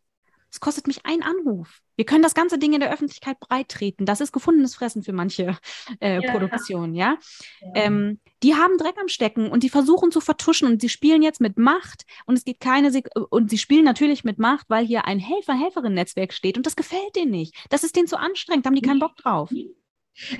es 0.51 0.61
kostet 0.61 0.87
mich 0.87 1.05
einen 1.05 1.23
Anruf. 1.23 1.83
Wir 1.97 2.05
können 2.05 2.23
das 2.23 2.35
ganze 2.35 2.59
Ding 2.59 2.73
in 2.73 2.81
der 2.81 2.93
Öffentlichkeit 2.93 3.41
breittreten. 3.41 4.07
Das 4.07 4.21
ist 4.21 4.33
gefundenes 4.33 4.75
Fressen 4.75 5.03
für 5.03 5.13
manche 5.13 5.57
äh, 6.01 6.23
ja. 6.23 6.31
Produktionen, 6.31 6.95
ja. 6.95 7.17
ja. 7.61 7.69
Ähm, 7.75 8.21
die 8.43 8.55
haben 8.55 8.79
Dreck 8.79 8.97
am 9.01 9.09
Stecken 9.09 9.51
und 9.51 9.63
die 9.63 9.71
versuchen 9.71 10.13
zu 10.13 10.21
vertuschen 10.21 10.69
und 10.69 10.81
sie 10.81 10.89
spielen 10.89 11.23
jetzt 11.23 11.41
mit 11.41 11.59
Macht 11.59 12.05
und 12.27 12.37
es 12.37 12.45
geht 12.45 12.61
keine 12.61 12.91
Sek 12.91 13.09
und 13.31 13.51
sie 13.51 13.59
spielen 13.59 13.85
natürlich 13.85 14.25
mit 14.25 14.39
Macht, 14.39 14.67
weil 14.69 14.85
hier 14.85 15.07
ein 15.07 15.19
Helfer-Helferin-Netzwerk 15.19 16.33
steht 16.33 16.57
und 16.57 16.67
das 16.67 16.77
gefällt 16.77 17.17
denen 17.17 17.31
nicht. 17.31 17.55
Das 17.71 17.83
ist 17.83 17.97
denen 17.97 18.07
zu 18.07 18.19
anstrengend, 18.19 18.67
da 18.67 18.69
haben 18.69 18.77
die 18.77 18.83
keinen 18.83 19.01
Bock 19.01 19.17
drauf. 19.17 19.51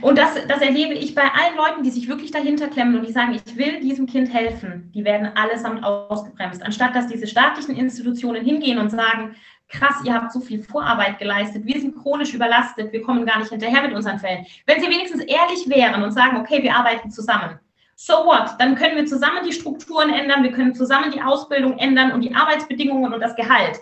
Und 0.01 0.17
das, 0.17 0.35
das 0.49 0.61
erlebe 0.63 0.95
ich 0.95 1.15
bei 1.15 1.23
allen 1.23 1.57
Leuten, 1.57 1.83
die 1.83 1.91
sich 1.91 2.09
wirklich 2.09 2.31
dahinter 2.31 2.69
klemmen 2.69 2.97
und 2.97 3.07
die 3.07 3.13
sagen, 3.13 3.35
ich 3.35 3.57
will 3.57 3.81
diesem 3.81 4.07
Kind 4.07 4.33
helfen. 4.33 4.91
Die 4.95 5.05
werden 5.05 5.27
allesamt 5.37 5.85
ausgebremst. 5.85 6.63
Anstatt 6.63 6.97
dass 6.97 7.09
diese 7.09 7.27
staatlichen 7.27 7.77
Institutionen 7.77 8.43
hingehen 8.43 8.79
und 8.79 8.91
sagen, 8.91 9.37
krass, 9.69 9.97
ihr 10.05 10.15
habt 10.15 10.33
so 10.33 10.41
viel 10.41 10.63
Vorarbeit 10.63 11.19
geleistet, 11.19 11.65
wir 11.67 11.81
sind 11.81 11.97
chronisch 11.97 12.35
überlastet, 12.35 12.93
wir 12.93 13.03
kommen 13.03 13.27
gar 13.27 13.39
nicht 13.39 13.51
hinterher 13.51 13.83
mit 13.83 13.95
unseren 13.95 14.19
Fällen. 14.19 14.47
Wenn 14.65 14.81
sie 14.81 14.89
wenigstens 14.89 15.23
ehrlich 15.23 15.69
wären 15.69 16.03
und 16.03 16.13
sagen, 16.13 16.37
okay, 16.37 16.63
wir 16.63 16.75
arbeiten 16.75 17.11
zusammen, 17.11 17.59
so 17.97 18.15
what? 18.27 18.55
Dann 18.59 18.77
können 18.77 18.97
wir 18.97 19.07
zusammen 19.07 19.45
die 19.45 19.53
Strukturen 19.53 20.13
ändern, 20.13 20.43
wir 20.43 20.53
können 20.53 20.75
zusammen 20.75 21.11
die 21.11 21.23
Ausbildung 21.23 21.79
ändern 21.79 22.13
und 22.13 22.21
die 22.21 22.35
Arbeitsbedingungen 22.35 23.13
und 23.13 23.21
das 23.21 23.35
Gehalt. 23.35 23.79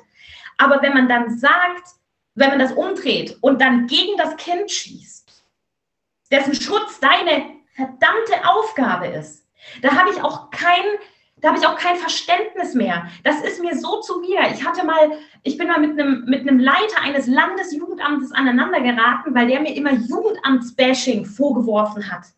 Aber 0.56 0.80
wenn 0.82 0.94
man 0.94 1.08
dann 1.08 1.36
sagt, 1.36 1.88
wenn 2.36 2.50
man 2.50 2.60
das 2.60 2.72
umdreht 2.72 3.36
und 3.40 3.60
dann 3.60 3.86
gegen 3.86 4.16
das 4.16 4.36
Kind 4.36 4.70
schießt, 4.70 5.44
dessen 6.30 6.54
Schutz 6.54 7.00
deine 7.00 7.44
verdammte 7.74 8.48
Aufgabe 8.48 9.08
ist, 9.08 9.46
da 9.82 9.96
habe 9.96 10.10
ich 10.10 10.22
auch 10.22 10.50
kein 10.50 10.84
da 11.44 11.50
habe 11.50 11.58
ich 11.58 11.66
auch 11.66 11.76
kein 11.76 11.96
Verständnis 11.96 12.72
mehr. 12.72 13.06
Das 13.22 13.42
ist 13.42 13.60
mir 13.60 13.76
so 13.76 14.00
zu 14.00 14.18
mir. 14.20 14.40
Ich 14.54 14.64
hatte 14.64 14.82
mal, 14.86 15.10
ich 15.42 15.58
bin 15.58 15.68
mal 15.68 15.78
mit 15.78 15.90
einem, 16.00 16.24
mit 16.24 16.40
einem 16.40 16.58
Leiter 16.58 17.02
eines 17.02 17.26
Landesjugendamtes 17.26 18.32
aneinander 18.32 18.80
geraten, 18.80 19.34
weil 19.34 19.48
der 19.48 19.60
mir 19.60 19.76
immer 19.76 19.92
Jugendamtsbashing 19.92 21.26
vorgeworfen 21.26 22.10
hat. 22.10 22.28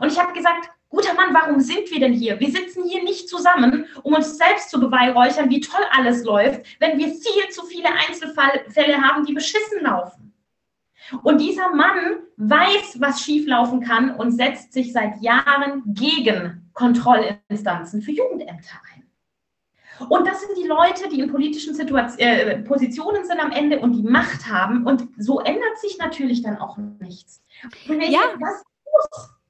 Und 0.00 0.10
ich 0.10 0.18
habe 0.18 0.32
gesagt, 0.32 0.70
guter 0.88 1.12
Mann, 1.12 1.34
warum 1.34 1.60
sind 1.60 1.90
wir 1.90 2.00
denn 2.00 2.14
hier? 2.14 2.40
Wir 2.40 2.50
sitzen 2.50 2.84
hier 2.84 3.04
nicht 3.04 3.28
zusammen, 3.28 3.84
um 4.02 4.14
uns 4.14 4.38
selbst 4.38 4.70
zu 4.70 4.80
beweihräuchern, 4.80 5.50
wie 5.50 5.60
toll 5.60 5.84
alles 5.90 6.24
läuft, 6.24 6.64
wenn 6.80 6.98
wir 6.98 7.08
viel 7.08 7.50
zu 7.50 7.66
viele 7.66 7.90
Einzelfälle 8.08 9.02
haben, 9.02 9.26
die 9.26 9.34
beschissen 9.34 9.82
laufen. 9.82 10.32
Und 11.22 11.42
dieser 11.42 11.74
Mann 11.74 12.20
weiß, 12.38 13.00
was 13.00 13.20
schieflaufen 13.20 13.82
kann 13.82 14.14
und 14.14 14.30
setzt 14.30 14.72
sich 14.72 14.94
seit 14.94 15.20
Jahren 15.20 15.82
gegen 15.88 16.65
Kontrollinstanzen 16.76 18.02
für 18.02 18.12
Jugendämter 18.12 18.80
ein. 18.94 19.02
Und 20.08 20.26
das 20.26 20.42
sind 20.42 20.50
die 20.58 20.68
Leute, 20.68 21.08
die 21.08 21.20
in 21.20 21.30
politischen 21.30 21.74
Situation, 21.74 22.18
äh, 22.18 22.58
Positionen 22.58 23.24
sind 23.24 23.40
am 23.40 23.50
Ende 23.50 23.80
und 23.80 23.92
die 23.92 24.02
Macht 24.02 24.46
haben. 24.46 24.86
Und 24.86 25.08
so 25.16 25.40
ändert 25.40 25.78
sich 25.78 25.98
natürlich 25.98 26.42
dann 26.42 26.58
auch 26.58 26.76
nichts. 27.00 27.42
ja. 27.88 28.20
was 28.38 28.62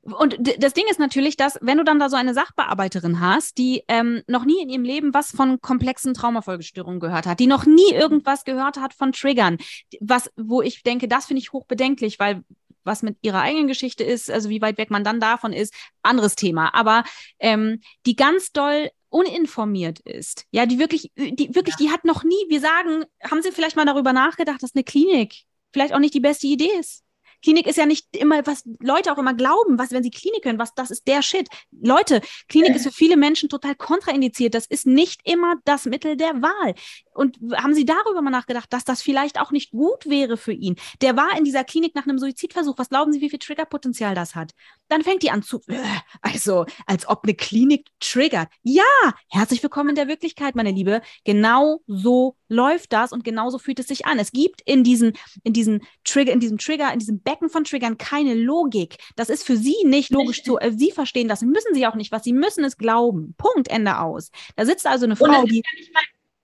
und 0.06 0.36
das 0.62 0.72
Ding 0.72 0.84
ist 0.88 1.00
natürlich, 1.00 1.36
dass 1.36 1.58
wenn 1.60 1.78
du 1.78 1.84
dann 1.84 1.98
da 1.98 2.08
so 2.08 2.14
eine 2.14 2.32
Sachbearbeiterin 2.32 3.20
hast, 3.20 3.58
die 3.58 3.82
ähm, 3.88 4.22
noch 4.28 4.44
nie 4.44 4.62
in 4.62 4.68
ihrem 4.68 4.84
Leben 4.84 5.14
was 5.14 5.32
von 5.32 5.60
komplexen 5.60 6.14
Traumafolgestörungen 6.14 7.00
gehört 7.00 7.26
hat, 7.26 7.40
die 7.40 7.48
noch 7.48 7.66
nie 7.66 7.92
irgendwas 7.92 8.44
gehört 8.44 8.76
hat 8.76 8.94
von 8.94 9.10
Triggern, 9.10 9.58
was, 10.00 10.30
wo 10.36 10.62
ich 10.62 10.84
denke, 10.84 11.08
das 11.08 11.26
finde 11.26 11.42
ich 11.42 11.52
hochbedenklich, 11.52 12.20
weil 12.20 12.44
was 12.86 13.02
mit 13.02 13.18
ihrer 13.22 13.40
eigenen 13.40 13.66
Geschichte 13.66 14.04
ist, 14.04 14.30
also 14.30 14.48
wie 14.48 14.62
weit 14.62 14.78
weg 14.78 14.90
man 14.90 15.04
dann 15.04 15.20
davon 15.20 15.52
ist, 15.52 15.74
anderes 16.02 16.36
Thema. 16.36 16.74
Aber 16.74 17.04
ähm, 17.38 17.80
die 18.06 18.16
ganz 18.16 18.52
doll 18.52 18.90
uninformiert 19.08 20.00
ist, 20.00 20.46
ja, 20.50 20.66
die 20.66 20.78
wirklich, 20.78 21.10
die 21.16 21.54
wirklich, 21.54 21.76
ja. 21.78 21.86
die 21.86 21.90
hat 21.90 22.04
noch 22.04 22.24
nie, 22.24 22.44
wir 22.48 22.60
sagen, 22.60 23.04
haben 23.22 23.42
Sie 23.42 23.52
vielleicht 23.52 23.76
mal 23.76 23.86
darüber 23.86 24.12
nachgedacht, 24.12 24.62
dass 24.62 24.74
eine 24.74 24.84
Klinik 24.84 25.34
vielleicht 25.72 25.94
auch 25.94 25.98
nicht 25.98 26.14
die 26.14 26.20
beste 26.20 26.46
Idee 26.46 26.70
ist? 26.78 27.02
Klinik 27.46 27.68
ist 27.68 27.76
ja 27.76 27.86
nicht 27.86 28.08
immer, 28.16 28.44
was 28.44 28.64
Leute 28.80 29.12
auch 29.12 29.18
immer 29.18 29.32
glauben, 29.32 29.78
was, 29.78 29.92
wenn 29.92 30.02
sie 30.02 30.10
Klinik 30.10 30.44
hören, 30.44 30.58
was, 30.58 30.74
das 30.74 30.90
ist 30.90 31.06
der 31.06 31.22
Shit. 31.22 31.48
Leute, 31.70 32.20
Klinik 32.48 32.74
ist 32.74 32.82
für 32.82 32.90
viele 32.90 33.16
Menschen 33.16 33.48
total 33.48 33.76
kontraindiziert. 33.76 34.52
Das 34.52 34.66
ist 34.66 34.84
nicht 34.84 35.20
immer 35.22 35.54
das 35.64 35.84
Mittel 35.84 36.16
der 36.16 36.42
Wahl. 36.42 36.74
Und 37.14 37.38
haben 37.54 37.72
Sie 37.72 37.84
darüber 37.84 38.20
mal 38.20 38.30
nachgedacht, 38.30 38.72
dass 38.72 38.82
das 38.82 39.00
vielleicht 39.00 39.40
auch 39.40 39.52
nicht 39.52 39.70
gut 39.70 40.06
wäre 40.06 40.36
für 40.36 40.52
ihn? 40.52 40.74
Der 41.02 41.16
war 41.16 41.38
in 41.38 41.44
dieser 41.44 41.62
Klinik 41.62 41.94
nach 41.94 42.04
einem 42.04 42.18
Suizidversuch. 42.18 42.78
Was 42.78 42.88
glauben 42.88 43.12
Sie, 43.12 43.20
wie 43.20 43.30
viel 43.30 43.38
Triggerpotenzial 43.38 44.16
das 44.16 44.34
hat? 44.34 44.50
Dann 44.88 45.02
fängt 45.02 45.22
die 45.22 45.30
an 45.30 45.42
zu, 45.42 45.60
äh, 45.66 45.78
also, 46.22 46.64
als 46.86 47.08
ob 47.08 47.24
eine 47.24 47.34
Klinik 47.34 47.88
triggert. 47.98 48.48
Ja, 48.62 48.84
herzlich 49.28 49.62
willkommen 49.62 49.90
in 49.90 49.94
der 49.96 50.06
Wirklichkeit, 50.06 50.54
meine 50.54 50.70
Liebe. 50.70 51.02
Genau 51.24 51.80
so 51.86 52.36
läuft 52.48 52.92
das 52.92 53.12
und 53.12 53.24
genauso 53.24 53.58
fühlt 53.58 53.80
es 53.80 53.88
sich 53.88 54.06
an. 54.06 54.18
Es 54.18 54.30
gibt 54.30 54.62
in 54.64 54.84
diesen, 54.84 55.14
in 55.42 55.52
diesen 55.52 55.82
Trigger, 56.04 56.32
in 56.32 56.40
diesem 56.40 56.58
Trigger, 56.58 56.92
in 56.92 57.00
diesem 57.00 57.20
Becken 57.20 57.50
von 57.50 57.64
Triggern 57.64 57.98
keine 57.98 58.34
Logik. 58.34 58.96
Das 59.16 59.28
ist 59.28 59.44
für 59.44 59.56
Sie 59.56 59.76
nicht 59.84 60.10
logisch 60.10 60.44
zu, 60.44 60.58
äh, 60.58 60.70
Sie 60.70 60.92
verstehen 60.92 61.26
das, 61.26 61.42
müssen 61.42 61.74
Sie 61.74 61.86
auch 61.86 61.96
nicht, 61.96 62.12
was 62.12 62.22
Sie 62.22 62.32
müssen 62.32 62.62
es 62.62 62.76
glauben. 62.76 63.34
Punkt, 63.38 63.68
Ende 63.68 63.98
aus. 63.98 64.30
Da 64.54 64.64
sitzt 64.64 64.86
also 64.86 65.06
eine 65.06 65.16
Frau, 65.16 65.44
die. 65.44 65.62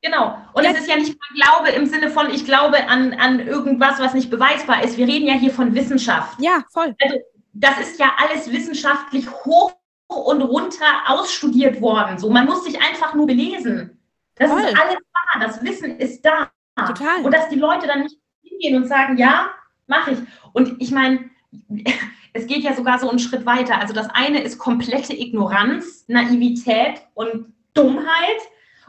Genau. 0.04 0.36
Und 0.52 0.64
es 0.64 0.80
ist 0.80 0.88
ja 0.88 0.96
nicht 0.96 1.16
mal 1.16 1.40
Glaube 1.40 1.68
im 1.70 1.86
Sinne 1.86 2.10
von, 2.10 2.28
ich 2.28 2.44
glaube 2.44 2.88
an, 2.88 3.14
an 3.14 3.38
irgendwas, 3.38 4.00
was 4.00 4.14
nicht 4.14 4.30
beweisbar 4.30 4.82
ist. 4.82 4.98
Wir 4.98 5.06
reden 5.06 5.28
ja 5.28 5.34
hier 5.34 5.52
von 5.52 5.76
Wissenschaft. 5.76 6.40
Ja, 6.40 6.64
voll. 6.72 6.96
Also, 7.00 7.18
das 7.52 7.78
ist 7.78 7.98
ja 7.98 8.12
alles 8.16 8.50
wissenschaftlich 8.50 9.30
hoch 9.30 9.74
und 10.08 10.42
runter 10.42 10.86
ausstudiert 11.06 11.80
worden. 11.80 12.18
So, 12.18 12.30
man 12.30 12.46
muss 12.46 12.64
sich 12.64 12.80
einfach 12.80 13.14
nur 13.14 13.26
belesen. 13.26 13.98
Das 14.34 14.50
voll. 14.50 14.60
ist 14.60 14.78
alles 14.78 14.98
da. 15.32 15.40
Das 15.40 15.62
Wissen 15.62 15.98
ist 15.98 16.24
da. 16.24 16.50
Total. 16.76 17.22
Und 17.22 17.32
dass 17.32 17.48
die 17.48 17.58
Leute 17.58 17.86
dann 17.86 18.02
nicht 18.02 18.18
hingehen 18.42 18.76
und 18.76 18.88
sagen, 18.88 19.16
ja, 19.16 19.50
mache 19.86 20.12
ich. 20.12 20.18
Und 20.52 20.80
ich 20.80 20.90
meine, 20.90 21.30
es 22.32 22.46
geht 22.46 22.62
ja 22.62 22.74
sogar 22.74 22.98
so 22.98 23.08
einen 23.08 23.18
Schritt 23.18 23.46
weiter. 23.46 23.78
Also 23.78 23.92
das 23.92 24.08
eine 24.10 24.42
ist 24.42 24.58
komplette 24.58 25.14
Ignoranz, 25.14 26.04
Naivität 26.08 27.02
und 27.14 27.52
Dummheit. 27.74 28.40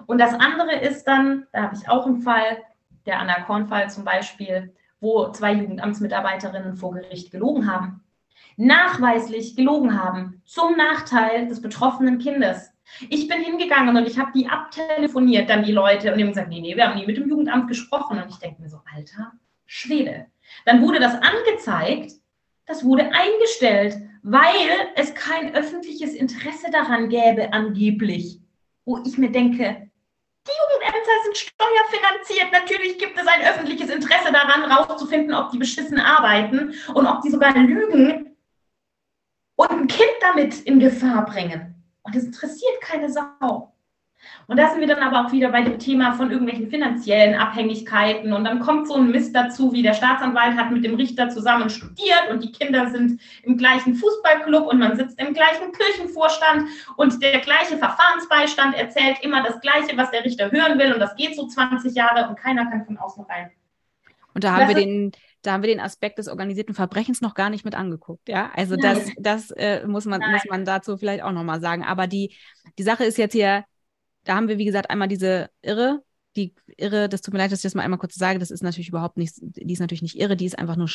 Und 0.05 0.17
das 0.19 0.33
andere 0.33 0.79
ist 0.79 1.05
dann, 1.05 1.47
da 1.51 1.63
habe 1.63 1.75
ich 1.75 1.87
auch 1.89 2.05
einen 2.05 2.21
Fall, 2.21 2.63
der 3.05 3.19
Anna 3.19 3.41
Kornfall 3.41 3.89
zum 3.89 4.05
Beispiel, 4.05 4.73
wo 5.01 5.29
zwei 5.31 5.53
Jugendamtsmitarbeiterinnen 5.53 6.75
vor 6.75 6.93
Gericht 6.93 7.31
gelogen 7.31 7.69
haben. 7.71 8.01
Nachweislich 8.57 9.55
gelogen 9.55 10.01
haben 10.01 10.41
zum 10.45 10.75
Nachteil 10.75 11.47
des 11.47 11.61
betroffenen 11.61 12.19
Kindes. 12.19 12.71
Ich 13.09 13.27
bin 13.27 13.41
hingegangen 13.41 13.95
und 13.95 14.07
ich 14.07 14.19
habe 14.19 14.31
die 14.35 14.47
abtelefoniert, 14.47 15.49
dann 15.49 15.63
die 15.63 15.71
Leute, 15.71 16.11
und 16.11 16.17
die 16.17 16.23
haben 16.23 16.31
gesagt, 16.31 16.49
nee, 16.49 16.61
nee, 16.61 16.75
wir 16.75 16.87
haben 16.87 16.99
nie 16.99 17.05
mit 17.05 17.17
dem 17.17 17.29
Jugendamt 17.29 17.67
gesprochen. 17.67 18.21
Und 18.21 18.29
ich 18.29 18.37
denke 18.37 18.61
mir 18.61 18.69
so, 18.69 18.81
alter 18.95 19.31
Schwede. 19.65 20.27
Dann 20.65 20.81
wurde 20.81 20.99
das 20.99 21.15
angezeigt, 21.15 22.13
das 22.65 22.83
wurde 22.83 23.09
eingestellt, 23.11 23.97
weil 24.21 24.91
es 24.95 25.13
kein 25.15 25.55
öffentliches 25.55 26.13
Interesse 26.13 26.69
daran 26.71 27.09
gäbe, 27.09 27.51
angeblich. 27.51 28.39
Wo 28.85 28.99
ich 29.05 29.17
mir 29.17 29.31
denke, 29.31 29.89
die 30.45 30.51
Jugendämter 30.61 31.11
sind 31.23 31.37
steuerfinanziert. 31.37 32.51
Natürlich 32.51 32.97
gibt 32.97 33.17
es 33.17 33.25
ein 33.25 33.41
öffentliches 33.41 33.89
Interesse 33.89 34.31
daran, 34.31 34.69
rauszufinden, 34.69 35.33
ob 35.33 35.51
die 35.51 35.57
beschissen 35.57 35.99
arbeiten 35.99 36.73
und 36.93 37.07
ob 37.07 37.21
die 37.21 37.29
sogar 37.29 37.57
lügen 37.57 38.32
und 39.55 39.71
ein 39.71 39.87
Kind 39.87 40.11
damit 40.21 40.61
in 40.61 40.79
Gefahr 40.79 41.25
bringen. 41.25 41.75
Und 42.03 42.15
es 42.15 42.25
interessiert 42.25 42.81
keine 42.81 43.09
Sau. 43.09 43.73
Und 44.47 44.57
da 44.57 44.69
sind 44.69 44.79
wir 44.79 44.87
dann 44.87 45.03
aber 45.03 45.25
auch 45.25 45.31
wieder 45.31 45.49
bei 45.49 45.61
dem 45.61 45.79
Thema 45.79 46.13
von 46.13 46.31
irgendwelchen 46.31 46.69
finanziellen 46.69 47.35
Abhängigkeiten. 47.35 48.33
Und 48.33 48.43
dann 48.45 48.59
kommt 48.59 48.87
so 48.87 48.95
ein 48.95 49.11
Mist 49.11 49.35
dazu, 49.35 49.73
wie 49.73 49.83
der 49.83 49.93
Staatsanwalt 49.93 50.57
hat 50.57 50.71
mit 50.71 50.83
dem 50.83 50.95
Richter 50.95 51.29
zusammen 51.29 51.69
studiert 51.69 52.29
und 52.29 52.43
die 52.43 52.51
Kinder 52.51 52.89
sind 52.89 53.21
im 53.43 53.57
gleichen 53.57 53.95
Fußballclub 53.95 54.67
und 54.67 54.79
man 54.79 54.95
sitzt 54.95 55.19
im 55.19 55.33
gleichen 55.33 55.71
Kirchenvorstand 55.71 56.69
und 56.97 57.21
der 57.21 57.39
gleiche 57.39 57.77
Verfahrensbeistand 57.77 58.75
erzählt 58.75 59.17
immer 59.21 59.43
das 59.43 59.59
Gleiche, 59.61 59.95
was 59.97 60.11
der 60.11 60.25
Richter 60.25 60.51
hören 60.51 60.77
will. 60.79 60.93
Und 60.93 60.99
das 60.99 61.15
geht 61.15 61.35
so 61.35 61.47
20 61.47 61.93
Jahre 61.95 62.29
und 62.29 62.37
keiner 62.37 62.65
kann 62.69 62.85
von 62.85 62.97
außen 62.97 63.25
rein. 63.25 63.51
Und 64.33 64.43
da 64.43 64.53
haben 64.53 64.67
wir 64.67 64.75
den, 64.75 65.11
da 65.43 65.51
haben 65.51 65.61
wir 65.61 65.69
den 65.69 65.79
Aspekt 65.79 66.17
des 66.17 66.27
organisierten 66.27 66.73
Verbrechens 66.73 67.21
noch 67.21 67.35
gar 67.35 67.49
nicht 67.49 67.65
mit 67.65 67.75
angeguckt. 67.75 68.27
Ja, 68.29 68.51
also 68.55 68.75
Nein. 68.75 69.13
das, 69.17 69.49
das 69.49 69.51
äh, 69.51 69.85
muss 69.85 70.05
man, 70.05 70.21
muss 70.31 70.45
man 70.49 70.65
dazu 70.65 70.97
vielleicht 70.97 71.23
auch 71.23 71.31
nochmal 71.31 71.61
sagen. 71.61 71.83
Aber 71.83 72.07
die, 72.07 72.33
die 72.79 72.83
Sache 72.83 73.03
ist 73.03 73.17
jetzt 73.17 73.33
hier, 73.33 73.65
da 74.23 74.35
haben 74.35 74.47
wir, 74.47 74.57
wie 74.57 74.65
gesagt, 74.65 74.89
einmal 74.89 75.09
diese 75.09 75.49
Irre, 75.61 76.01
die 76.35 76.55
Irre, 76.77 77.09
das 77.09 77.21
tut 77.21 77.33
mir 77.33 77.39
leid, 77.39 77.51
dass 77.51 77.59
ich 77.59 77.63
das 77.63 77.75
mal 77.75 77.83
einmal 77.83 77.99
kurz 77.99 78.15
sage, 78.15 78.39
das 78.39 78.51
ist 78.51 78.63
natürlich 78.63 78.89
überhaupt 78.89 79.17
nicht, 79.17 79.35
die 79.39 79.73
ist 79.73 79.79
natürlich 79.79 80.01
nicht 80.01 80.17
irre, 80.17 80.37
die 80.37 80.45
ist 80.45 80.57
einfach 80.57 80.77
nur 80.77 80.89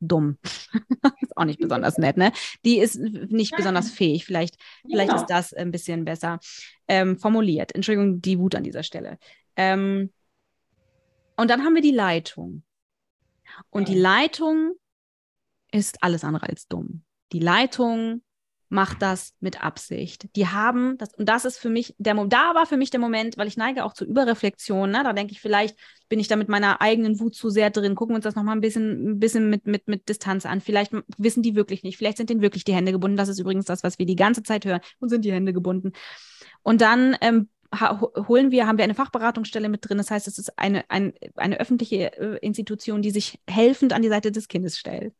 dumm. 0.00 0.38
ist 1.20 1.36
auch 1.36 1.44
nicht 1.44 1.60
besonders 1.60 1.98
nett, 1.98 2.16
ne? 2.16 2.32
Die 2.64 2.78
ist 2.78 2.96
nicht 2.96 3.54
besonders 3.56 3.90
fähig. 3.90 4.24
Vielleicht, 4.24 4.56
vielleicht 4.88 5.12
ist 5.12 5.26
das 5.26 5.52
ein 5.52 5.70
bisschen 5.70 6.04
besser 6.04 6.38
ähm, 6.88 7.18
formuliert. 7.18 7.74
Entschuldigung, 7.74 8.20
die 8.22 8.38
Wut 8.38 8.54
an 8.54 8.64
dieser 8.64 8.82
Stelle. 8.82 9.18
Ähm, 9.54 10.12
und 11.36 11.50
dann 11.50 11.62
haben 11.62 11.74
wir 11.74 11.82
die 11.82 11.92
Leitung. 11.92 12.62
Und 13.70 13.88
die 13.88 13.98
Leitung 13.98 14.74
ist 15.72 16.02
alles 16.02 16.24
andere 16.24 16.48
als 16.48 16.68
dumm. 16.68 17.02
Die 17.32 17.40
Leitung 17.40 18.22
macht 18.68 19.00
das 19.00 19.34
mit 19.40 19.62
Absicht. 19.62 20.28
Die 20.34 20.48
haben 20.48 20.98
das, 20.98 21.14
und 21.14 21.28
das 21.28 21.44
ist 21.44 21.58
für 21.58 21.68
mich, 21.68 21.94
der, 21.98 22.14
da 22.26 22.54
war 22.54 22.66
für 22.66 22.76
mich 22.76 22.90
der 22.90 23.00
Moment, 23.00 23.38
weil 23.38 23.46
ich 23.46 23.56
neige 23.56 23.84
auch 23.84 23.92
zur 23.92 24.08
Überreflexion, 24.08 24.90
ne? 24.90 25.02
da 25.04 25.12
denke 25.12 25.32
ich, 25.32 25.40
vielleicht 25.40 25.78
bin 26.08 26.18
ich 26.18 26.28
da 26.28 26.36
mit 26.36 26.48
meiner 26.48 26.80
eigenen 26.80 27.20
Wut 27.20 27.34
zu 27.34 27.48
sehr 27.48 27.70
drin, 27.70 27.94
gucken 27.94 28.14
wir 28.14 28.16
uns 28.16 28.24
das 28.24 28.34
nochmal 28.34 28.56
ein 28.56 28.60
bisschen, 28.60 29.10
ein 29.10 29.18
bisschen 29.20 29.50
mit, 29.50 29.66
mit, 29.66 29.86
mit 29.86 30.08
Distanz 30.08 30.46
an. 30.46 30.60
Vielleicht 30.60 30.92
wissen 31.16 31.42
die 31.42 31.54
wirklich 31.54 31.84
nicht, 31.84 31.96
vielleicht 31.96 32.16
sind 32.16 32.30
denen 32.30 32.42
wirklich 32.42 32.64
die 32.64 32.74
Hände 32.74 32.92
gebunden. 32.92 33.16
Das 33.16 33.28
ist 33.28 33.38
übrigens 33.38 33.66
das, 33.66 33.84
was 33.84 33.98
wir 33.98 34.06
die 34.06 34.16
ganze 34.16 34.42
Zeit 34.42 34.64
hören. 34.64 34.80
Und 34.98 35.10
sind 35.10 35.24
die 35.24 35.32
Hände 35.32 35.52
gebunden. 35.52 35.92
Und 36.62 36.80
dann 36.80 37.16
ähm, 37.20 37.48
holen 37.80 38.50
wir, 38.50 38.66
haben 38.66 38.78
wir 38.78 38.84
eine 38.84 38.94
Fachberatungsstelle 38.94 39.68
mit 39.68 39.88
drin. 39.88 39.98
Das 39.98 40.10
heißt, 40.10 40.28
es 40.28 40.38
ist 40.38 40.58
eine, 40.58 40.88
ein, 40.90 41.14
eine 41.36 41.58
öffentliche 41.58 42.16
äh, 42.18 42.38
Institution, 42.38 43.02
die 43.02 43.10
sich 43.10 43.40
helfend 43.48 43.92
an 43.92 44.02
die 44.02 44.08
Seite 44.08 44.32
des 44.32 44.48
Kindes 44.48 44.78
stellt. 44.78 45.14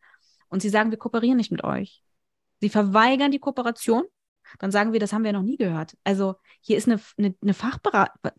Und 0.49 0.63
sie 0.63 0.69
sagen, 0.69 0.91
wir 0.91 0.99
kooperieren 0.99 1.37
nicht 1.37 1.51
mit 1.51 1.65
euch. 1.65 2.03
Sie 2.61 2.69
verweigern 2.69 3.31
die 3.31 3.39
Kooperation. 3.39 4.05
Dann 4.59 4.71
sagen 4.71 4.93
wir, 4.93 5.01
das 5.01 5.13
haben 5.13 5.25
wir 5.25 5.33
noch 5.33 5.43
nie 5.43 5.57
gehört. 5.57 5.97
Also 6.05 6.37
hier 6.61 6.77
ist 6.77 6.89
eine, 6.89 7.01
eine, 7.19 7.35
eine 7.43 7.55
Fachberatung. 7.55 8.33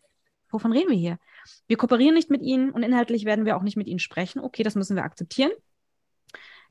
Wovon 0.50 0.72
reden 0.72 0.90
wir 0.90 0.98
hier? 0.98 1.18
Wir 1.68 1.78
kooperieren 1.78 2.16
nicht 2.16 2.30
mit 2.30 2.42
ihnen 2.42 2.72
und 2.72 2.84
inhaltlich 2.84 3.26
werden 3.26 3.46
wir 3.46 3.58
auch 3.58 3.64
nicht 3.64 3.76
mit 3.76 3.88
ihnen 3.88 4.00
sprechen. 4.00 4.40
Okay, 4.40 4.64
das 4.64 4.76
müssen 4.76 4.96
wir 4.96 5.04
akzeptieren. 5.04 5.52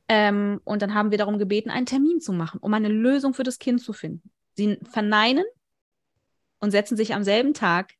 Ähm, 0.08 0.60
und 0.64 0.82
dann 0.82 0.94
haben 0.94 1.10
wir 1.10 1.18
darum 1.18 1.38
gebeten, 1.38 1.70
einen 1.70 1.86
Termin 1.86 2.20
zu 2.20 2.32
machen, 2.32 2.60
um 2.60 2.72
eine 2.72 2.88
Lösung 2.88 3.34
für 3.34 3.42
das 3.42 3.58
Kind 3.58 3.82
zu 3.82 3.92
finden. 3.92 4.30
Sie 4.54 4.78
verneinen 4.90 5.44
und 6.58 6.70
setzen 6.70 6.96
sich 6.96 7.14
am 7.14 7.24
selben 7.24 7.54
Tag 7.54 7.92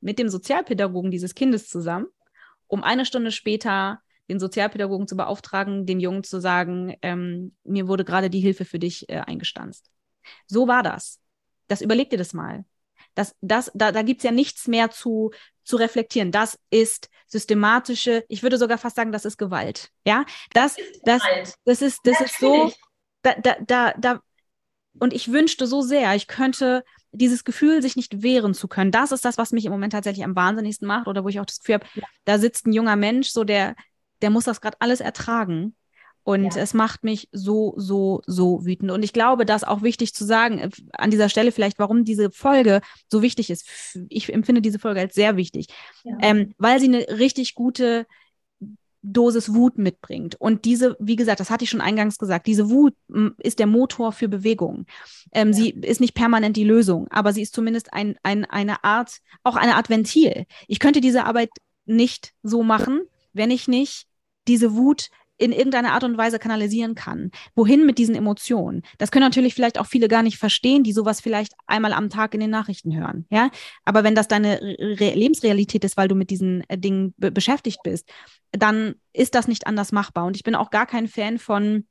mit 0.00 0.18
dem 0.18 0.28
Sozialpädagogen 0.28 1.10
dieses 1.10 1.34
Kindes 1.34 1.68
zusammen, 1.68 2.06
um 2.66 2.84
eine 2.84 3.04
Stunde 3.04 3.32
später 3.32 4.00
den 4.28 4.38
Sozialpädagogen 4.38 5.08
zu 5.08 5.16
beauftragen, 5.16 5.86
dem 5.86 6.00
Jungen 6.00 6.22
zu 6.22 6.40
sagen, 6.40 6.94
ähm, 7.02 7.56
mir 7.64 7.88
wurde 7.88 8.04
gerade 8.04 8.30
die 8.30 8.40
Hilfe 8.40 8.64
für 8.64 8.78
dich 8.78 9.08
äh, 9.08 9.20
eingestanzt. 9.20 9.90
So 10.46 10.68
war 10.68 10.82
das. 10.82 11.18
Das 11.66 11.80
überleg 11.80 12.10
dir 12.10 12.18
das 12.18 12.34
mal. 12.34 12.64
Das, 13.14 13.34
das, 13.40 13.70
da 13.74 13.90
da 13.90 14.02
gibt 14.02 14.20
es 14.20 14.24
ja 14.24 14.30
nichts 14.30 14.68
mehr 14.68 14.90
zu, 14.90 15.32
zu 15.64 15.76
reflektieren. 15.76 16.30
Das 16.30 16.58
ist 16.70 17.08
systematische, 17.26 18.24
ich 18.28 18.42
würde 18.42 18.58
sogar 18.58 18.78
fast 18.78 18.96
sagen, 18.96 19.12
das 19.12 19.24
ist 19.24 19.38
Gewalt. 19.38 19.90
Ja, 20.04 20.24
das, 20.52 20.76
das, 21.02 21.22
das 21.64 21.82
ist, 21.82 22.00
das 22.04 22.20
ist 22.20 22.38
so, 22.38 22.72
da, 23.22 23.34
da, 23.34 23.56
da, 23.66 23.92
da, 23.98 24.20
und 24.98 25.12
ich 25.12 25.32
wünschte 25.32 25.66
so 25.66 25.82
sehr, 25.82 26.14
ich 26.14 26.26
könnte 26.26 26.84
dieses 27.12 27.44
Gefühl, 27.44 27.82
sich 27.82 27.96
nicht 27.96 28.22
wehren 28.22 28.54
zu 28.54 28.68
können, 28.68 28.90
das 28.90 29.12
ist 29.12 29.24
das, 29.24 29.38
was 29.38 29.52
mich 29.52 29.64
im 29.64 29.72
Moment 29.72 29.92
tatsächlich 29.92 30.24
am 30.24 30.36
wahnsinnigsten 30.36 30.86
macht 30.86 31.06
oder 31.06 31.24
wo 31.24 31.28
ich 31.28 31.40
auch 31.40 31.46
das 31.46 31.58
Gefühl 31.60 31.76
habe, 31.76 31.86
ja. 31.94 32.06
da 32.24 32.38
sitzt 32.38 32.66
ein 32.66 32.72
junger 32.72 32.96
Mensch, 32.96 33.30
so 33.30 33.44
der, 33.44 33.74
der 34.22 34.30
muss 34.30 34.44
das 34.44 34.60
gerade 34.60 34.76
alles 34.80 35.00
ertragen. 35.00 35.74
Und 36.24 36.56
ja. 36.56 36.60
es 36.60 36.74
macht 36.74 37.04
mich 37.04 37.30
so, 37.32 37.72
so, 37.78 38.20
so 38.26 38.66
wütend. 38.66 38.90
Und 38.90 39.02
ich 39.02 39.14
glaube, 39.14 39.46
das 39.46 39.64
auch 39.64 39.80
wichtig 39.80 40.12
zu 40.12 40.26
sagen, 40.26 40.58
äh, 40.58 40.68
an 40.92 41.10
dieser 41.10 41.30
Stelle 41.30 41.52
vielleicht, 41.52 41.78
warum 41.78 42.04
diese 42.04 42.30
Folge 42.30 42.82
so 43.10 43.22
wichtig 43.22 43.48
ist. 43.48 43.66
Ich 44.10 44.30
empfinde 44.30 44.60
diese 44.60 44.78
Folge 44.78 45.00
als 45.00 45.14
sehr 45.14 45.38
wichtig, 45.38 45.68
ja. 46.04 46.18
ähm, 46.20 46.52
weil 46.58 46.80
sie 46.80 46.88
eine 46.88 47.18
richtig 47.18 47.54
gute 47.54 48.06
Dosis 49.02 49.54
Wut 49.54 49.78
mitbringt. 49.78 50.34
Und 50.40 50.64
diese, 50.64 50.96
wie 50.98 51.16
gesagt, 51.16 51.40
das 51.40 51.50
hatte 51.50 51.64
ich 51.64 51.70
schon 51.70 51.80
eingangs 51.80 52.18
gesagt, 52.18 52.46
diese 52.46 52.68
Wut 52.70 52.94
ist 53.38 53.58
der 53.58 53.66
Motor 53.66 54.12
für 54.12 54.28
Bewegung. 54.28 54.86
Ähm, 55.32 55.48
ja. 55.48 55.54
Sie 55.54 55.70
ist 55.70 56.00
nicht 56.00 56.14
permanent 56.14 56.56
die 56.56 56.64
Lösung, 56.64 57.08
aber 57.10 57.32
sie 57.32 57.42
ist 57.42 57.54
zumindest 57.54 57.92
ein, 57.92 58.16
ein, 58.22 58.44
eine 58.44 58.84
Art, 58.84 59.18
auch 59.44 59.56
eine 59.56 59.76
Art 59.76 59.88
Ventil. 59.88 60.46
Ich 60.66 60.80
könnte 60.80 61.00
diese 61.00 61.24
Arbeit 61.24 61.50
nicht 61.86 62.34
so 62.42 62.62
machen, 62.62 63.02
wenn 63.32 63.50
ich 63.50 63.68
nicht 63.68 64.06
diese 64.46 64.74
Wut 64.74 65.10
in 65.38 65.52
irgendeiner 65.52 65.92
Art 65.92 66.04
und 66.04 66.18
Weise 66.18 66.38
kanalisieren 66.38 66.94
kann. 66.94 67.30
Wohin 67.54 67.86
mit 67.86 67.98
diesen 67.98 68.14
Emotionen? 68.14 68.82
Das 68.98 69.10
können 69.10 69.24
natürlich 69.24 69.54
vielleicht 69.54 69.78
auch 69.78 69.86
viele 69.86 70.08
gar 70.08 70.22
nicht 70.22 70.36
verstehen, 70.36 70.82
die 70.82 70.92
sowas 70.92 71.20
vielleicht 71.20 71.54
einmal 71.66 71.92
am 71.92 72.10
Tag 72.10 72.34
in 72.34 72.40
den 72.40 72.50
Nachrichten 72.50 72.94
hören. 72.94 73.26
Ja, 73.30 73.50
aber 73.84 74.04
wenn 74.04 74.14
das 74.14 74.28
deine 74.28 74.60
Re 74.60 75.14
Lebensrealität 75.14 75.84
ist, 75.84 75.96
weil 75.96 76.08
du 76.08 76.14
mit 76.14 76.30
diesen 76.30 76.68
äh, 76.68 76.76
Dingen 76.76 77.14
beschäftigt 77.16 77.80
bist, 77.82 78.08
dann 78.52 78.94
ist 79.12 79.34
das 79.34 79.48
nicht 79.48 79.66
anders 79.66 79.92
machbar. 79.92 80.26
Und 80.26 80.36
ich 80.36 80.42
bin 80.42 80.54
auch 80.54 80.70
gar 80.70 80.86
kein 80.86 81.08
Fan 81.08 81.38
von 81.38 81.86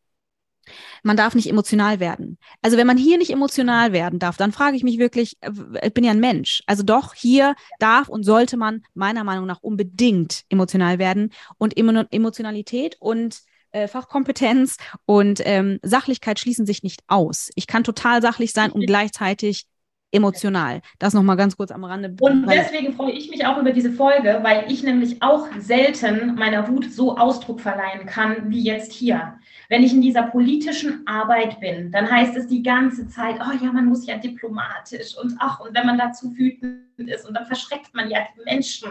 man 1.03 1.17
darf 1.17 1.35
nicht 1.35 1.49
emotional 1.49 1.99
werden. 1.99 2.37
Also 2.61 2.77
wenn 2.77 2.87
man 2.87 2.97
hier 2.97 3.17
nicht 3.17 3.31
emotional 3.31 3.91
werden 3.91 4.19
darf, 4.19 4.37
dann 4.37 4.51
frage 4.51 4.75
ich 4.75 4.83
mich 4.83 4.99
wirklich, 4.99 5.37
äh, 5.41 5.51
ich 5.83 5.93
bin 5.93 6.03
ja 6.03 6.11
ein 6.11 6.19
Mensch. 6.19 6.63
Also 6.65 6.83
doch, 6.83 7.13
hier 7.13 7.55
darf 7.79 8.09
und 8.09 8.23
sollte 8.23 8.57
man 8.57 8.83
meiner 8.93 9.23
Meinung 9.23 9.45
nach 9.45 9.61
unbedingt 9.61 10.43
emotional 10.49 10.99
werden. 10.99 11.31
Und 11.57 11.77
Emotionalität 11.77 12.97
und 12.99 13.39
äh, 13.71 13.87
Fachkompetenz 13.87 14.77
und 15.05 15.41
ähm, 15.43 15.79
Sachlichkeit 15.83 16.39
schließen 16.39 16.65
sich 16.65 16.83
nicht 16.83 17.03
aus. 17.07 17.49
Ich 17.55 17.67
kann 17.67 17.83
total 17.83 18.21
sachlich 18.21 18.53
sein 18.53 18.71
und 18.71 18.85
gleichzeitig 18.85 19.65
emotional. 20.11 20.81
Das 20.99 21.13
nochmal 21.13 21.35
ganz 21.35 21.57
kurz 21.57 21.71
am 21.71 21.83
Rande. 21.83 22.15
Und 22.19 22.47
deswegen 22.49 22.93
freue 22.93 23.11
ich 23.11 23.29
mich 23.29 23.45
auch 23.45 23.57
über 23.57 23.71
diese 23.71 23.91
Folge, 23.91 24.39
weil 24.41 24.71
ich 24.71 24.83
nämlich 24.83 25.21
auch 25.21 25.47
selten 25.59 26.35
meiner 26.35 26.67
Wut 26.67 26.91
so 26.91 27.17
Ausdruck 27.17 27.59
verleihen 27.59 28.05
kann 28.05 28.49
wie 28.49 28.61
jetzt 28.61 28.93
hier. 28.93 29.37
Wenn 29.69 29.83
ich 29.83 29.93
in 29.93 30.01
dieser 30.01 30.23
politischen 30.23 31.05
Arbeit 31.05 31.59
bin, 31.59 31.91
dann 31.91 32.09
heißt 32.09 32.37
es 32.37 32.47
die 32.47 32.63
ganze 32.63 33.07
Zeit, 33.07 33.35
oh 33.41 33.63
ja, 33.63 33.71
man 33.71 33.85
muss 33.85 34.07
ja 34.07 34.17
diplomatisch 34.17 35.17
und 35.21 35.35
ach, 35.39 35.59
und 35.59 35.75
wenn 35.75 35.85
man 35.85 35.97
dazu 35.97 36.35
wütend 36.37 36.81
ist 36.97 37.27
und 37.27 37.33
dann 37.33 37.45
verschreckt 37.45 37.93
man 37.93 38.09
ja 38.09 38.19
die 38.35 38.43
Menschen. 38.45 38.89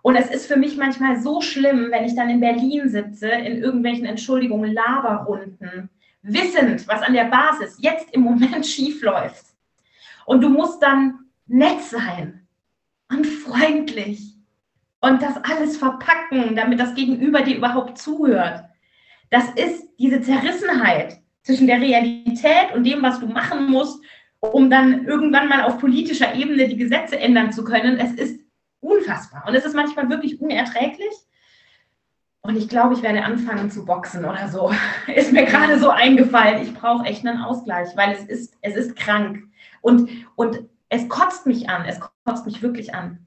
Und 0.00 0.16
es 0.16 0.30
ist 0.30 0.46
für 0.46 0.56
mich 0.56 0.76
manchmal 0.76 1.20
so 1.20 1.40
schlimm, 1.40 1.88
wenn 1.90 2.04
ich 2.04 2.16
dann 2.16 2.28
in 2.28 2.40
Berlin 2.40 2.88
sitze, 2.88 3.28
in 3.28 3.62
irgendwelchen 3.62 4.04
Entschuldigungen, 4.04 4.72
Laberrunden, 4.72 5.90
wissend, 6.22 6.88
was 6.88 7.02
an 7.02 7.12
der 7.12 7.24
Basis 7.24 7.76
jetzt 7.80 8.12
im 8.12 8.22
Moment 8.22 8.66
schief 8.66 9.02
läuft. 9.02 9.51
Und 10.32 10.40
du 10.40 10.48
musst 10.48 10.82
dann 10.82 11.26
nett 11.46 11.82
sein 11.82 12.48
und 13.10 13.26
freundlich 13.26 14.34
und 15.02 15.20
das 15.20 15.36
alles 15.44 15.76
verpacken, 15.76 16.56
damit 16.56 16.80
das 16.80 16.94
Gegenüber 16.94 17.42
dir 17.42 17.58
überhaupt 17.58 17.98
zuhört. 17.98 18.64
Das 19.28 19.50
ist 19.50 19.86
diese 19.98 20.22
Zerrissenheit 20.22 21.20
zwischen 21.42 21.66
der 21.66 21.82
Realität 21.82 22.74
und 22.74 22.84
dem, 22.84 23.02
was 23.02 23.20
du 23.20 23.26
machen 23.26 23.70
musst, 23.70 24.02
um 24.40 24.70
dann 24.70 25.04
irgendwann 25.04 25.50
mal 25.50 25.64
auf 25.64 25.76
politischer 25.76 26.34
Ebene 26.34 26.66
die 26.66 26.78
Gesetze 26.78 27.18
ändern 27.18 27.52
zu 27.52 27.62
können. 27.62 27.98
Es 27.98 28.12
ist 28.12 28.40
unfassbar 28.80 29.44
und 29.46 29.54
es 29.54 29.66
ist 29.66 29.76
manchmal 29.76 30.08
wirklich 30.08 30.40
unerträglich. 30.40 31.12
Und 32.40 32.56
ich 32.56 32.70
glaube, 32.70 32.94
ich 32.94 33.02
werde 33.02 33.22
anfangen 33.22 33.70
zu 33.70 33.84
boxen 33.84 34.24
oder 34.24 34.48
so. 34.48 34.72
Ist 35.14 35.30
mir 35.30 35.44
gerade 35.44 35.78
so 35.78 35.90
eingefallen. 35.90 36.62
Ich 36.62 36.72
brauche 36.72 37.04
echt 37.04 37.26
einen 37.26 37.42
Ausgleich, 37.42 37.90
weil 37.96 38.12
es 38.12 38.24
ist, 38.24 38.56
es 38.62 38.76
ist 38.76 38.96
krank. 38.96 39.51
Und, 39.82 40.10
und 40.36 40.64
es 40.88 41.08
kotzt 41.08 41.46
mich 41.46 41.68
an, 41.68 41.84
es 41.84 42.00
kotzt 42.24 42.46
mich 42.46 42.62
wirklich 42.62 42.94
an, 42.94 43.26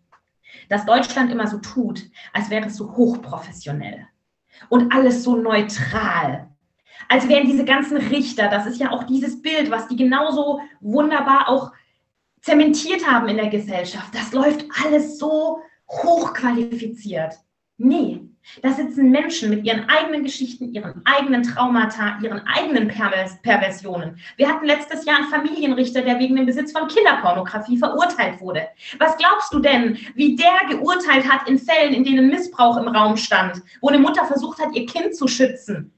dass 0.70 0.86
Deutschland 0.86 1.32
immer 1.32 1.48
so 1.48 1.60
tut, 1.60 2.10
als 2.34 2.50
wäre 2.50 2.66
es 2.66 2.78
so 2.78 2.96
hochprofessionell 2.96 4.08
und 4.70 4.92
alles 4.94 5.24
so 5.24 5.36
neutral. 5.36 6.50
Als 7.10 7.28
wären 7.28 7.46
diese 7.46 7.66
ganzen 7.66 7.98
Richter, 7.98 8.48
das 8.48 8.66
ist 8.66 8.80
ja 8.80 8.92
auch 8.92 9.04
dieses 9.04 9.42
Bild, 9.42 9.70
was 9.70 9.88
die 9.88 9.96
genauso 9.96 10.62
wunderbar 10.80 11.50
auch 11.50 11.72
zementiert 12.42 13.06
haben 13.06 13.28
in 13.28 13.38
der 13.38 13.50
Gesellschaft. 13.50 14.14
Das 14.16 14.32
läuft 14.32 14.66
alles 14.84 15.20
so 15.20 15.60
hochqualifiziert. 15.90 17.34
Nee, 17.78 18.25
da 18.62 18.72
sitzen 18.72 19.10
Menschen 19.12 19.50
mit 19.50 19.66
ihren 19.66 19.90
eigenen 19.90 20.24
Geschichten, 20.24 20.72
ihren 20.72 21.02
eigenen 21.06 21.44
Traumata, 21.44 22.18
ihren 22.22 22.46
eigenen 22.48 22.88
Perversionen. 22.88 24.20
Wir 24.38 24.48
hatten 24.48 24.66
letztes 24.66 25.06
Jahr 25.06 25.18
einen 25.18 25.28
Familienrichter, 25.28 26.02
der 26.02 26.20
wegen 26.20 26.36
dem 26.36 26.46
Besitz 26.46 26.72
von 26.72 26.88
Kinderpornografie 26.88 27.78
verurteilt 27.78 28.40
wurde. 28.40 28.68
Was 29.00 29.18
glaubst 29.18 29.54
du 29.54 29.60
denn, 29.60 29.98
wie 30.16 30.36
der 30.36 30.70
geurteilt 30.70 31.30
hat 31.30 31.48
in 31.50 31.60
Fällen, 31.60 31.94
in 31.94 32.04
denen 32.04 32.30
Missbrauch 32.30 32.78
im 32.78 32.88
Raum 32.88 33.18
stand, 33.18 33.62
wo 33.82 33.90
eine 33.90 34.00
Mutter 34.00 34.26
versucht 34.26 34.60
hat, 34.60 34.74
ihr 34.76 34.86
Kind 34.86 35.16
zu 35.16 35.28
schützen? 35.28 35.92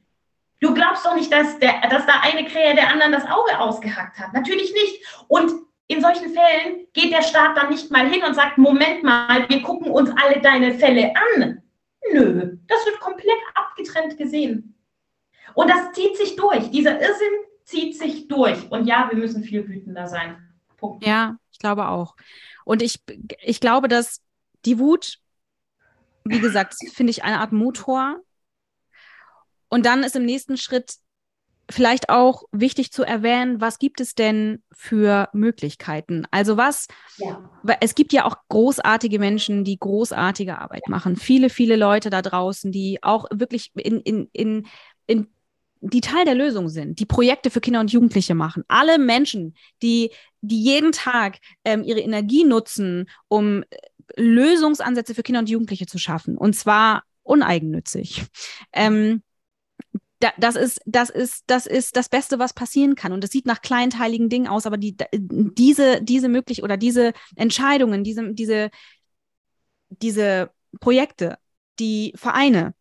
Du 0.59 0.73
glaubst 0.73 1.05
doch 1.05 1.15
nicht, 1.15 1.31
dass, 1.31 1.59
der, 1.59 1.81
dass 1.89 2.05
da 2.07 2.13
eine 2.21 2.47
Krähe 2.47 2.73
der 2.73 2.91
anderen 2.91 3.11
das 3.11 3.25
Auge 3.25 3.59
ausgehackt 3.59 4.17
hat. 4.17 4.33
Natürlich 4.33 4.73
nicht. 4.73 5.05
Und 5.27 5.51
in 5.87 6.01
solchen 6.01 6.33
Fällen 6.33 6.87
geht 6.93 7.13
der 7.13 7.21
Staat 7.21 7.55
dann 7.55 7.69
nicht 7.69 7.91
mal 7.91 8.09
hin 8.09 8.23
und 8.23 8.33
sagt, 8.33 8.57
Moment 8.57 9.03
mal, 9.03 9.47
wir 9.47 9.61
gucken 9.61 9.91
uns 9.91 10.09
alle 10.21 10.41
deine 10.41 10.73
Fälle 10.73 11.13
an 11.35 11.61
Nö, 12.13 12.57
das 12.67 12.85
wird 12.85 12.99
komplett 12.99 13.37
abgetrennt 13.53 14.17
gesehen. 14.17 14.75
Und 15.53 15.69
das 15.69 15.91
zieht 15.93 16.17
sich 16.17 16.35
durch. 16.35 16.69
Dieser 16.71 16.99
Irrsinn 16.99 17.33
zieht 17.63 17.97
sich 17.97 18.27
durch. 18.27 18.69
Und 18.71 18.85
ja, 18.85 19.07
wir 19.09 19.17
müssen 19.17 19.43
viel 19.43 19.67
wütender 19.67 20.07
sein. 20.07 20.37
Punkt. 20.77 21.05
Ja, 21.05 21.37
ich 21.51 21.59
glaube 21.59 21.87
auch. 21.87 22.15
Und 22.65 22.81
ich, 22.81 23.03
ich 23.41 23.59
glaube, 23.59 23.87
dass 23.87 24.21
die 24.65 24.79
Wut, 24.79 25.19
wie 26.23 26.39
gesagt, 26.39 26.75
finde 26.93 27.11
ich 27.11 27.23
eine 27.23 27.39
Art 27.39 27.51
Motor. 27.51 28.21
Und 29.69 29.85
dann 29.85 30.03
ist 30.03 30.15
im 30.15 30.25
nächsten 30.25 30.57
Schritt 30.57 30.95
vielleicht 31.69 32.09
auch 32.09 32.43
wichtig 32.51 32.91
zu 32.91 33.03
erwähnen, 33.03 33.59
was 33.59 33.79
gibt 33.79 33.99
es 33.99 34.15
denn 34.15 34.63
für 34.71 35.29
Möglichkeiten? 35.33 36.25
Also 36.31 36.57
was, 36.57 36.87
ja. 37.17 37.49
es 37.81 37.95
gibt 37.95 38.13
ja 38.13 38.25
auch 38.25 38.37
großartige 38.49 39.19
Menschen, 39.19 39.63
die 39.63 39.77
großartige 39.77 40.59
Arbeit 40.59 40.87
machen. 40.87 41.15
Viele, 41.15 41.49
viele 41.49 41.75
Leute 41.75 42.09
da 42.09 42.21
draußen, 42.21 42.71
die 42.71 42.99
auch 43.03 43.25
wirklich 43.31 43.71
in, 43.75 44.01
in, 44.01 44.29
in, 44.31 44.67
in 45.07 45.27
die 45.81 46.01
Teil 46.01 46.25
der 46.25 46.35
Lösung 46.35 46.69
sind, 46.69 46.99
die 46.99 47.05
Projekte 47.05 47.49
für 47.49 47.61
Kinder 47.61 47.79
und 47.79 47.91
Jugendliche 47.91 48.33
machen. 48.33 48.63
Alle 48.67 48.97
Menschen, 48.97 49.55
die, 49.81 50.11
die 50.41 50.61
jeden 50.61 50.91
Tag 50.91 51.37
ähm, 51.65 51.83
ihre 51.83 51.99
Energie 51.99 52.43
nutzen, 52.43 53.09
um 53.27 53.63
äh, 53.63 53.77
Lösungsansätze 54.15 55.13
für 55.13 55.23
Kinder 55.23 55.39
und 55.39 55.49
Jugendliche 55.49 55.85
zu 55.85 55.97
schaffen. 55.97 56.37
Und 56.37 56.55
zwar 56.55 57.03
uneigennützig. 57.23 58.23
Ähm, 58.73 59.21
da, 60.19 60.31
das 60.37 60.55
ist, 60.55 60.81
das 60.85 61.09
ist, 61.09 61.43
das 61.47 61.65
ist 61.65 61.95
das 61.95 62.09
Beste, 62.09 62.39
was 62.39 62.53
passieren 62.53 62.95
kann. 62.95 63.13
Und 63.13 63.23
es 63.23 63.31
sieht 63.31 63.45
nach 63.45 63.61
kleinteiligen 63.61 64.29
Dingen 64.29 64.47
aus, 64.47 64.65
aber 64.65 64.77
die, 64.77 64.95
diese, 65.13 66.01
diese 66.01 66.29
möglich 66.29 66.63
oder 66.63 66.77
diese 66.77 67.13
Entscheidungen, 67.35 68.03
diese, 68.03 68.33
diese, 68.33 68.69
diese 69.89 70.49
Projekte, 70.79 71.37
die 71.79 72.13
Vereine, 72.15 72.73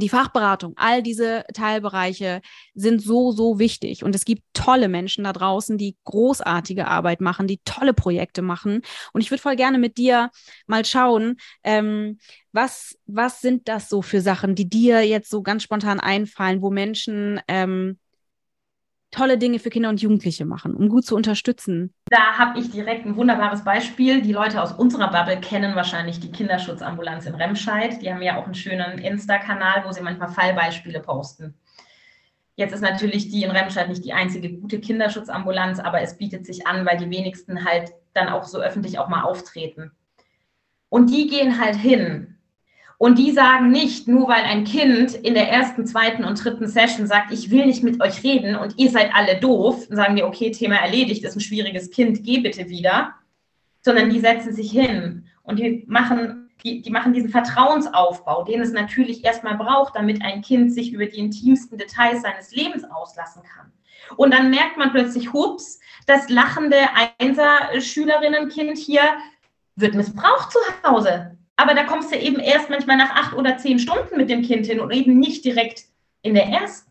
die 0.00 0.08
Fachberatung, 0.08 0.74
all 0.76 1.02
diese 1.02 1.44
Teilbereiche 1.54 2.40
sind 2.74 3.00
so, 3.02 3.32
so 3.32 3.58
wichtig. 3.58 4.04
Und 4.04 4.14
es 4.14 4.24
gibt 4.24 4.42
tolle 4.52 4.88
Menschen 4.88 5.24
da 5.24 5.32
draußen, 5.32 5.78
die 5.78 5.96
großartige 6.04 6.88
Arbeit 6.88 7.20
machen, 7.20 7.46
die 7.46 7.60
tolle 7.64 7.94
Projekte 7.94 8.42
machen. 8.42 8.82
Und 9.12 9.20
ich 9.20 9.30
würde 9.30 9.42
voll 9.42 9.56
gerne 9.56 9.78
mit 9.78 9.96
dir 9.98 10.30
mal 10.66 10.84
schauen, 10.84 11.36
ähm, 11.62 12.18
was, 12.52 12.96
was 13.06 13.40
sind 13.40 13.68
das 13.68 13.88
so 13.88 14.02
für 14.02 14.20
Sachen, 14.20 14.54
die 14.54 14.68
dir 14.68 15.06
jetzt 15.06 15.30
so 15.30 15.42
ganz 15.42 15.62
spontan 15.62 16.00
einfallen, 16.00 16.62
wo 16.62 16.70
Menschen 16.70 17.40
ähm, 17.48 17.98
tolle 19.14 19.38
Dinge 19.38 19.58
für 19.58 19.70
Kinder 19.70 19.88
und 19.88 20.02
Jugendliche 20.02 20.44
machen, 20.44 20.74
um 20.74 20.88
gut 20.88 21.06
zu 21.06 21.14
unterstützen? 21.14 21.94
Da 22.06 22.36
habe 22.36 22.58
ich 22.58 22.70
direkt 22.70 23.06
ein 23.06 23.16
wunderbares 23.16 23.64
Beispiel. 23.64 24.22
Die 24.22 24.32
Leute 24.32 24.60
aus 24.60 24.72
unserer 24.72 25.10
Bubble 25.10 25.40
kennen 25.40 25.74
wahrscheinlich 25.76 26.20
die 26.20 26.32
Kinderschutzambulanz 26.32 27.26
in 27.26 27.34
Remscheid. 27.34 28.02
Die 28.02 28.12
haben 28.12 28.22
ja 28.22 28.36
auch 28.36 28.44
einen 28.44 28.54
schönen 28.54 28.98
Insta-Kanal, 28.98 29.84
wo 29.86 29.92
sie 29.92 30.02
manchmal 30.02 30.28
Fallbeispiele 30.28 31.00
posten. 31.00 31.54
Jetzt 32.56 32.72
ist 32.72 32.82
natürlich 32.82 33.30
die 33.30 33.42
in 33.42 33.50
Remscheid 33.50 33.88
nicht 33.88 34.04
die 34.04 34.12
einzige 34.12 34.52
gute 34.52 34.80
Kinderschutzambulanz, 34.80 35.80
aber 35.80 36.00
es 36.02 36.18
bietet 36.18 36.46
sich 36.46 36.66
an, 36.66 36.84
weil 36.86 36.98
die 36.98 37.10
wenigsten 37.10 37.64
halt 37.64 37.92
dann 38.12 38.28
auch 38.28 38.44
so 38.44 38.60
öffentlich 38.60 38.98
auch 38.98 39.08
mal 39.08 39.22
auftreten. 39.22 39.92
Und 40.88 41.10
die 41.10 41.26
gehen 41.26 41.60
halt 41.60 41.76
hin 41.76 42.33
und 42.98 43.18
die 43.18 43.32
sagen 43.32 43.70
nicht, 43.70 44.08
nur 44.08 44.28
weil 44.28 44.44
ein 44.44 44.64
Kind 44.64 45.14
in 45.14 45.34
der 45.34 45.50
ersten, 45.50 45.86
zweiten 45.86 46.24
und 46.24 46.42
dritten 46.42 46.68
Session 46.68 47.06
sagt, 47.06 47.32
ich 47.32 47.50
will 47.50 47.66
nicht 47.66 47.82
mit 47.82 48.00
euch 48.00 48.22
reden 48.22 48.56
und 48.56 48.78
ihr 48.78 48.90
seid 48.90 49.14
alle 49.14 49.38
doof, 49.40 49.86
sagen 49.90 50.16
die, 50.16 50.22
okay, 50.22 50.50
Thema 50.50 50.76
erledigt, 50.76 51.24
ist 51.24 51.36
ein 51.36 51.40
schwieriges 51.40 51.90
Kind, 51.90 52.22
geh 52.22 52.38
bitte 52.38 52.68
wieder, 52.68 53.14
sondern 53.82 54.10
die 54.10 54.20
setzen 54.20 54.54
sich 54.54 54.70
hin 54.70 55.26
und 55.42 55.58
die 55.58 55.84
machen, 55.86 56.50
die, 56.64 56.82
die 56.82 56.90
machen 56.90 57.12
diesen 57.12 57.30
Vertrauensaufbau, 57.30 58.44
den 58.44 58.60
es 58.60 58.72
natürlich 58.72 59.24
erstmal 59.24 59.56
braucht, 59.56 59.96
damit 59.96 60.22
ein 60.22 60.42
Kind 60.42 60.72
sich 60.72 60.92
über 60.92 61.06
die 61.06 61.18
intimsten 61.18 61.76
Details 61.76 62.22
seines 62.22 62.54
Lebens 62.54 62.84
auslassen 62.84 63.42
kann. 63.42 63.72
Und 64.16 64.32
dann 64.32 64.50
merkt 64.50 64.76
man 64.76 64.90
plötzlich, 64.90 65.32
hups, 65.32 65.80
das 66.06 66.28
lachende 66.28 66.76
Einser-Schülerinnenkind 67.18 68.78
hier 68.78 69.02
wird 69.76 69.94
missbraucht 69.94 70.52
zu 70.52 70.58
Hause. 70.86 71.36
Aber 71.56 71.74
da 71.74 71.84
kommst 71.84 72.12
du 72.12 72.18
eben 72.18 72.40
erst 72.40 72.70
manchmal 72.70 72.96
nach 72.96 73.10
acht 73.10 73.34
oder 73.34 73.56
zehn 73.56 73.78
Stunden 73.78 74.16
mit 74.16 74.28
dem 74.28 74.42
Kind 74.42 74.66
hin 74.66 74.80
und 74.80 74.90
eben 74.92 75.18
nicht 75.18 75.44
direkt 75.44 75.84
in 76.22 76.34
der 76.34 76.46
ersten. 76.46 76.90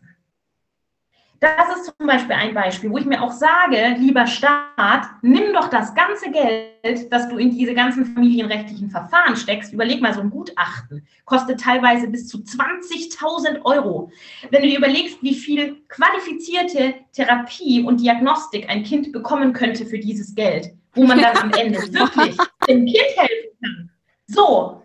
Das 1.40 1.76
ist 1.76 1.92
zum 1.98 2.06
Beispiel 2.06 2.36
ein 2.36 2.54
Beispiel, 2.54 2.90
wo 2.90 2.96
ich 2.96 3.04
mir 3.04 3.20
auch 3.20 3.32
sage, 3.32 3.96
lieber 3.98 4.26
Staat, 4.26 5.08
nimm 5.20 5.52
doch 5.52 5.68
das 5.68 5.94
ganze 5.94 6.30
Geld, 6.30 7.12
das 7.12 7.28
du 7.28 7.36
in 7.36 7.50
diese 7.50 7.74
ganzen 7.74 8.06
familienrechtlichen 8.06 8.88
Verfahren 8.88 9.36
steckst. 9.36 9.70
Überleg 9.70 10.00
mal, 10.00 10.14
so 10.14 10.20
ein 10.20 10.30
Gutachten 10.30 11.06
kostet 11.26 11.60
teilweise 11.60 12.08
bis 12.08 12.28
zu 12.28 12.38
20.000 12.38 13.62
Euro. 13.64 14.10
Wenn 14.50 14.62
du 14.62 14.68
dir 14.68 14.78
überlegst, 14.78 15.22
wie 15.22 15.34
viel 15.34 15.82
qualifizierte 15.88 16.94
Therapie 17.12 17.82
und 17.82 18.00
Diagnostik 18.00 18.70
ein 18.70 18.82
Kind 18.82 19.12
bekommen 19.12 19.52
könnte 19.52 19.84
für 19.84 19.98
dieses 19.98 20.34
Geld, 20.34 20.70
wo 20.94 21.04
man 21.04 21.20
dann 21.20 21.36
am 21.36 21.50
Ende 21.50 21.78
wirklich 21.92 22.38
dem 22.66 22.86
Kind 22.86 23.16
helfen 23.16 23.58
kann 23.62 23.90
so, 24.26 24.82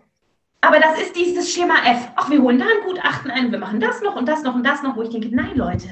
aber 0.60 0.78
das 0.78 1.00
ist 1.00 1.16
dieses 1.16 1.52
Schema 1.52 1.74
F. 1.86 2.08
Ach, 2.16 2.30
wir 2.30 2.42
holen 2.42 2.58
da 2.58 2.66
ein 2.66 2.86
Gutachten 2.86 3.30
ein, 3.30 3.50
wir 3.50 3.58
machen 3.58 3.80
das 3.80 4.02
noch 4.02 4.16
und 4.16 4.28
das 4.28 4.42
noch 4.42 4.54
und 4.54 4.64
das 4.64 4.82
noch, 4.82 4.96
wo 4.96 5.02
ich 5.02 5.08
denke, 5.08 5.34
nein, 5.34 5.56
Leute, 5.56 5.88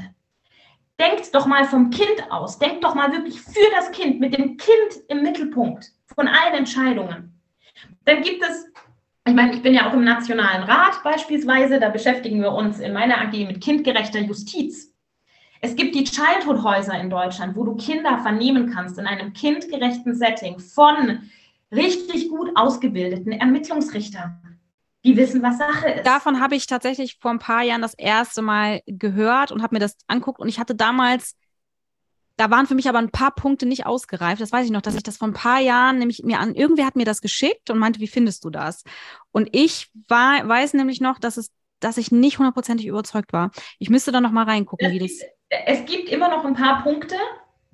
denkt 1.00 1.34
doch 1.34 1.46
mal 1.46 1.64
vom 1.64 1.90
Kind 1.90 2.30
aus. 2.30 2.58
Denkt 2.58 2.84
doch 2.84 2.94
mal 2.94 3.12
wirklich 3.12 3.40
für 3.40 3.70
das 3.74 3.90
Kind, 3.92 4.20
mit 4.20 4.36
dem 4.36 4.56
Kind 4.56 5.02
im 5.08 5.22
Mittelpunkt 5.22 5.92
von 6.14 6.28
allen 6.28 6.54
Entscheidungen. 6.54 7.40
Dann 8.04 8.22
gibt 8.22 8.42
es, 8.42 8.66
ich 9.26 9.34
meine, 9.34 9.54
ich 9.54 9.62
bin 9.62 9.74
ja 9.74 9.88
auch 9.88 9.94
im 9.94 10.04
Nationalen 10.04 10.64
Rat 10.64 11.02
beispielsweise, 11.02 11.80
da 11.80 11.88
beschäftigen 11.88 12.40
wir 12.42 12.52
uns 12.52 12.80
in 12.80 12.92
meiner 12.92 13.20
AG 13.20 13.32
mit 13.32 13.62
kindgerechter 13.62 14.20
Justiz. 14.20 14.94
Es 15.60 15.74
gibt 15.74 15.94
die 15.94 16.04
Childhood-Häuser 16.04 17.00
in 17.00 17.10
Deutschland, 17.10 17.56
wo 17.56 17.64
du 17.64 17.74
Kinder 17.76 18.18
vernehmen 18.18 18.70
kannst 18.72 18.98
in 18.98 19.06
einem 19.06 19.32
kindgerechten 19.32 20.14
Setting 20.14 20.60
von 20.60 21.28
richtig 21.72 22.28
gut 22.28 22.50
ausgebildeten 22.54 23.32
Ermittlungsrichter. 23.32 24.40
Die 25.04 25.16
wissen, 25.16 25.42
was 25.42 25.58
Sache 25.58 25.90
ist. 25.90 26.06
Davon 26.06 26.40
habe 26.40 26.56
ich 26.56 26.66
tatsächlich 26.66 27.18
vor 27.20 27.30
ein 27.30 27.38
paar 27.38 27.62
Jahren 27.62 27.82
das 27.82 27.94
erste 27.94 28.42
Mal 28.42 28.82
gehört 28.86 29.52
und 29.52 29.62
habe 29.62 29.76
mir 29.76 29.80
das 29.80 29.96
anguckt. 30.08 30.40
Und 30.40 30.48
ich 30.48 30.58
hatte 30.58 30.74
damals, 30.74 31.36
da 32.36 32.50
waren 32.50 32.66
für 32.66 32.74
mich 32.74 32.88
aber 32.88 32.98
ein 32.98 33.10
paar 33.10 33.32
Punkte 33.32 33.64
nicht 33.66 33.86
ausgereift. 33.86 34.40
Das 34.40 34.52
weiß 34.52 34.66
ich 34.66 34.72
noch, 34.72 34.82
dass 34.82 34.96
ich 34.96 35.02
das 35.02 35.16
vor 35.16 35.28
ein 35.28 35.34
paar 35.34 35.60
Jahren 35.60 35.98
nämlich 35.98 36.24
mir 36.24 36.40
an, 36.40 36.54
irgendwer 36.54 36.86
hat 36.86 36.96
mir 36.96 37.04
das 37.04 37.20
geschickt 37.20 37.70
und 37.70 37.78
meinte, 37.78 38.00
wie 38.00 38.08
findest 38.08 38.44
du 38.44 38.50
das? 38.50 38.82
Und 39.30 39.48
ich 39.52 39.88
war, 40.08 40.46
weiß 40.46 40.74
nämlich 40.74 41.00
noch, 41.00 41.18
dass 41.18 41.36
es 41.36 41.50
dass 41.80 41.96
ich 41.96 42.10
nicht 42.10 42.38
hundertprozentig 42.38 42.86
überzeugt 42.86 43.32
war. 43.32 43.50
Ich 43.78 43.90
müsste 43.90 44.12
da 44.12 44.20
noch 44.20 44.32
mal 44.32 44.44
reingucken, 44.44 44.90
wie 44.90 44.98
das. 44.98 45.20
Es 45.48 45.84
gibt 45.86 46.08
immer 46.08 46.28
noch 46.28 46.44
ein 46.44 46.54
paar 46.54 46.82
Punkte, 46.82 47.16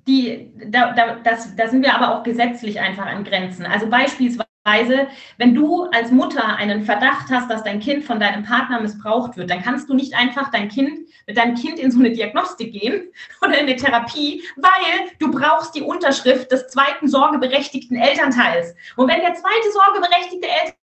die, 0.07 0.51
da, 0.67 0.93
da, 0.93 1.15
das, 1.23 1.55
da 1.55 1.67
sind 1.67 1.83
wir 1.83 1.95
aber 1.95 2.15
auch 2.15 2.23
gesetzlich 2.23 2.79
einfach 2.79 3.05
an 3.05 3.23
Grenzen. 3.23 3.65
Also 3.65 3.87
beispielsweise, 3.87 5.07
wenn 5.37 5.55
du 5.55 5.85
als 5.85 6.11
Mutter 6.11 6.55
einen 6.57 6.83
Verdacht 6.83 7.29
hast, 7.31 7.49
dass 7.49 7.63
dein 7.63 7.79
Kind 7.79 8.03
von 8.03 8.19
deinem 8.19 8.43
Partner 8.43 8.79
missbraucht 8.81 9.35
wird, 9.37 9.49
dann 9.49 9.63
kannst 9.63 9.89
du 9.89 9.93
nicht 9.93 10.15
einfach 10.15 10.51
dein 10.51 10.69
Kind 10.69 10.99
mit 11.27 11.37
deinem 11.37 11.55
Kind 11.55 11.79
in 11.79 11.91
so 11.91 11.99
eine 11.99 12.11
Diagnostik 12.11 12.73
gehen 12.73 13.11
oder 13.41 13.59
in 13.59 13.67
eine 13.67 13.75
Therapie, 13.75 14.43
weil 14.57 15.09
du 15.19 15.31
brauchst 15.31 15.75
die 15.75 15.81
Unterschrift 15.81 16.51
des 16.51 16.67
zweiten 16.67 17.07
sorgeberechtigten 17.07 17.97
Elternteils. 17.97 18.75
Und 18.95 19.07
wenn 19.07 19.21
der 19.21 19.33
zweite 19.33 19.71
sorgeberechtigte 19.71 20.47
Elternteil 20.47 20.75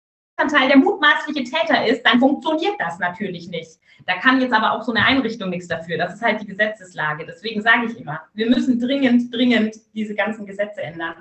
Teil 0.49 0.69
der 0.69 0.79
mutmaßliche 0.79 1.45
Täter 1.45 1.87
ist, 1.87 2.03
dann 2.03 2.19
funktioniert 2.19 2.77
das 2.79 2.99
natürlich 2.99 3.49
nicht. 3.49 3.79
Da 4.07 4.17
kann 4.17 4.41
jetzt 4.41 4.53
aber 4.53 4.73
auch 4.73 4.83
so 4.83 4.93
eine 4.93 5.05
Einrichtung 5.05 5.51
nichts 5.51 5.69
dafür. 5.69 5.99
Das 5.99 6.15
ist 6.15 6.23
halt 6.23 6.41
die 6.41 6.47
Gesetzeslage. 6.47 7.27
Deswegen 7.27 7.63
sage 7.63 7.87
ich 7.87 7.99
immer, 7.99 8.21
wir 8.35 8.49
müssen 8.49 8.81
dringend, 8.81 9.35
dringend 9.35 9.77
diese 9.95 10.15
ganzen 10.15 10.47
Gesetze 10.47 10.83
ändern. 10.83 11.15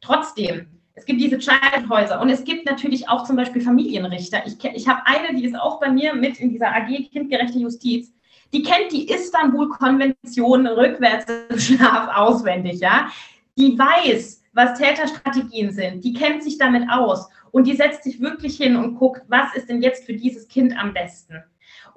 Trotzdem, 0.00 0.66
es 0.94 1.04
gibt 1.04 1.20
diese 1.20 1.38
Childhäuser 1.38 2.20
und 2.20 2.28
es 2.28 2.44
gibt 2.44 2.68
natürlich 2.68 3.08
auch 3.08 3.24
zum 3.24 3.36
Beispiel 3.36 3.62
Familienrichter. 3.62 4.42
Ich, 4.46 4.62
ich 4.62 4.88
habe 4.88 5.02
eine, 5.04 5.38
die 5.38 5.44
ist 5.44 5.56
auch 5.56 5.80
bei 5.80 5.90
mir 5.90 6.14
mit 6.14 6.40
in 6.40 6.50
dieser 6.50 6.74
AG 6.74 6.88
Kindgerechte 7.12 7.58
Justiz. 7.58 8.12
Die 8.52 8.62
kennt 8.62 8.90
die 8.92 9.08
Istanbul-Konvention 9.08 10.66
rückwärts 10.66 11.26
im 11.50 11.58
Schlaf 11.58 12.16
auswendig, 12.16 12.80
ja. 12.80 13.08
Die 13.56 13.78
weiß, 13.78 14.42
was 14.52 14.78
Täterstrategien 14.78 15.70
sind. 15.70 16.02
Die 16.02 16.14
kennt 16.14 16.42
sich 16.42 16.58
damit 16.58 16.88
aus 16.90 17.28
und 17.52 17.66
die 17.66 17.76
setzt 17.76 18.04
sich 18.04 18.20
wirklich 18.20 18.56
hin 18.56 18.76
und 18.76 18.96
guckt, 18.96 19.22
was 19.28 19.54
ist 19.54 19.68
denn 19.68 19.82
jetzt 19.82 20.04
für 20.04 20.14
dieses 20.14 20.48
Kind 20.48 20.76
am 20.78 20.92
besten. 20.92 21.42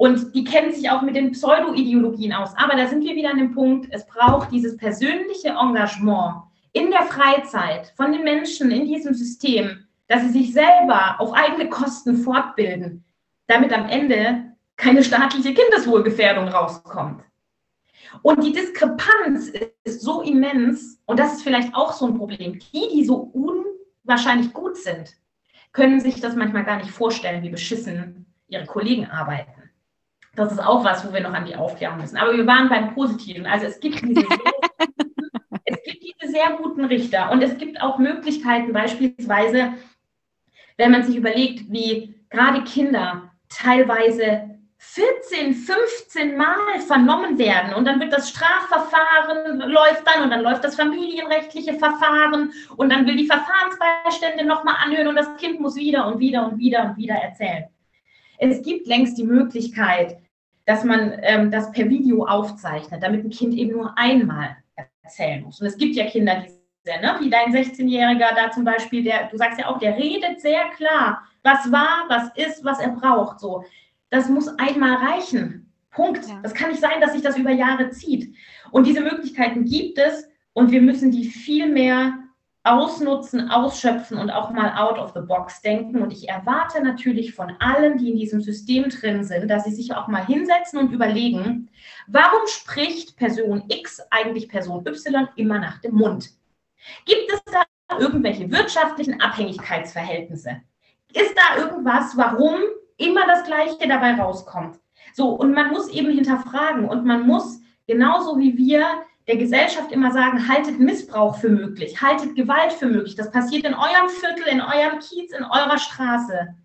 Und 0.02 0.34
die 0.34 0.44
kennen 0.44 0.74
sich 0.74 0.90
auch 0.90 1.04
mit 1.04 1.16
den 1.16 1.30
Pseudo-Ideologien 1.30 2.34
aus. 2.34 2.58
Aber 2.58 2.76
da 2.76 2.88
sind 2.88 3.04
wir 3.04 3.16
wieder 3.16 3.30
an 3.30 3.38
dem 3.38 3.54
Punkt, 3.54 3.88
es 3.92 4.04
braucht 4.08 4.52
dieses 4.52 4.76
persönliche 4.76 5.50
Engagement 5.50 6.42
in 6.74 6.90
der 6.90 7.04
Freizeit 7.04 7.94
von 7.96 8.12
den 8.12 8.24
Menschen 8.24 8.72
in 8.72 8.88
diesem 8.88 9.14
System, 9.14 9.86
dass 10.08 10.24
sie 10.24 10.30
sich 10.30 10.54
selber 10.54 11.20
auf 11.20 11.34
eigene 11.34 11.70
Kosten 11.70 12.18
fortbilden, 12.18 13.06
damit 13.46 13.72
am 13.74 13.88
Ende 13.90 14.56
keine 14.76 15.04
staatliche 15.04 15.54
Kindeswohlgefährdung 15.54 16.48
rauskommt. 16.48 17.24
Und 18.24 18.44
die 18.44 18.54
Diskrepanz 18.54 19.52
ist 19.84 20.02
so 20.02 20.24
immens, 20.24 21.00
und 21.06 21.20
das 21.20 21.34
ist 21.34 21.44
vielleicht 21.44 21.76
auch 21.76 21.94
so 21.94 22.08
ein 22.08 22.18
Problem. 22.18 22.58
Die, 22.74 22.90
die 22.92 23.06
so 23.06 23.32
unwahrscheinlich 24.04 24.52
gut 24.52 24.78
sind, 24.78 25.16
können 25.74 26.00
sich 26.00 26.20
das 26.20 26.36
manchmal 26.36 26.64
gar 26.64 26.78
nicht 26.78 26.90
vorstellen, 26.90 27.44
wie 27.44 27.50
beschissen 27.50 28.26
ihre 28.48 28.66
Kollegen 28.66 29.06
arbeiten. 29.06 29.61
Das 30.36 30.52
ist 30.52 30.60
auch 30.60 30.84
was, 30.84 31.08
wo 31.08 31.14
wir 31.14 31.22
noch 31.22 31.34
an 31.34 31.46
die 31.46 31.56
Aufklärung 31.56 31.98
müssen. 31.98 32.18
Aber 32.18 32.36
wir 32.36 32.48
waren 32.48 32.70
beim 32.70 32.94
Positiven. 32.94 33.46
Also 33.46 33.66
es 33.66 33.80
gibt 33.80 34.02
diese, 34.02 34.22
es 35.66 35.84
gibt 35.84 36.04
diese 36.04 36.32
sehr 36.32 36.52
guten 36.62 36.86
Richter 36.86 37.32
und 37.32 37.42
es 37.42 37.58
gibt 37.58 37.82
auch 37.82 37.98
Möglichkeiten, 37.98 38.72
beispielsweise, 38.72 39.74
wenn 40.78 40.92
man 40.92 41.04
sich 41.04 41.18
überlegt, 41.18 41.72
wie 41.72 42.16
gerade 42.30 42.64
Kinder 42.64 43.32
teilweise 43.50 44.52
14, 44.84 45.54
15 45.54 46.36
Mal 46.36 46.80
vernommen 46.88 47.38
werden 47.38 47.76
und 47.76 47.86
dann 47.86 48.00
wird 48.00 48.12
das 48.12 48.30
Strafverfahren 48.30 49.60
läuft 49.70 50.08
dann 50.08 50.24
und 50.24 50.32
dann 50.32 50.42
läuft 50.42 50.64
das 50.64 50.76
familienrechtliche 50.76 51.76
Verfahren 51.76 52.52
und 52.78 52.90
dann 52.92 53.06
will 53.06 53.16
die 53.16 53.28
Verfahrensbeistände 53.28 54.44
nochmal 54.44 54.76
anhören 54.84 55.08
und 55.08 55.16
das 55.16 55.36
Kind 55.38 55.60
muss 55.60 55.76
wieder 55.76 56.08
und 56.08 56.20
wieder 56.20 56.48
und 56.48 56.58
wieder 56.58 56.86
und 56.86 56.98
wieder 56.98 57.14
erzählen. 57.14 57.66
Es 58.40 58.64
gibt 58.64 58.88
längst 58.88 59.20
die 59.20 59.24
Möglichkeit, 59.24 60.18
dass 60.66 60.84
man 60.84 61.14
ähm, 61.22 61.52
das 61.52 61.72
per 61.72 61.90
Video 61.90 62.26
aufzeichnet, 62.26 63.04
damit 63.04 63.26
ein 63.26 63.30
Kind 63.30 63.54
eben 63.54 63.74
nur 63.74 63.98
einmal 63.98 64.58
erzählen 65.04 65.44
muss. 65.44 65.60
Und 65.62 65.68
es 65.68 65.78
gibt 65.78 65.96
ja 65.96 66.06
Kinder, 66.06 66.42
die 66.42 66.62
Ne? 66.84 67.16
wie 67.20 67.30
dein 67.30 67.54
16-Jähriger 67.54 68.34
da 68.36 68.50
zum 68.52 68.64
Beispiel, 68.64 69.04
der, 69.04 69.28
du 69.28 69.38
sagst 69.38 69.60
ja 69.60 69.68
auch, 69.68 69.78
der 69.78 69.96
redet 69.98 70.42
sehr 70.42 70.68
klar, 70.76 71.22
was 71.44 71.72
war, 71.72 72.06
was 72.08 72.30
ist, 72.36 72.66
was 72.66 72.80
er 72.80 72.90
braucht. 72.90 73.40
So, 73.40 73.64
das 74.10 74.30
muss 74.30 74.48
einmal 74.58 74.96
reichen. 74.96 75.72
Punkt. 75.92 76.28
Ja. 76.28 76.40
Das 76.42 76.54
kann 76.54 76.70
nicht 76.70 76.82
sein, 76.82 77.00
dass 77.00 77.14
sich 77.14 77.22
das 77.22 77.38
über 77.38 77.52
Jahre 77.52 77.92
zieht. 77.92 78.36
Und 78.72 78.88
diese 78.88 79.02
Möglichkeiten 79.02 79.66
gibt 79.66 80.00
es 80.00 80.28
und 80.54 80.72
wir 80.72 80.82
müssen 80.82 81.12
die 81.12 81.26
viel 81.26 81.68
mehr 81.68 82.18
ausnutzen, 82.64 83.50
ausschöpfen 83.50 84.18
und 84.18 84.30
auch 84.30 84.52
mal 84.52 84.76
out 84.76 85.00
of 85.00 85.14
the 85.14 85.22
box 85.22 85.62
denken. 85.62 86.02
Und 86.02 86.14
ich 86.14 86.30
erwarte 86.30 86.84
natürlich 86.84 87.34
von 87.34 87.54
allen, 87.60 87.98
die 87.98 88.12
in 88.12 88.18
diesem 88.18 88.42
System 88.42 88.90
drin 88.90 89.24
sind, 89.24 89.50
dass 89.50 89.64
sie 89.64 89.74
sich 89.74 89.96
auch 89.96 90.08
mal 90.08 90.26
hinsetzen 90.26 90.80
und 90.80 90.92
überlegen, 90.92 91.70
warum 92.08 92.42
spricht 92.48 93.18
Person 93.18 93.64
X 93.70 94.02
eigentlich 94.12 94.48
Person 94.48 94.86
Y 94.86 95.28
immer 95.36 95.60
nach 95.60 95.80
dem 95.80 95.96
Mund? 95.96 96.30
Gibt 97.06 97.32
es 97.32 97.42
da 97.46 97.64
irgendwelche 98.00 98.52
wirtschaftlichen 98.52 99.20
Abhängigkeitsverhältnisse? 99.22 100.62
Ist 101.14 101.36
da 101.36 101.62
irgendwas, 101.62 102.16
warum 102.16 102.62
immer 103.02 103.26
das 103.26 103.44
Gleiche 103.44 103.88
dabei 103.88 104.14
rauskommt. 104.14 104.80
So, 105.14 105.30
und 105.30 105.54
man 105.54 105.72
muss 105.72 105.90
eben 105.90 106.12
hinterfragen 106.12 106.88
und 106.88 107.06
man 107.06 107.26
muss 107.26 107.60
genauso 107.88 108.38
wie 108.40 108.56
wir 108.58 108.86
der 109.28 109.38
Gesellschaft 109.38 109.92
immer 109.92 110.12
sagen, 110.12 110.48
haltet 110.48 110.80
Missbrauch 110.80 111.38
für 111.38 111.50
möglich, 111.50 112.02
haltet 112.02 112.36
Gewalt 112.36 112.74
für 112.74 112.88
möglich. 112.88 113.16
Das 113.16 113.32
passiert 113.32 113.66
in 113.66 113.74
eurem 113.74 114.10
Viertel, 114.10 114.48
in 114.48 114.62
eurem 114.62 115.00
Kiez, 115.00 115.32
in 115.32 115.44
eurer 115.44 115.78
Straße. 115.78 116.56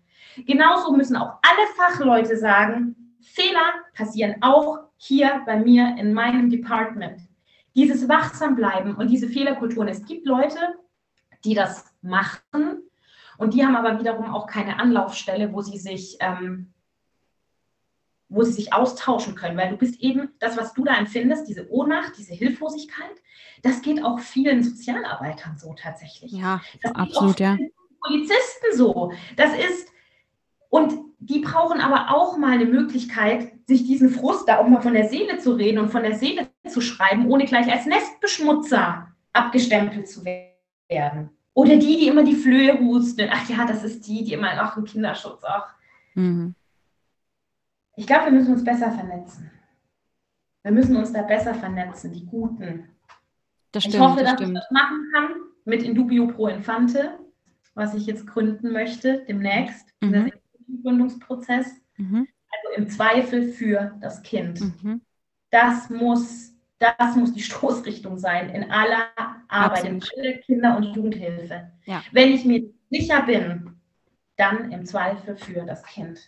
Genauso 0.45 0.93
müssen 0.93 1.15
auch 1.15 1.39
alle 1.41 1.67
Fachleute 1.75 2.37
sagen, 2.37 2.95
Fehler 3.21 3.73
passieren 3.95 4.35
auch 4.41 4.79
hier 4.97 5.41
bei 5.45 5.59
mir 5.59 5.95
in 5.99 6.13
meinem 6.13 6.49
Department. 6.49 7.21
Dieses 7.75 8.09
Wachsambleiben 8.09 8.95
und 8.95 9.09
diese 9.09 9.27
Fehlerkulturen. 9.27 9.87
Es 9.87 10.05
gibt 10.05 10.25
Leute, 10.25 10.59
die 11.45 11.53
das 11.53 11.85
machen 12.01 12.87
und 13.37 13.53
die 13.53 13.63
haben 13.63 13.75
aber 13.75 13.99
wiederum 13.99 14.33
auch 14.33 14.47
keine 14.47 14.79
Anlaufstelle, 14.79 15.53
wo 15.53 15.61
sie 15.61 15.77
sich, 15.77 16.17
ähm, 16.19 16.73
wo 18.29 18.43
sie 18.43 18.51
sich 18.51 18.73
austauschen 18.73 19.35
können, 19.35 19.57
weil 19.57 19.69
du 19.69 19.77
bist 19.77 20.01
eben 20.01 20.29
das, 20.39 20.57
was 20.57 20.73
du 20.73 20.83
da 20.83 20.95
empfindest, 20.97 21.47
diese 21.47 21.69
Ohnmacht, 21.71 22.13
diese 22.17 22.33
Hilflosigkeit, 22.33 23.15
das 23.63 23.81
geht 23.81 24.03
auch 24.03 24.19
vielen 24.19 24.63
Sozialarbeitern 24.63 25.57
so 25.57 25.73
tatsächlich. 25.73 26.31
Ja, 26.31 26.61
das 26.83 26.93
absolut, 26.93 27.39
ja. 27.39 27.57
Polizisten 28.01 28.75
so. 28.75 29.11
Das 29.35 29.51
ist, 29.53 29.89
und 30.69 30.93
die 31.19 31.39
brauchen 31.39 31.81
aber 31.81 32.15
auch 32.15 32.37
mal 32.37 32.51
eine 32.51 32.65
Möglichkeit, 32.65 33.53
sich 33.65 33.85
diesen 33.85 34.09
Frust 34.09 34.47
da 34.47 34.59
auch 34.59 34.67
mal 34.67 34.81
von 34.81 34.93
der 34.93 35.09
Seele 35.09 35.39
zu 35.39 35.53
reden 35.53 35.79
und 35.79 35.89
von 35.89 36.03
der 36.03 36.15
Seele 36.15 36.47
zu 36.67 36.81
schreiben, 36.81 37.27
ohne 37.27 37.45
gleich 37.45 37.71
als 37.71 37.85
Nestbeschmutzer 37.85 39.07
abgestempelt 39.33 40.07
zu 40.07 40.23
werden. 40.25 41.29
Oder 41.53 41.77
die, 41.77 41.97
die 41.97 42.07
immer 42.07 42.23
die 42.23 42.35
Flöhe 42.35 42.79
husten. 42.79 43.29
Ach 43.31 43.49
ja, 43.49 43.65
das 43.65 43.83
ist 43.83 44.07
die, 44.07 44.23
die 44.23 44.33
immer, 44.33 44.51
ach, 44.59 44.77
im 44.77 44.83
Kinderschutz 44.83 45.43
auch. 45.43 45.65
Mhm. 46.13 46.53
Ich 47.97 48.05
glaube, 48.05 48.25
wir 48.25 48.31
müssen 48.31 48.53
uns 48.53 48.63
besser 48.63 48.91
vernetzen. 48.91 49.51
Wir 50.61 50.71
müssen 50.71 50.95
uns 50.95 51.11
da 51.11 51.23
besser 51.23 51.53
vernetzen, 51.55 52.13
die 52.13 52.25
Guten. 52.25 52.89
Das 53.71 53.83
stimmt, 53.83 53.95
ich 53.95 53.99
hoffe, 53.99 54.19
das 54.21 54.31
dass 54.31 54.39
stimmt. 54.39 54.57
ich 54.57 54.63
das 54.63 54.71
machen 54.71 55.11
kann 55.13 55.29
mit 55.65 55.83
Indubio 55.83 56.27
Pro 56.27 56.47
Infante, 56.47 57.17
was 57.73 57.95
ich 57.95 58.05
jetzt 58.05 58.27
gründen 58.27 58.71
möchte, 58.71 59.25
demnächst, 59.27 59.93
mhm. 60.01 60.31
im 60.67 60.83
Gründungsprozess. 60.83 61.81
Mhm. 61.97 62.27
Also 62.51 62.77
im 62.77 62.89
Zweifel 62.89 63.51
für 63.51 63.97
das 63.99 64.21
Kind. 64.21 64.61
Mhm. 64.61 65.01
Das 65.49 65.89
muss 65.89 66.53
das 66.79 67.15
muss 67.15 67.33
die 67.33 67.41
Stoßrichtung 67.41 68.19
sein 68.19 68.49
in 68.51 68.69
aller 68.69 69.07
Arbeit, 69.47 69.85
Absolut. 69.85 70.11
in 70.13 70.41
Kinder- 70.41 70.77
und 70.77 70.83
Jugendhilfe. 70.95 71.71
Ja. 71.85 72.03
Wenn 72.11 72.31
ich 72.31 72.45
mir 72.45 72.69
sicher 72.91 73.23
bin, 73.23 73.75
dann 74.35 74.71
im 74.71 74.85
Zweifel 74.85 75.35
für 75.35 75.65
das 75.65 75.83
Kind. 75.83 76.19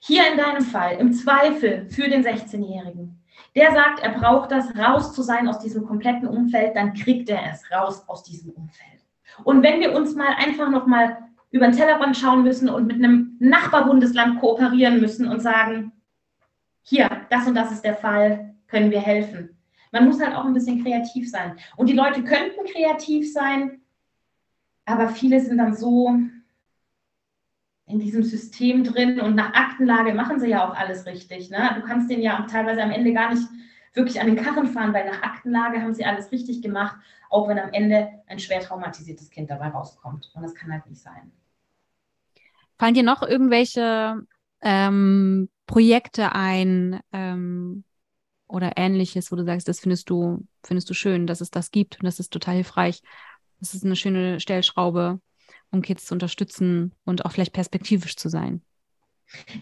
Hier 0.00 0.30
in 0.30 0.38
deinem 0.38 0.62
Fall, 0.62 0.96
im 0.98 1.12
Zweifel 1.12 1.86
für 1.88 2.08
den 2.08 2.24
16-Jährigen. 2.24 3.22
Der 3.54 3.72
sagt, 3.72 4.00
er 4.00 4.10
braucht 4.10 4.50
das, 4.50 4.76
raus 4.76 5.14
zu 5.14 5.22
sein 5.22 5.48
aus 5.48 5.58
diesem 5.58 5.86
kompletten 5.86 6.28
Umfeld, 6.28 6.76
dann 6.76 6.94
kriegt 6.94 7.28
er 7.28 7.40
es 7.52 7.70
raus 7.70 8.04
aus 8.06 8.22
diesem 8.22 8.50
Umfeld. 8.52 9.00
Und 9.44 9.62
wenn 9.62 9.80
wir 9.80 9.94
uns 9.94 10.14
mal 10.14 10.34
einfach 10.38 10.70
noch 10.70 10.86
mal 10.86 11.18
über 11.50 11.66
den 11.66 11.76
Tellerrand 11.76 12.16
schauen 12.16 12.42
müssen 12.42 12.68
und 12.68 12.86
mit 12.86 12.96
einem 12.96 13.36
Nachbarbundesland 13.40 14.40
kooperieren 14.40 15.00
müssen 15.00 15.28
und 15.28 15.40
sagen, 15.40 15.92
hier, 16.82 17.08
das 17.30 17.46
und 17.46 17.54
das 17.54 17.72
ist 17.72 17.84
der 17.84 17.96
Fall, 17.96 18.54
können 18.68 18.90
wir 18.90 19.00
helfen 19.00 19.56
man 19.92 20.06
muss 20.06 20.20
halt 20.20 20.34
auch 20.34 20.44
ein 20.44 20.54
bisschen 20.54 20.82
kreativ 20.82 21.30
sein. 21.30 21.58
Und 21.76 21.88
die 21.88 21.94
Leute 21.94 22.22
könnten 22.22 22.64
kreativ 22.72 23.32
sein, 23.32 23.80
aber 24.84 25.08
viele 25.08 25.40
sind 25.40 25.58
dann 25.58 25.74
so 25.74 26.14
in 27.90 27.98
diesem 27.98 28.22
System 28.22 28.84
drin 28.84 29.20
und 29.20 29.34
nach 29.34 29.52
Aktenlage 29.52 30.14
machen 30.14 30.40
sie 30.40 30.48
ja 30.48 30.68
auch 30.68 30.74
alles 30.74 31.06
richtig. 31.06 31.50
Ne? 31.50 31.70
Du 31.76 31.82
kannst 31.82 32.10
den 32.10 32.22
ja 32.22 32.46
teilweise 32.50 32.82
am 32.82 32.90
Ende 32.90 33.12
gar 33.12 33.34
nicht 33.34 33.46
wirklich 33.92 34.20
an 34.20 34.26
den 34.26 34.36
Karren 34.36 34.68
fahren, 34.68 34.94
weil 34.94 35.10
nach 35.10 35.22
Aktenlage 35.22 35.82
haben 35.82 35.94
sie 35.94 36.04
alles 36.04 36.30
richtig 36.30 36.62
gemacht, 36.62 36.96
auch 37.28 37.48
wenn 37.48 37.58
am 37.58 37.72
Ende 37.72 38.08
ein 38.26 38.38
schwer 38.38 38.60
traumatisiertes 38.60 39.30
Kind 39.30 39.50
dabei 39.50 39.68
rauskommt. 39.68 40.30
Und 40.34 40.42
das 40.42 40.54
kann 40.54 40.72
halt 40.72 40.86
nicht 40.86 41.02
sein. 41.02 41.32
Fallen 42.78 42.94
dir 42.94 43.02
noch 43.02 43.22
irgendwelche 43.22 44.22
ähm, 44.62 45.50
Projekte 45.66 46.32
ein, 46.34 47.00
ähm, 47.12 47.84
oder 48.50 48.72
ähnliches, 48.76 49.30
wo 49.30 49.36
du 49.36 49.44
sagst, 49.44 49.68
das 49.68 49.80
findest 49.80 50.10
du, 50.10 50.46
findest 50.64 50.90
du 50.90 50.94
schön, 50.94 51.26
dass 51.26 51.40
es 51.40 51.50
das 51.50 51.70
gibt 51.70 52.00
und 52.00 52.04
das 52.04 52.20
ist 52.20 52.32
total 52.32 52.56
hilfreich. 52.56 53.02
Das 53.60 53.74
ist 53.74 53.84
eine 53.84 53.96
schöne 53.96 54.40
Stellschraube, 54.40 55.20
um 55.70 55.82
Kids 55.82 56.06
zu 56.06 56.14
unterstützen 56.14 56.92
und 57.04 57.24
auch 57.24 57.32
vielleicht 57.32 57.52
perspektivisch 57.52 58.16
zu 58.16 58.28
sein. 58.28 58.62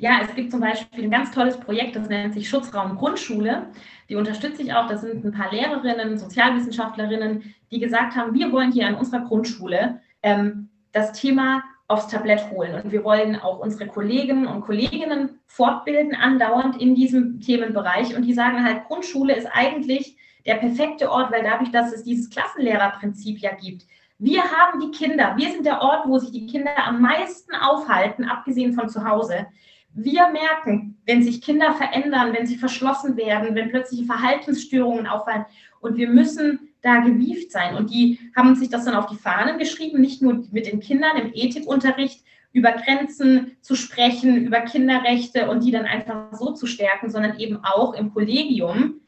Ja, 0.00 0.20
es 0.22 0.34
gibt 0.34 0.50
zum 0.50 0.61
Beispiel 0.61 1.04
ein 1.04 1.11
ganz 1.11 1.30
tolles 1.30 1.59
Projekt, 1.59 1.94
das 1.94 2.09
nennt 2.09 2.32
sich 2.32 2.48
Schutzraum 2.48 2.96
Grundschule. 2.96 3.66
Die 4.09 4.16
unterstütze 4.16 4.62
ich 4.62 4.72
auch. 4.72 4.88
Das 4.88 5.02
sind 5.02 5.24
ein 5.24 5.32
paar 5.32 5.52
Lehrerinnen, 5.52 6.18
Sozialwissenschaftlerinnen, 6.18 7.54
die 7.70 7.78
gesagt 7.78 8.16
haben, 8.16 8.32
wir 8.32 8.50
wollen 8.50 8.72
hier 8.72 8.86
an 8.86 8.94
unserer 8.94 9.24
Grundschule 9.26 10.00
ähm, 10.22 10.70
das 10.92 11.12
Thema 11.12 11.62
aufs 11.86 12.09
Tablett 12.09 12.50
holen. 12.50 12.82
Und 12.82 12.92
wir 12.92 13.04
wollen 13.04 13.36
auch 13.36 13.59
unsere 13.59 13.86
Kolleginnen 13.86 14.46
und 14.46 14.61
Kolleginnen 14.62 15.40
fortbilden, 15.46 16.14
andauernd 16.14 16.80
in 16.80 16.94
diesem 16.94 17.40
Themenbereich. 17.40 18.16
Und 18.16 18.22
die 18.22 18.34
sagen 18.34 18.64
halt, 18.64 18.84
Grundschule 18.84 19.34
ist 19.34 19.46
eigentlich 19.46 20.16
der 20.46 20.56
perfekte 20.56 21.11
Ort, 21.11 21.30
weil 21.32 21.42
dadurch, 21.42 21.70
dass 21.70 21.92
es 21.92 22.04
dieses 22.04 22.30
Klassenlehrerprinzip 22.30 23.38
ja 23.38 23.54
gibt, 23.54 23.84
wir 24.18 24.42
haben 24.42 24.80
die 24.80 24.90
Kinder, 24.90 25.34
wir 25.36 25.50
sind 25.50 25.64
der 25.64 25.80
Ort, 25.80 26.08
wo 26.08 26.18
sich 26.18 26.32
die 26.32 26.46
Kinder 26.46 26.76
am 26.84 27.00
meisten 27.00 27.54
aufhalten, 27.54 28.24
abgesehen 28.24 28.72
von 28.72 28.88
zu 28.88 29.04
Hause. 29.08 29.46
Wir 29.94 30.28
merken, 30.28 30.98
wenn 31.06 31.22
sich 31.22 31.40
Kinder 31.40 31.72
verändern, 31.72 32.32
wenn 32.32 32.46
sie 32.46 32.56
verschlossen 32.56 33.16
werden, 33.16 33.54
wenn 33.54 33.70
plötzliche 33.70 34.04
Verhaltensstörungen 34.04 35.06
auffallen. 35.06 35.46
Und 35.80 35.96
wir 35.96 36.08
müssen 36.08 36.68
da 36.82 36.98
gewieft 36.98 37.52
sein. 37.52 37.76
Und 37.76 37.90
die 37.90 38.18
haben 38.36 38.54
sich 38.54 38.68
das 38.68 38.84
dann 38.84 38.94
auf 38.94 39.06
die 39.06 39.16
Fahnen 39.16 39.58
geschrieben, 39.58 40.00
nicht 40.00 40.20
nur 40.20 40.44
mit 40.50 40.66
den 40.66 40.80
Kindern 40.80 41.16
im 41.16 41.32
Ethikunterricht 41.32 42.24
über 42.52 42.72
Grenzen 42.72 43.56
zu 43.60 43.76
sprechen, 43.76 44.44
über 44.44 44.60
Kinderrechte 44.60 45.48
und 45.50 45.64
die 45.64 45.70
dann 45.70 45.84
einfach 45.84 46.32
so 46.32 46.52
zu 46.52 46.66
stärken, 46.66 47.10
sondern 47.10 47.38
eben 47.38 47.58
auch 47.62 47.94
im 47.94 48.12
Kollegium, 48.12 49.00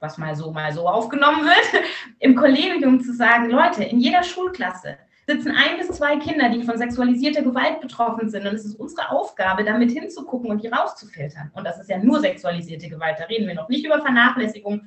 was 0.00 0.18
mal 0.18 0.34
so, 0.34 0.50
mal 0.50 0.72
so 0.72 0.88
aufgenommen 0.88 1.44
wird, 1.44 1.84
im 2.18 2.34
Kollegium 2.34 3.00
zu 3.00 3.14
sagen, 3.14 3.50
Leute, 3.50 3.84
in 3.84 4.00
jeder 4.00 4.22
Schulklasse 4.22 4.96
sitzen 5.26 5.52
ein 5.52 5.78
bis 5.78 5.96
zwei 5.96 6.16
Kinder, 6.16 6.48
die 6.48 6.62
von 6.62 6.76
sexualisierter 6.76 7.42
Gewalt 7.42 7.80
betroffen 7.80 8.28
sind. 8.28 8.46
Und 8.46 8.54
es 8.54 8.64
ist 8.64 8.74
unsere 8.74 9.10
Aufgabe, 9.10 9.62
damit 9.64 9.92
hinzugucken 9.92 10.50
und 10.50 10.62
die 10.62 10.68
rauszufiltern. 10.68 11.50
Und 11.54 11.64
das 11.64 11.78
ist 11.78 11.88
ja 11.88 11.98
nur 11.98 12.20
sexualisierte 12.20 12.88
Gewalt. 12.88 13.16
Da 13.18 13.24
reden 13.24 13.46
wir 13.46 13.54
noch 13.54 13.68
nicht 13.68 13.84
über 13.84 14.00
Vernachlässigung 14.00 14.82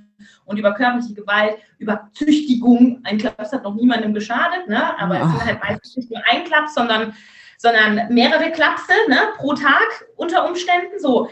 und 0.45 0.57
über 0.57 0.73
körperliche 0.73 1.13
Gewalt, 1.13 1.57
über 1.77 2.09
Züchtigung. 2.13 2.99
Ein 3.03 3.19
Klaps 3.19 3.53
hat 3.53 3.63
noch 3.63 3.75
niemandem 3.75 4.13
geschadet, 4.13 4.67
ne? 4.67 4.99
aber 4.99 5.15
ja. 5.15 5.25
es 5.25 5.31
sind 5.31 5.45
halt 5.45 5.63
meistens 5.63 5.95
nicht 5.95 6.11
nur 6.11 6.21
ein 6.29 6.43
Klaps, 6.43 6.73
sondern, 6.73 7.13
sondern 7.57 8.13
mehrere 8.13 8.51
Klapse 8.51 8.93
ne? 9.07 9.19
pro 9.37 9.53
Tag 9.53 10.05
unter 10.17 10.45
Umständen. 10.47 10.99
So. 10.99 11.29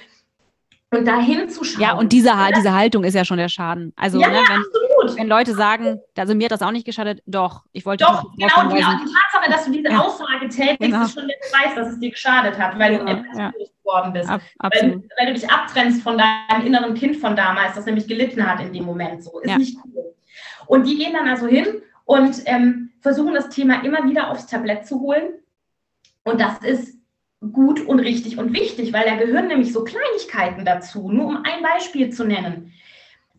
Und 0.93 1.05
dahin 1.05 1.47
zu 1.47 1.63
schauen. 1.63 1.81
Ja, 1.81 1.93
und 1.93 2.11
diese, 2.11 2.31
diese 2.53 2.73
Haltung 2.73 3.05
ist 3.05 3.13
ja 3.13 3.23
schon 3.23 3.37
der 3.37 3.47
Schaden. 3.47 3.93
Also, 3.95 4.19
ja, 4.19 4.27
ne, 4.27 4.33
wenn, 4.33 4.57
absolut. 4.57 5.17
wenn 5.17 5.27
Leute 5.29 5.53
sagen, 5.53 6.01
also 6.17 6.35
mir 6.35 6.45
hat 6.45 6.51
das 6.51 6.61
auch 6.61 6.71
nicht 6.71 6.85
geschadet, 6.85 7.23
doch, 7.25 7.63
ich 7.71 7.85
wollte 7.85 8.03
Doch, 8.03 8.23
genau, 8.35 8.69
die, 8.69 8.75
die 8.75 8.81
Tatsache, 8.81 9.49
dass 9.49 9.65
du 9.65 9.71
diese 9.71 9.87
ja. 9.87 9.99
Aussage 9.99 10.49
tätigst, 10.49 10.79
genau. 10.79 11.03
ist 11.03 11.13
schon 11.13 11.29
der 11.29 11.37
Beweis, 11.37 11.75
dass 11.75 11.93
es 11.93 11.99
dir 11.99 12.11
geschadet 12.11 12.59
hat, 12.59 12.77
weil 12.77 12.97
genau. 12.97 13.13
du 13.13 13.39
ja. 13.39 13.53
geworden 13.83 14.11
bist. 14.11 14.29
Ab, 14.29 14.41
weil, 14.59 15.01
weil, 15.17 15.27
du 15.27 15.33
dich 15.33 15.49
abtrennst 15.49 16.03
von 16.03 16.17
deinem 16.17 16.65
inneren 16.65 16.93
Kind 16.93 17.15
von 17.15 17.37
damals, 17.37 17.75
das 17.75 17.85
nämlich 17.85 18.05
gelitten 18.05 18.45
hat 18.45 18.59
in 18.59 18.73
dem 18.73 18.83
Moment. 18.83 19.23
So 19.23 19.39
ist 19.39 19.57
nicht 19.57 19.77
cool. 19.85 20.13
Und 20.67 20.85
die 20.85 20.97
gehen 20.97 21.13
dann 21.13 21.29
also 21.29 21.47
hin 21.47 21.67
und 22.03 22.35
ähm, 22.45 22.91
versuchen 22.99 23.33
das 23.33 23.47
Thema 23.47 23.81
immer 23.85 24.03
wieder 24.03 24.29
aufs 24.29 24.45
Tablett 24.45 24.85
zu 24.85 24.99
holen. 24.99 25.35
Und 26.25 26.41
das 26.41 26.59
ist 26.59 27.00
gut 27.41 27.81
und 27.81 27.99
richtig 27.99 28.37
und 28.37 28.53
wichtig, 28.53 28.93
weil 28.93 29.05
da 29.05 29.15
gehören 29.15 29.47
nämlich 29.47 29.73
so 29.73 29.83
Kleinigkeiten 29.83 30.63
dazu. 30.63 31.11
Nur 31.11 31.25
um 31.25 31.37
ein 31.37 31.63
Beispiel 31.63 32.11
zu 32.11 32.23
nennen. 32.23 32.73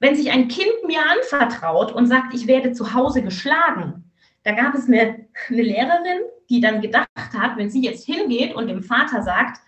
Wenn 0.00 0.16
sich 0.16 0.32
ein 0.32 0.48
Kind 0.48 0.72
mir 0.84 1.00
anvertraut 1.00 1.92
und 1.92 2.08
sagt, 2.08 2.34
ich 2.34 2.48
werde 2.48 2.72
zu 2.72 2.92
Hause 2.94 3.22
geschlagen, 3.22 4.10
da 4.42 4.52
gab 4.52 4.74
es 4.74 4.88
eine, 4.88 5.26
eine 5.48 5.62
Lehrerin, 5.62 6.22
die 6.50 6.60
dann 6.60 6.80
gedacht 6.80 7.08
hat, 7.16 7.56
wenn 7.56 7.70
sie 7.70 7.82
jetzt 7.82 8.04
hingeht 8.04 8.54
und 8.56 8.66
dem 8.66 8.82
Vater 8.82 9.22
sagt, 9.22 9.60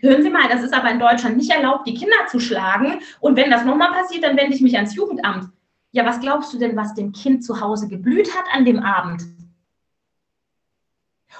hören 0.00 0.22
Sie 0.22 0.30
mal, 0.30 0.48
das 0.48 0.64
ist 0.64 0.74
aber 0.74 0.90
in 0.90 0.98
Deutschland 0.98 1.36
nicht 1.36 1.52
erlaubt, 1.52 1.86
die 1.86 1.94
Kinder 1.94 2.26
zu 2.28 2.40
schlagen. 2.40 3.00
Und 3.20 3.36
wenn 3.36 3.50
das 3.50 3.64
nochmal 3.64 3.92
passiert, 3.92 4.24
dann 4.24 4.36
wende 4.36 4.54
ich 4.54 4.60
mich 4.60 4.74
ans 4.74 4.96
Jugendamt. 4.96 5.48
Ja, 5.92 6.04
was 6.04 6.20
glaubst 6.20 6.52
du 6.52 6.58
denn, 6.58 6.76
was 6.76 6.94
dem 6.94 7.12
Kind 7.12 7.44
zu 7.44 7.60
Hause 7.60 7.88
geblüht 7.88 8.36
hat 8.36 8.44
an 8.52 8.64
dem 8.64 8.80
Abend? 8.80 9.22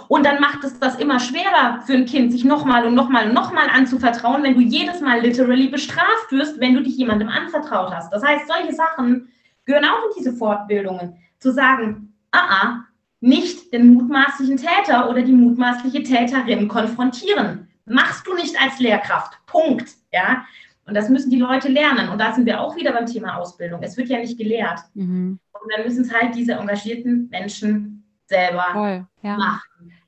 Und 0.09 0.25
dann 0.25 0.41
macht 0.41 0.63
es 0.65 0.79
das 0.79 0.97
immer 0.97 1.19
schwerer 1.21 1.83
für 1.87 1.95
ein 1.95 2.07
Kind, 2.07 2.33
sich 2.33 2.45
nochmal 2.45 2.87
und 2.87 2.95
nochmal 2.95 3.29
und 3.29 3.35
nochmal 3.35 3.69
anzuvertrauen, 3.73 4.43
wenn 4.43 4.55
du 4.55 4.61
jedes 4.61 5.01
Mal 5.01 5.21
literally 5.21 5.69
bestraft 5.69 6.31
wirst, 6.31 6.61
wenn 6.61 6.75
du 6.75 6.83
dich 6.83 6.97
jemandem 6.97 7.29
anvertraut 7.29 7.93
hast. 7.93 8.13
Das 8.13 8.25
heißt, 8.25 8.47
solche 8.47 8.75
Sachen 8.75 9.29
gehören 9.65 9.85
auch 9.85 10.05
in 10.09 10.19
diese 10.19 10.33
Fortbildungen. 10.33 11.17
Zu 11.39 11.53
sagen, 11.53 12.15
ah, 12.31 12.47
ah, 12.49 12.85
nicht 13.21 13.73
den 13.73 13.95
mutmaßlichen 13.95 14.57
Täter 14.57 15.11
oder 15.11 15.23
die 15.23 15.33
mutmaßliche 15.33 16.03
Täterin 16.03 16.69
konfrontieren. 16.69 17.69
Machst 17.87 18.27
du 18.27 18.35
nicht 18.35 18.61
als 18.61 18.79
Lehrkraft. 18.79 19.39
Punkt. 19.47 19.91
Ja. 20.13 20.45
Und 20.87 20.95
das 20.95 21.09
müssen 21.09 21.31
die 21.31 21.39
Leute 21.39 21.69
lernen. 21.69 22.09
Und 22.09 22.21
da 22.21 22.33
sind 22.33 22.47
wir 22.47 22.61
auch 22.61 22.77
wieder 22.77 22.93
beim 22.93 23.07
Thema 23.07 23.37
Ausbildung. 23.37 23.83
Es 23.83 23.97
wird 23.97 24.09
ja 24.09 24.19
nicht 24.19 24.39
gelehrt. 24.39 24.81
Mhm. 24.95 25.39
Und 25.53 25.73
dann 25.75 25.85
müssen 25.85 26.05
es 26.05 26.15
halt 26.15 26.35
diese 26.35 26.53
engagierten 26.53 27.29
Menschen 27.29 28.05
selber 28.27 28.67
Voll, 28.73 29.07
ja. 29.23 29.37
machen. 29.37 29.63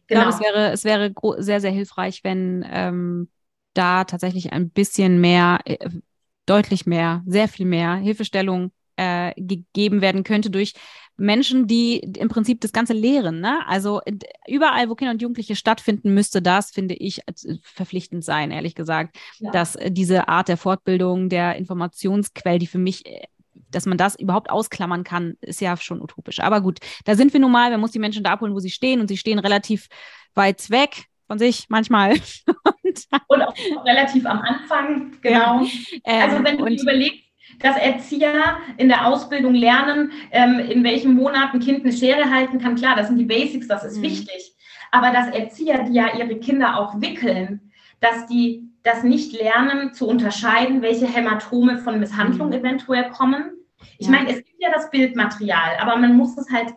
Genau. 0.06 0.28
Ich 0.28 0.38
glaube, 0.38 0.38
es 0.38 0.40
wäre, 0.40 0.72
es 0.72 0.84
wäre 0.84 1.42
sehr, 1.42 1.60
sehr 1.60 1.70
hilfreich, 1.70 2.24
wenn 2.24 2.64
ähm, 2.70 3.28
da 3.74 4.04
tatsächlich 4.04 4.52
ein 4.52 4.70
bisschen 4.70 5.20
mehr, 5.20 5.60
äh, 5.64 5.90
deutlich 6.46 6.86
mehr, 6.86 7.22
sehr 7.26 7.48
viel 7.48 7.66
mehr 7.66 7.96
Hilfestellung 7.96 8.72
äh, 8.96 9.32
gegeben 9.36 10.00
werden 10.00 10.24
könnte 10.24 10.50
durch 10.50 10.72
Menschen, 11.18 11.66
die 11.66 11.98
im 11.98 12.28
Prinzip 12.28 12.60
das 12.60 12.72
Ganze 12.72 12.92
lehren. 12.92 13.40
Ne? 13.40 13.66
Also 13.66 14.00
überall, 14.46 14.88
wo 14.88 14.94
Kinder 14.94 15.12
und 15.12 15.20
Jugendliche 15.20 15.56
stattfinden, 15.56 16.14
müsste 16.14 16.40
das, 16.40 16.70
finde 16.70 16.94
ich, 16.94 17.20
äh, 17.26 17.58
verpflichtend 17.62 18.24
sein, 18.24 18.50
ehrlich 18.50 18.74
gesagt, 18.74 19.16
ja. 19.38 19.50
dass 19.50 19.76
äh, 19.76 19.90
diese 19.90 20.28
Art 20.28 20.48
der 20.48 20.56
Fortbildung, 20.56 21.28
der 21.28 21.56
Informationsquell, 21.56 22.58
die 22.58 22.66
für 22.66 22.78
mich 22.78 23.04
äh, 23.04 23.26
dass 23.70 23.86
man 23.86 23.98
das 23.98 24.18
überhaupt 24.18 24.50
ausklammern 24.50 25.04
kann, 25.04 25.36
ist 25.40 25.60
ja 25.60 25.76
schon 25.76 26.00
utopisch. 26.00 26.40
Aber 26.40 26.60
gut, 26.60 26.78
da 27.04 27.14
sind 27.14 27.32
wir 27.32 27.40
nun 27.40 27.52
mal. 27.52 27.70
Man 27.70 27.80
muss 27.80 27.92
die 27.92 27.98
Menschen 27.98 28.24
da 28.24 28.32
abholen, 28.32 28.54
wo 28.54 28.60
sie 28.60 28.70
stehen. 28.70 29.00
Und 29.00 29.08
sie 29.08 29.16
stehen 29.16 29.38
relativ 29.38 29.88
weit 30.34 30.70
weg 30.70 31.06
von 31.26 31.38
sich 31.38 31.66
manchmal. 31.68 32.14
und 33.28 33.42
auch 33.42 33.54
relativ 33.84 34.26
am 34.26 34.40
Anfang, 34.40 35.12
genau. 35.20 35.62
Ja. 36.06 36.24
also 36.24 36.42
wenn 36.42 36.58
du 36.58 36.64
dir 36.64 36.80
überlegst, 36.80 37.24
dass 37.60 37.76
Erzieher 37.76 38.58
in 38.76 38.88
der 38.88 39.06
Ausbildung 39.06 39.54
lernen, 39.54 40.12
ähm, 40.30 40.58
in 40.58 40.84
welchen 40.84 41.14
Monaten 41.14 41.56
ein 41.56 41.60
Kind 41.60 41.84
eine 41.84 41.92
Schere 41.92 42.30
halten 42.30 42.58
kann. 42.58 42.76
Klar, 42.76 42.96
das 42.96 43.08
sind 43.08 43.18
die 43.18 43.24
Basics, 43.24 43.68
das 43.68 43.84
ist 43.84 43.98
mhm. 43.98 44.02
wichtig. 44.02 44.54
Aber 44.90 45.10
dass 45.10 45.28
Erzieher, 45.28 45.82
die 45.84 45.94
ja 45.94 46.16
ihre 46.16 46.36
Kinder 46.38 46.78
auch 46.78 47.00
wickeln, 47.00 47.72
dass 48.00 48.26
die 48.26 48.68
das 48.82 49.02
nicht 49.02 49.32
lernen 49.32 49.92
zu 49.92 50.06
unterscheiden, 50.06 50.82
welche 50.82 51.06
Hämatome 51.06 51.78
von 51.78 52.00
Misshandlung 52.00 52.48
mhm. 52.48 52.54
eventuell 52.54 53.10
kommen. 53.10 53.50
Ich 53.98 54.06
ja. 54.06 54.12
meine, 54.12 54.30
es 54.30 54.36
gibt 54.36 54.60
ja 54.60 54.70
das 54.72 54.90
Bildmaterial, 54.90 55.76
aber 55.80 55.96
man 55.96 56.16
muss 56.16 56.36
es 56.36 56.50
halt 56.50 56.74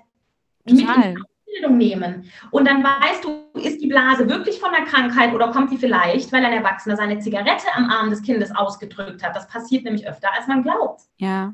Total. 0.68 1.14
mit 1.14 1.24
Bildung 1.46 1.78
nehmen. 1.78 2.32
Und 2.52 2.68
dann 2.68 2.84
weißt 2.84 3.24
du, 3.24 3.60
ist 3.60 3.82
die 3.82 3.88
Blase 3.88 4.28
wirklich 4.30 4.60
von 4.60 4.72
der 4.72 4.86
Krankheit 4.86 5.34
oder 5.34 5.52
kommt 5.52 5.72
die 5.72 5.78
vielleicht, 5.78 6.32
weil 6.32 6.46
ein 6.46 6.54
Erwachsener 6.54 6.96
seine 6.96 7.20
Zigarette 7.20 7.68
am 7.74 7.90
Arm 7.90 8.10
des 8.10 8.22
Kindes 8.22 8.56
ausgedrückt 8.56 9.24
hat. 9.24 9.36
Das 9.36 9.48
passiert 9.48 9.84
nämlich 9.84 10.08
öfter, 10.08 10.30
als 10.34 10.48
man 10.48 10.64
glaubt. 10.64 11.02
Ja. 11.18 11.54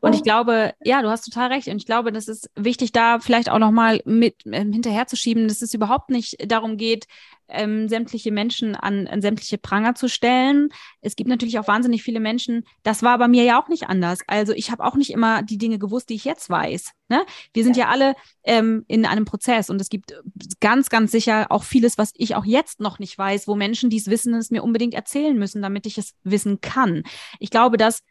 Und 0.00 0.14
ich 0.14 0.22
glaube, 0.22 0.74
ja, 0.84 1.02
du 1.02 1.08
hast 1.08 1.24
total 1.24 1.52
recht. 1.52 1.68
Und 1.68 1.76
ich 1.76 1.86
glaube, 1.86 2.12
das 2.12 2.28
ist 2.28 2.50
wichtig, 2.54 2.92
da 2.92 3.20
vielleicht 3.20 3.50
auch 3.50 3.58
nochmal 3.58 4.00
mit 4.04 4.42
ähm, 4.46 4.72
hinterherzuschieben, 4.72 5.48
dass 5.48 5.62
es 5.62 5.74
überhaupt 5.74 6.10
nicht 6.10 6.36
darum 6.50 6.76
geht, 6.76 7.06
ähm, 7.48 7.88
sämtliche 7.88 8.32
Menschen 8.32 8.74
an, 8.74 9.06
an 9.06 9.22
sämtliche 9.22 9.58
Pranger 9.58 9.94
zu 9.94 10.08
stellen. 10.08 10.68
Es 11.00 11.16
gibt 11.16 11.28
natürlich 11.28 11.58
auch 11.58 11.68
wahnsinnig 11.68 12.02
viele 12.02 12.20
Menschen, 12.20 12.64
das 12.82 13.02
war 13.02 13.18
bei 13.18 13.28
mir 13.28 13.44
ja 13.44 13.60
auch 13.60 13.68
nicht 13.68 13.88
anders. 13.88 14.20
Also 14.26 14.52
ich 14.52 14.70
habe 14.70 14.84
auch 14.84 14.94
nicht 14.94 15.10
immer 15.10 15.42
die 15.42 15.58
Dinge 15.58 15.78
gewusst, 15.78 16.08
die 16.10 16.14
ich 16.14 16.24
jetzt 16.24 16.50
weiß. 16.50 16.92
Ne? 17.08 17.24
Wir 17.52 17.64
sind 17.64 17.76
ja, 17.76 17.84
ja 17.84 17.90
alle 17.90 18.14
ähm, 18.44 18.84
in 18.88 19.06
einem 19.06 19.24
Prozess 19.24 19.70
und 19.70 19.80
es 19.80 19.88
gibt 19.88 20.14
ganz, 20.60 20.90
ganz 20.90 21.10
sicher 21.10 21.46
auch 21.50 21.64
vieles, 21.64 21.98
was 21.98 22.12
ich 22.14 22.34
auch 22.36 22.44
jetzt 22.44 22.80
noch 22.80 22.98
nicht 22.98 23.16
weiß, 23.16 23.48
wo 23.48 23.54
Menschen, 23.54 23.90
die 23.90 23.98
es 23.98 24.08
wissen, 24.08 24.34
es 24.34 24.50
mir 24.50 24.62
unbedingt 24.62 24.94
erzählen 24.94 25.38
müssen, 25.38 25.62
damit 25.62 25.86
ich 25.86 25.98
es 25.98 26.14
wissen 26.24 26.60
kann. 26.60 27.02
Ich 27.38 27.50
glaube, 27.50 27.76
dass 27.76 28.02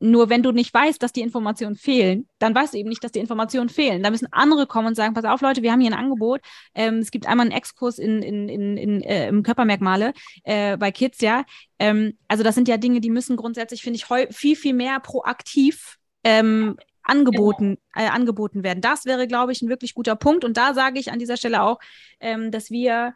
nur 0.00 0.30
wenn 0.30 0.42
du 0.42 0.52
nicht 0.52 0.72
weißt, 0.72 1.02
dass 1.02 1.12
die 1.12 1.22
Informationen 1.22 1.74
fehlen, 1.74 2.28
dann 2.38 2.54
weißt 2.54 2.74
du 2.74 2.78
eben 2.78 2.88
nicht, 2.88 3.02
dass 3.02 3.12
die 3.12 3.18
Informationen 3.18 3.68
fehlen. 3.68 4.02
Da 4.02 4.10
müssen 4.10 4.28
andere 4.30 4.66
kommen 4.66 4.88
und 4.88 4.94
sagen, 4.94 5.14
pass 5.14 5.24
auf, 5.24 5.40
Leute, 5.40 5.62
wir 5.62 5.72
haben 5.72 5.80
hier 5.80 5.90
ein 5.90 5.98
Angebot. 5.98 6.40
Ähm, 6.74 6.98
es 6.98 7.10
gibt 7.10 7.26
einmal 7.26 7.46
einen 7.46 7.56
Exkurs 7.56 7.98
in, 7.98 8.22
in, 8.22 8.48
in, 8.48 8.76
in 8.76 9.02
äh, 9.02 9.28
im 9.28 9.42
Körpermerkmale 9.42 10.12
äh, 10.44 10.76
bei 10.76 10.92
Kids, 10.92 11.20
ja. 11.20 11.44
Ähm, 11.78 12.16
also 12.28 12.44
das 12.44 12.54
sind 12.54 12.68
ja 12.68 12.76
Dinge, 12.76 13.00
die 13.00 13.10
müssen 13.10 13.36
grundsätzlich, 13.36 13.82
finde 13.82 13.96
ich, 13.98 14.06
viel, 14.34 14.56
viel 14.56 14.74
mehr 14.74 15.00
proaktiv 15.00 15.96
ähm, 16.22 16.76
angeboten, 17.02 17.78
äh, 17.94 18.06
angeboten 18.06 18.62
werden. 18.62 18.80
Das 18.80 19.04
wäre, 19.04 19.26
glaube 19.26 19.52
ich, 19.52 19.62
ein 19.62 19.68
wirklich 19.68 19.94
guter 19.94 20.14
Punkt. 20.14 20.44
Und 20.44 20.56
da 20.56 20.74
sage 20.74 21.00
ich 21.00 21.10
an 21.10 21.18
dieser 21.18 21.36
Stelle 21.36 21.62
auch, 21.62 21.78
ähm, 22.20 22.50
dass 22.50 22.70
wir 22.70 23.14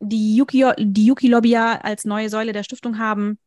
die 0.00 0.36
Yuki, 0.36 0.64
die 0.78 1.06
Yuki-Lobby 1.06 1.50
ja 1.50 1.80
als 1.80 2.04
neue 2.04 2.28
Säule 2.28 2.52
der 2.52 2.64
Stiftung 2.64 2.98
haben 2.98 3.38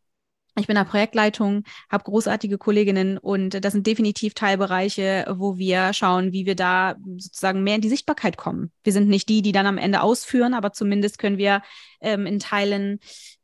ich 0.60 0.68
bin 0.68 0.76
in 0.76 0.84
der 0.84 0.90
Projektleitung, 0.90 1.64
habe 1.90 2.04
großartige 2.04 2.58
Kolleginnen 2.58 3.18
und 3.18 3.64
das 3.64 3.74
sind 3.74 3.88
definitiv 3.88 4.34
Teilbereiche, 4.34 5.26
wo 5.38 5.58
wir 5.58 5.94
schauen, 5.94 6.32
wie 6.32 6.46
wir 6.46 6.56
da 6.56 6.96
sozusagen 7.18 7.64
mehr 7.64 7.76
in 7.76 7.82
die 7.82 7.90
Sichtbarkeit 7.90 8.38
kommen. 8.38 8.72
Wir 8.84 8.94
sind 8.94 9.10
nicht 9.10 9.30
die, 9.30 9.42
die 9.42 9.52
dann 9.52 9.66
am 9.66 9.78
Ende 9.78 10.02
ausführen, 10.02 10.54
aber 10.54 10.72
zumindest 10.74 11.20
können 11.20 11.38
wir 11.38 11.62
ähm, 12.02 12.26
in 12.26 12.40
Teilen 12.40 13.00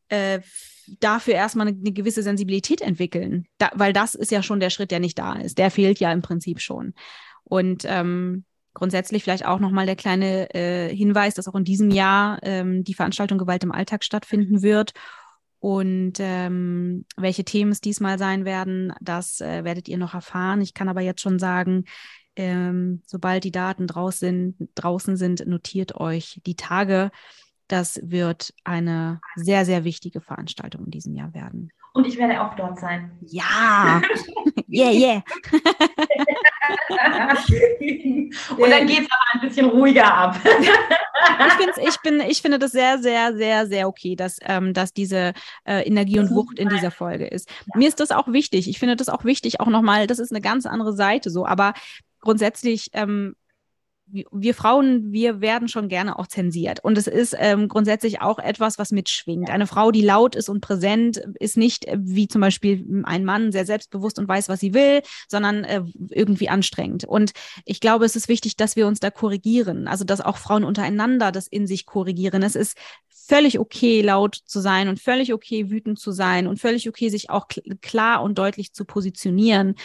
äh, 0.09 0.39
dafür 0.99 1.34
erstmal 1.34 1.68
eine, 1.68 1.78
eine, 1.78 1.91
gewisse 1.91 2.24
Sensibilität 2.24 2.82
entwickeln, 2.82 3.47
da, 3.57 3.72
weil 3.74 3.93
das 3.93 4.16
ist 4.16 4.32
ja 4.32 4.43
schon 4.43 4.59
der 4.59 4.70
Schritt, 4.70 4.91
der 4.91 4.99
nicht 4.99 5.18
da 5.18 5.34
ist. 5.34 5.57
Der 5.57 5.72
fehlt 5.72 5.99
ja 5.99 6.11
im 6.11 6.22
Prinzip 6.22 6.61
schon. 6.61 6.93
Und 7.43 7.84
ähm, 7.88 8.45
grundsätzlich 8.74 9.24
vielleicht 9.24 9.45
auch 9.45 9.59
nochmal 9.59 9.86
der 9.86 9.95
kleine 9.95 10.53
äh, 10.53 10.95
Hinweis, 10.95 11.34
dass 11.34 11.47
auch 11.47 11.55
in 11.55 11.63
diesem 11.63 11.89
Jahr 11.89 12.39
ähm, 12.43 12.84
die 12.84 12.93
Veranstaltung 12.93 13.38
Gewalt 13.38 13.63
im 13.63 13.72
Alltag 13.72 14.03
stattfinden 14.03 14.61
wird 14.61 14.93
und 15.66 16.13
ähm, 16.20 17.05
welche 17.18 17.43
Themen 17.43 17.72
es 17.72 17.82
diesmal 17.82 18.20
sein 18.20 18.45
werden, 18.45 18.93
das 19.01 19.41
äh, 19.41 19.63
werdet 19.63 19.88
ihr 19.88 19.97
noch 19.97 20.13
erfahren. 20.13 20.61
Ich 20.61 20.76
kann 20.76 20.89
aber 20.89 21.01
jetzt 21.01 21.22
schon 21.22 21.39
sagen, 21.39 21.86
ähm, 22.36 23.01
sobald 23.07 23.43
die 23.45 23.51
Daten 23.51 23.88
draußen, 23.88 24.70
draußen 24.76 25.18
sind, 25.18 25.47
notiert 25.47 25.95
euch 25.95 26.39
die 26.45 26.55
Tage. 26.55 27.09
Das 27.68 27.99
wird 28.03 28.53
eine 28.63 29.20
sehr, 29.38 29.66
sehr 29.66 29.86
wichtige 29.86 30.22
Veranstaltung 30.22 30.86
in 30.86 30.91
diesem 30.91 31.16
Jahr 31.16 31.34
werden. 31.34 31.72
Und 31.95 32.05
ich 32.05 32.20
werde 32.20 32.43
auch 32.43 32.55
dort 32.55 32.80
sein. 32.80 33.18
Ja, 33.22 34.03
yeah, 34.70 34.91
yeah. 34.91 35.24
Und 38.57 38.70
dann 38.70 38.88
geht 38.88 39.01
es 39.01 39.07
aber 39.09 39.26
ein 39.34 39.41
bisschen 39.41 39.70
ruhiger 39.70 40.13
ab. 40.13 40.39
ich, 40.43 41.88
ich, 41.88 41.97
bin, 42.01 42.20
ich 42.22 42.41
finde 42.41 42.59
das 42.59 42.72
sehr, 42.72 42.97
sehr, 42.99 43.36
sehr, 43.36 43.68
sehr 43.68 43.88
okay, 43.88 44.16
dass, 44.16 44.38
ähm, 44.41 44.74
dass 44.74 44.93
diese 44.93 45.34
äh, 45.66 45.86
Energie 45.86 46.20
und 46.20 46.32
Wucht 46.32 46.59
in 46.59 46.70
dieser 46.70 46.91
Folge 46.91 47.28
ist. 47.28 47.49
Ja. 47.49 47.78
Mir 47.78 47.88
ist 47.88 47.99
das 47.99 48.11
auch 48.11 48.28
wichtig. 48.28 48.68
Ich 48.70 48.80
finde 48.80 48.95
das 48.95 49.09
auch 49.09 49.26
wichtig, 49.26 49.59
auch 49.59 49.68
nochmal, 49.68 50.07
das 50.07 50.20
ist 50.20 50.32
eine 50.32 50.41
ganz 50.41 50.66
andere 50.66 50.93
Seite 50.93 51.30
so, 51.30 51.45
aber 51.45 51.74
grundsätzlich 52.22 52.89
ähm, 52.93 53.36
wir 54.07 54.53
Frauen, 54.53 55.11
wir 55.11 55.41
werden 55.41 55.67
schon 55.67 55.87
gerne 55.89 56.19
auch 56.19 56.27
zensiert. 56.27 56.79
Und 56.83 56.97
es 56.97 57.07
ist 57.07 57.35
ähm, 57.37 57.67
grundsätzlich 57.67 58.21
auch 58.21 58.37
etwas, 58.37 58.77
was 58.77 58.91
mitschwingt. 58.91 59.49
Eine 59.49 59.67
Frau, 59.67 59.91
die 59.91 60.03
laut 60.03 60.35
ist 60.35 60.47
und 60.47 60.61
präsent, 60.61 61.21
ist 61.39 61.57
nicht 61.57 61.85
äh, 61.85 61.97
wie 61.99 62.27
zum 62.27 62.41
Beispiel 62.41 63.03
ein 63.03 63.25
Mann 63.25 63.51
sehr 63.51 63.65
selbstbewusst 63.65 64.19
und 64.19 64.27
weiß, 64.27 64.47
was 64.47 64.59
sie 64.59 64.73
will, 64.73 65.01
sondern 65.27 65.63
äh, 65.63 65.83
irgendwie 66.09 66.49
anstrengend. 66.49 67.03
Und 67.03 67.31
ich 67.65 67.79
glaube, 67.79 68.05
es 68.05 68.15
ist 68.15 68.27
wichtig, 68.27 68.55
dass 68.55 68.75
wir 68.75 68.87
uns 68.87 68.99
da 68.99 69.09
korrigieren. 69.09 69.87
Also, 69.87 70.05
dass 70.05 70.21
auch 70.21 70.37
Frauen 70.37 70.63
untereinander 70.63 71.31
das 71.31 71.47
in 71.47 71.65
sich 71.65 71.85
korrigieren. 71.85 72.43
Es 72.43 72.55
ist 72.55 72.77
völlig 73.09 73.57
okay, 73.59 74.01
laut 74.01 74.35
zu 74.35 74.59
sein 74.59 74.87
und 74.87 74.99
völlig 74.99 75.33
okay, 75.33 75.71
wütend 75.71 75.99
zu 75.99 76.11
sein 76.11 76.45
und 76.47 76.59
völlig 76.59 76.87
okay, 76.87 77.09
sich 77.09 77.31
auch 77.31 77.47
klar 77.81 78.21
und 78.21 78.37
deutlich 78.37 78.73
zu 78.73 78.85
positionieren. 78.85 79.75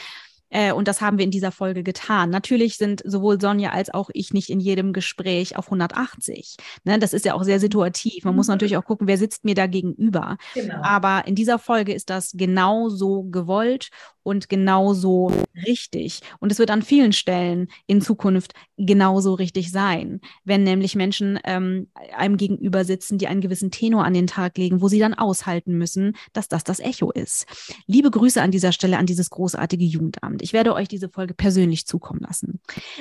Äh, 0.51 0.73
und 0.73 0.89
das 0.89 1.01
haben 1.01 1.19
wir 1.19 1.25
in 1.25 1.31
dieser 1.31 1.53
Folge 1.53 1.83
getan. 1.83 2.31
Natürlich 2.31 2.77
sind 2.77 3.03
sowohl 3.05 3.41
Sonja 3.41 3.71
als 3.71 3.93
auch 3.93 4.11
ich 4.13 4.33
nicht 4.33 4.51
in 4.51 4.61
jedem 4.61 4.93
Gespräch 4.93 5.57
auf 5.57 5.67
180. 5.67 6.57
Ne? 6.85 6.99
Das 6.99 7.13
ist 7.13 7.25
ja 7.25 7.35
auch 7.35 7.45
sehr 7.45 7.61
situativ. 7.61 8.25
Man 8.25 8.37
muss 8.37 8.49
mhm. 8.49 8.53
natürlich 8.55 8.77
auch 8.77 8.85
gucken, 8.85 9.07
wer 9.07 9.19
sitzt 9.19 9.45
mir 9.45 9.55
da 9.55 9.67
gegenüber. 9.67 10.37
Genau. 10.55 10.83
Aber 10.83 11.27
in 11.27 11.35
dieser 11.35 11.59
Folge 11.59 11.95
ist 11.95 12.11
das 12.11 12.33
genauso 12.35 13.25
gewollt 13.25 13.91
und 14.23 14.49
genauso 14.49 15.33
richtig. 15.67 16.21
Und 16.41 16.53
es 16.53 16.59
wird 16.59 16.71
an 16.71 16.83
vielen 16.83 17.13
Stellen 17.13 17.69
in 17.87 18.01
Zukunft 18.01 18.53
genauso 18.77 19.35
richtig 19.35 19.71
sein, 19.71 20.21
wenn 20.45 20.63
nämlich 20.63 20.95
Menschen 20.95 21.39
ähm, 21.45 21.89
einem 22.17 22.37
gegenüber 22.37 22.85
sitzen, 22.85 23.19
die 23.19 23.29
einen 23.29 23.41
gewissen 23.41 23.71
Tenor 23.71 24.05
an 24.05 24.15
den 24.15 24.27
Tag 24.27 24.59
legen, 24.59 24.83
wo 24.83 24.89
sie 24.89 24.99
dann 24.99 25.15
aushalten 25.15 25.77
müssen, 25.79 26.17
dass 26.33 26.49
das 26.49 26.65
das 26.65 26.81
Echo 26.81 27.11
ist. 27.11 27.47
Liebe 27.87 28.11
Grüße 28.11 28.41
an 28.43 28.51
dieser 28.51 28.73
Stelle 28.73 28.99
an 28.99 29.07
dieses 29.07 29.31
großartige 29.31 29.85
Jugendamt. 29.85 30.40
Ich 30.43 30.53
werde 30.53 30.75
euch 30.75 30.89
diese 30.89 31.09
Folge 31.09 31.35
persönlich 31.35 31.87
zukommen 31.87 32.21
lassen. 32.21 32.61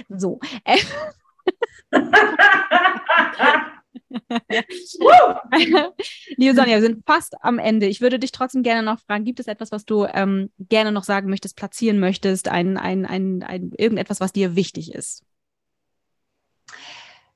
So. 0.10 0.40
Äh 0.64 0.78
Liebe 6.38 6.56
Sonja, 6.56 6.76
wir 6.76 6.82
sind 6.82 7.06
fast 7.06 7.36
am 7.44 7.60
Ende. 7.60 7.86
Ich 7.88 8.02
würde 8.02 8.20
dich 8.20 8.32
trotzdem 8.32 8.64
gerne 8.64 8.84
noch 8.84 9.00
fragen, 9.00 9.26
gibt 9.26 9.40
es 9.40 9.48
etwas, 9.48 9.72
was 9.72 9.86
du 9.86 10.06
ähm, 10.06 10.52
gerne 10.60 10.92
noch 10.92 11.04
sagen 11.04 11.30
möchtest, 11.30 11.56
platzieren 11.56 12.00
möchtest, 12.00 12.48
ein, 12.48 12.78
ein, 12.78 13.06
ein, 13.06 13.44
ein, 13.44 13.72
irgendetwas, 13.78 14.20
was 14.20 14.34
dir 14.34 14.56
wichtig 14.56 14.94
ist? 14.94 15.24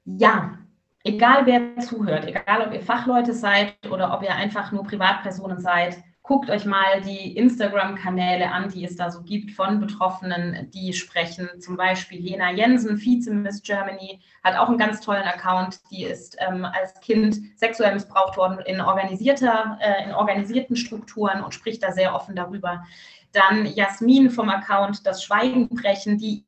Ja, 0.06 0.60
egal 1.04 1.46
wer 1.46 1.78
zuhört, 1.80 2.28
egal 2.28 2.68
ob 2.68 2.74
ihr 2.74 2.82
Fachleute 2.82 3.34
seid 3.34 3.76
oder 3.90 4.14
ob 4.14 4.24
ihr 4.24 4.36
einfach 4.36 4.72
nur 4.72 4.84
Privatpersonen 4.84 5.60
seid, 5.60 5.98
Guckt 6.26 6.50
euch 6.50 6.64
mal 6.64 7.02
die 7.02 7.36
Instagram-Kanäle 7.36 8.50
an, 8.50 8.70
die 8.70 8.86
es 8.86 8.96
da 8.96 9.12
so 9.12 9.24
gibt 9.24 9.52
von 9.52 9.82
Betroffenen, 9.82 10.72
die 10.72 10.94
sprechen. 10.94 11.50
Zum 11.60 11.76
Beispiel 11.76 12.22
Lena 12.22 12.50
Jensen, 12.50 12.98
Vize-Miss 12.98 13.62
Germany, 13.62 14.22
hat 14.42 14.56
auch 14.56 14.70
einen 14.70 14.78
ganz 14.78 15.02
tollen 15.02 15.24
Account. 15.24 15.82
Die 15.92 16.06
ist 16.06 16.38
ähm, 16.40 16.64
als 16.64 16.98
Kind 17.02 17.38
sexuell 17.60 17.94
missbraucht 17.94 18.38
worden 18.38 18.60
in, 18.60 18.80
organisierter, 18.80 19.78
äh, 19.82 20.06
in 20.06 20.14
organisierten 20.14 20.78
Strukturen 20.78 21.44
und 21.44 21.54
spricht 21.54 21.84
da 21.84 21.92
sehr 21.92 22.16
offen 22.16 22.38
darüber. 22.38 22.86
Dann 23.34 23.66
Jasmin 23.66 24.30
vom 24.30 24.50
Account 24.50 25.06
Das 25.06 25.26
Schweigen 25.26 25.68
brechen, 25.68 26.18
die 26.18 26.46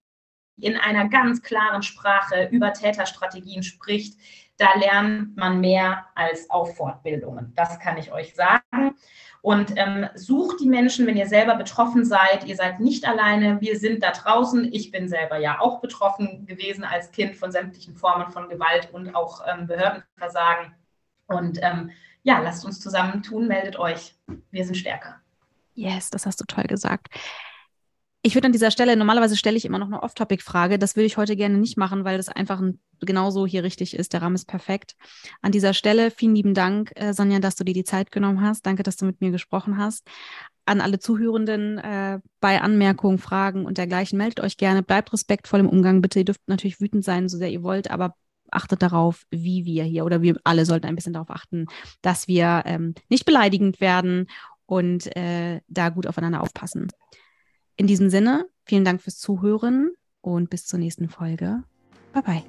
in 0.58 0.78
einer 0.78 1.10
ganz 1.10 1.42
klaren 1.42 1.84
Sprache 1.84 2.48
über 2.50 2.72
Täterstrategien 2.72 3.62
spricht. 3.62 4.18
Da 4.58 4.70
lernt 4.80 5.36
man 5.36 5.60
mehr 5.60 6.06
als 6.16 6.50
auf 6.50 6.78
Fortbildungen. 6.78 7.52
Das 7.58 7.78
kann 7.82 7.98
ich 7.98 8.14
euch 8.14 8.36
sagen. 8.36 8.96
Und 9.46 9.74
ähm, 9.76 10.10
sucht 10.16 10.60
die 10.60 10.68
Menschen, 10.68 11.06
wenn 11.06 11.18
ihr 11.18 11.28
selber 11.28 11.54
betroffen 11.54 12.04
seid. 12.04 12.46
Ihr 12.46 12.56
seid 12.56 12.80
nicht 12.80 13.08
alleine. 13.08 13.62
Wir 13.62 13.78
sind 13.78 14.02
da 14.02 14.10
draußen. 14.10 14.74
Ich 14.74 14.90
bin 14.90 15.08
selber 15.08 15.38
ja 15.38 15.60
auch 15.60 15.82
betroffen 15.82 16.48
gewesen 16.48 16.84
als 16.84 17.12
Kind 17.12 17.36
von 17.36 17.52
sämtlichen 17.52 17.96
Formen 17.96 18.32
von 18.32 18.50
Gewalt 18.50 18.90
und 18.92 19.14
auch 19.14 19.44
ähm, 19.46 19.68
Behördenversagen. 19.68 20.74
Und 21.28 21.60
ähm, 21.62 21.92
ja, 22.24 22.40
lasst 22.40 22.66
uns 22.66 22.80
zusammentun. 22.80 23.48
Meldet 23.48 23.78
euch. 23.78 24.16
Wir 24.50 24.66
sind 24.66 24.78
stärker. 24.78 25.22
Yes, 25.76 26.10
das 26.10 26.26
hast 26.26 26.42
du 26.42 26.46
toll 26.46 26.64
gesagt. 26.64 27.10
Ich 28.26 28.34
würde 28.34 28.48
an 28.48 28.54
dieser 28.54 28.72
Stelle, 28.72 28.98
normalerweise 28.98 29.38
stelle 29.38 29.56
ich 29.56 29.66
immer 29.66 29.78
noch 29.78 29.86
eine 29.86 30.02
Off-Topic-Frage. 30.02 30.80
Das 30.80 30.96
würde 30.96 31.06
ich 31.06 31.16
heute 31.16 31.36
gerne 31.36 31.60
nicht 31.60 31.78
machen, 31.78 32.06
weil 32.06 32.18
das 32.18 32.28
einfach 32.28 32.60
ein, 32.60 32.80
genauso 33.00 33.46
hier 33.46 33.64
richtig 33.64 33.96
ist. 33.96 34.14
Der 34.14 34.24
Rahmen 34.24 34.34
ist 34.34 34.48
perfekt. 34.48 34.96
An 35.44 35.52
dieser 35.52 35.76
Stelle 35.76 36.10
vielen 36.10 36.34
lieben 36.34 36.56
Dank, 36.56 36.92
äh, 36.96 37.14
Sonja, 37.14 37.38
dass 37.38 37.54
du 37.54 37.64
dir 37.64 37.76
die 37.76 37.84
Zeit 37.84 38.12
genommen 38.12 38.42
hast. 38.42 38.66
Danke, 38.66 38.82
dass 38.82 38.98
du 38.98 39.06
mit 39.06 39.22
mir 39.22 39.30
gesprochen 39.30 39.78
hast. 39.78 40.08
An 40.66 40.82
alle 40.82 40.98
Zuhörenden 40.98 41.78
äh, 41.78 42.20
bei 42.40 42.60
Anmerkungen, 42.62 43.20
Fragen 43.20 43.64
und 43.64 43.78
dergleichen, 43.78 44.18
meldet 44.18 44.40
euch 44.40 44.58
gerne. 44.58 44.82
Bleibt 44.82 45.14
respektvoll 45.14 45.60
im 45.60 45.70
Umgang, 45.70 46.02
bitte. 46.02 46.18
Ihr 46.18 46.26
dürft 46.26 46.42
natürlich 46.48 46.82
wütend 46.82 47.06
sein, 47.06 47.30
so 47.30 47.38
sehr 47.38 47.52
ihr 47.52 47.62
wollt, 47.62 47.92
aber 47.92 48.16
achtet 48.50 48.82
darauf, 48.82 49.22
wie 49.30 49.66
wir 49.66 49.84
hier 49.84 50.04
oder 50.04 50.24
wir 50.24 50.40
alle 50.44 50.66
sollten 50.66 50.88
ein 50.88 50.96
bisschen 50.96 51.14
darauf 51.14 51.30
achten, 51.30 51.68
dass 52.02 52.28
wir 52.28 52.64
ähm, 52.66 52.96
nicht 53.08 53.26
beleidigend 53.26 53.80
werden 53.82 54.26
und 54.66 55.16
äh, 55.16 55.62
da 55.68 55.90
gut 55.90 56.08
aufeinander 56.08 56.42
aufpassen. 56.42 56.88
In 57.78 57.88
diesem 57.88 58.10
Sinne, 58.10 58.48
vielen 58.66 58.86
Dank 58.86 59.02
fürs 59.02 59.18
Zuhören 59.18 59.92
und 60.22 60.50
bis 60.50 60.66
zur 60.66 60.80
nächsten 60.80 61.10
Folge. 61.10 61.64
Bye 62.14 62.24
bye. 62.24 62.44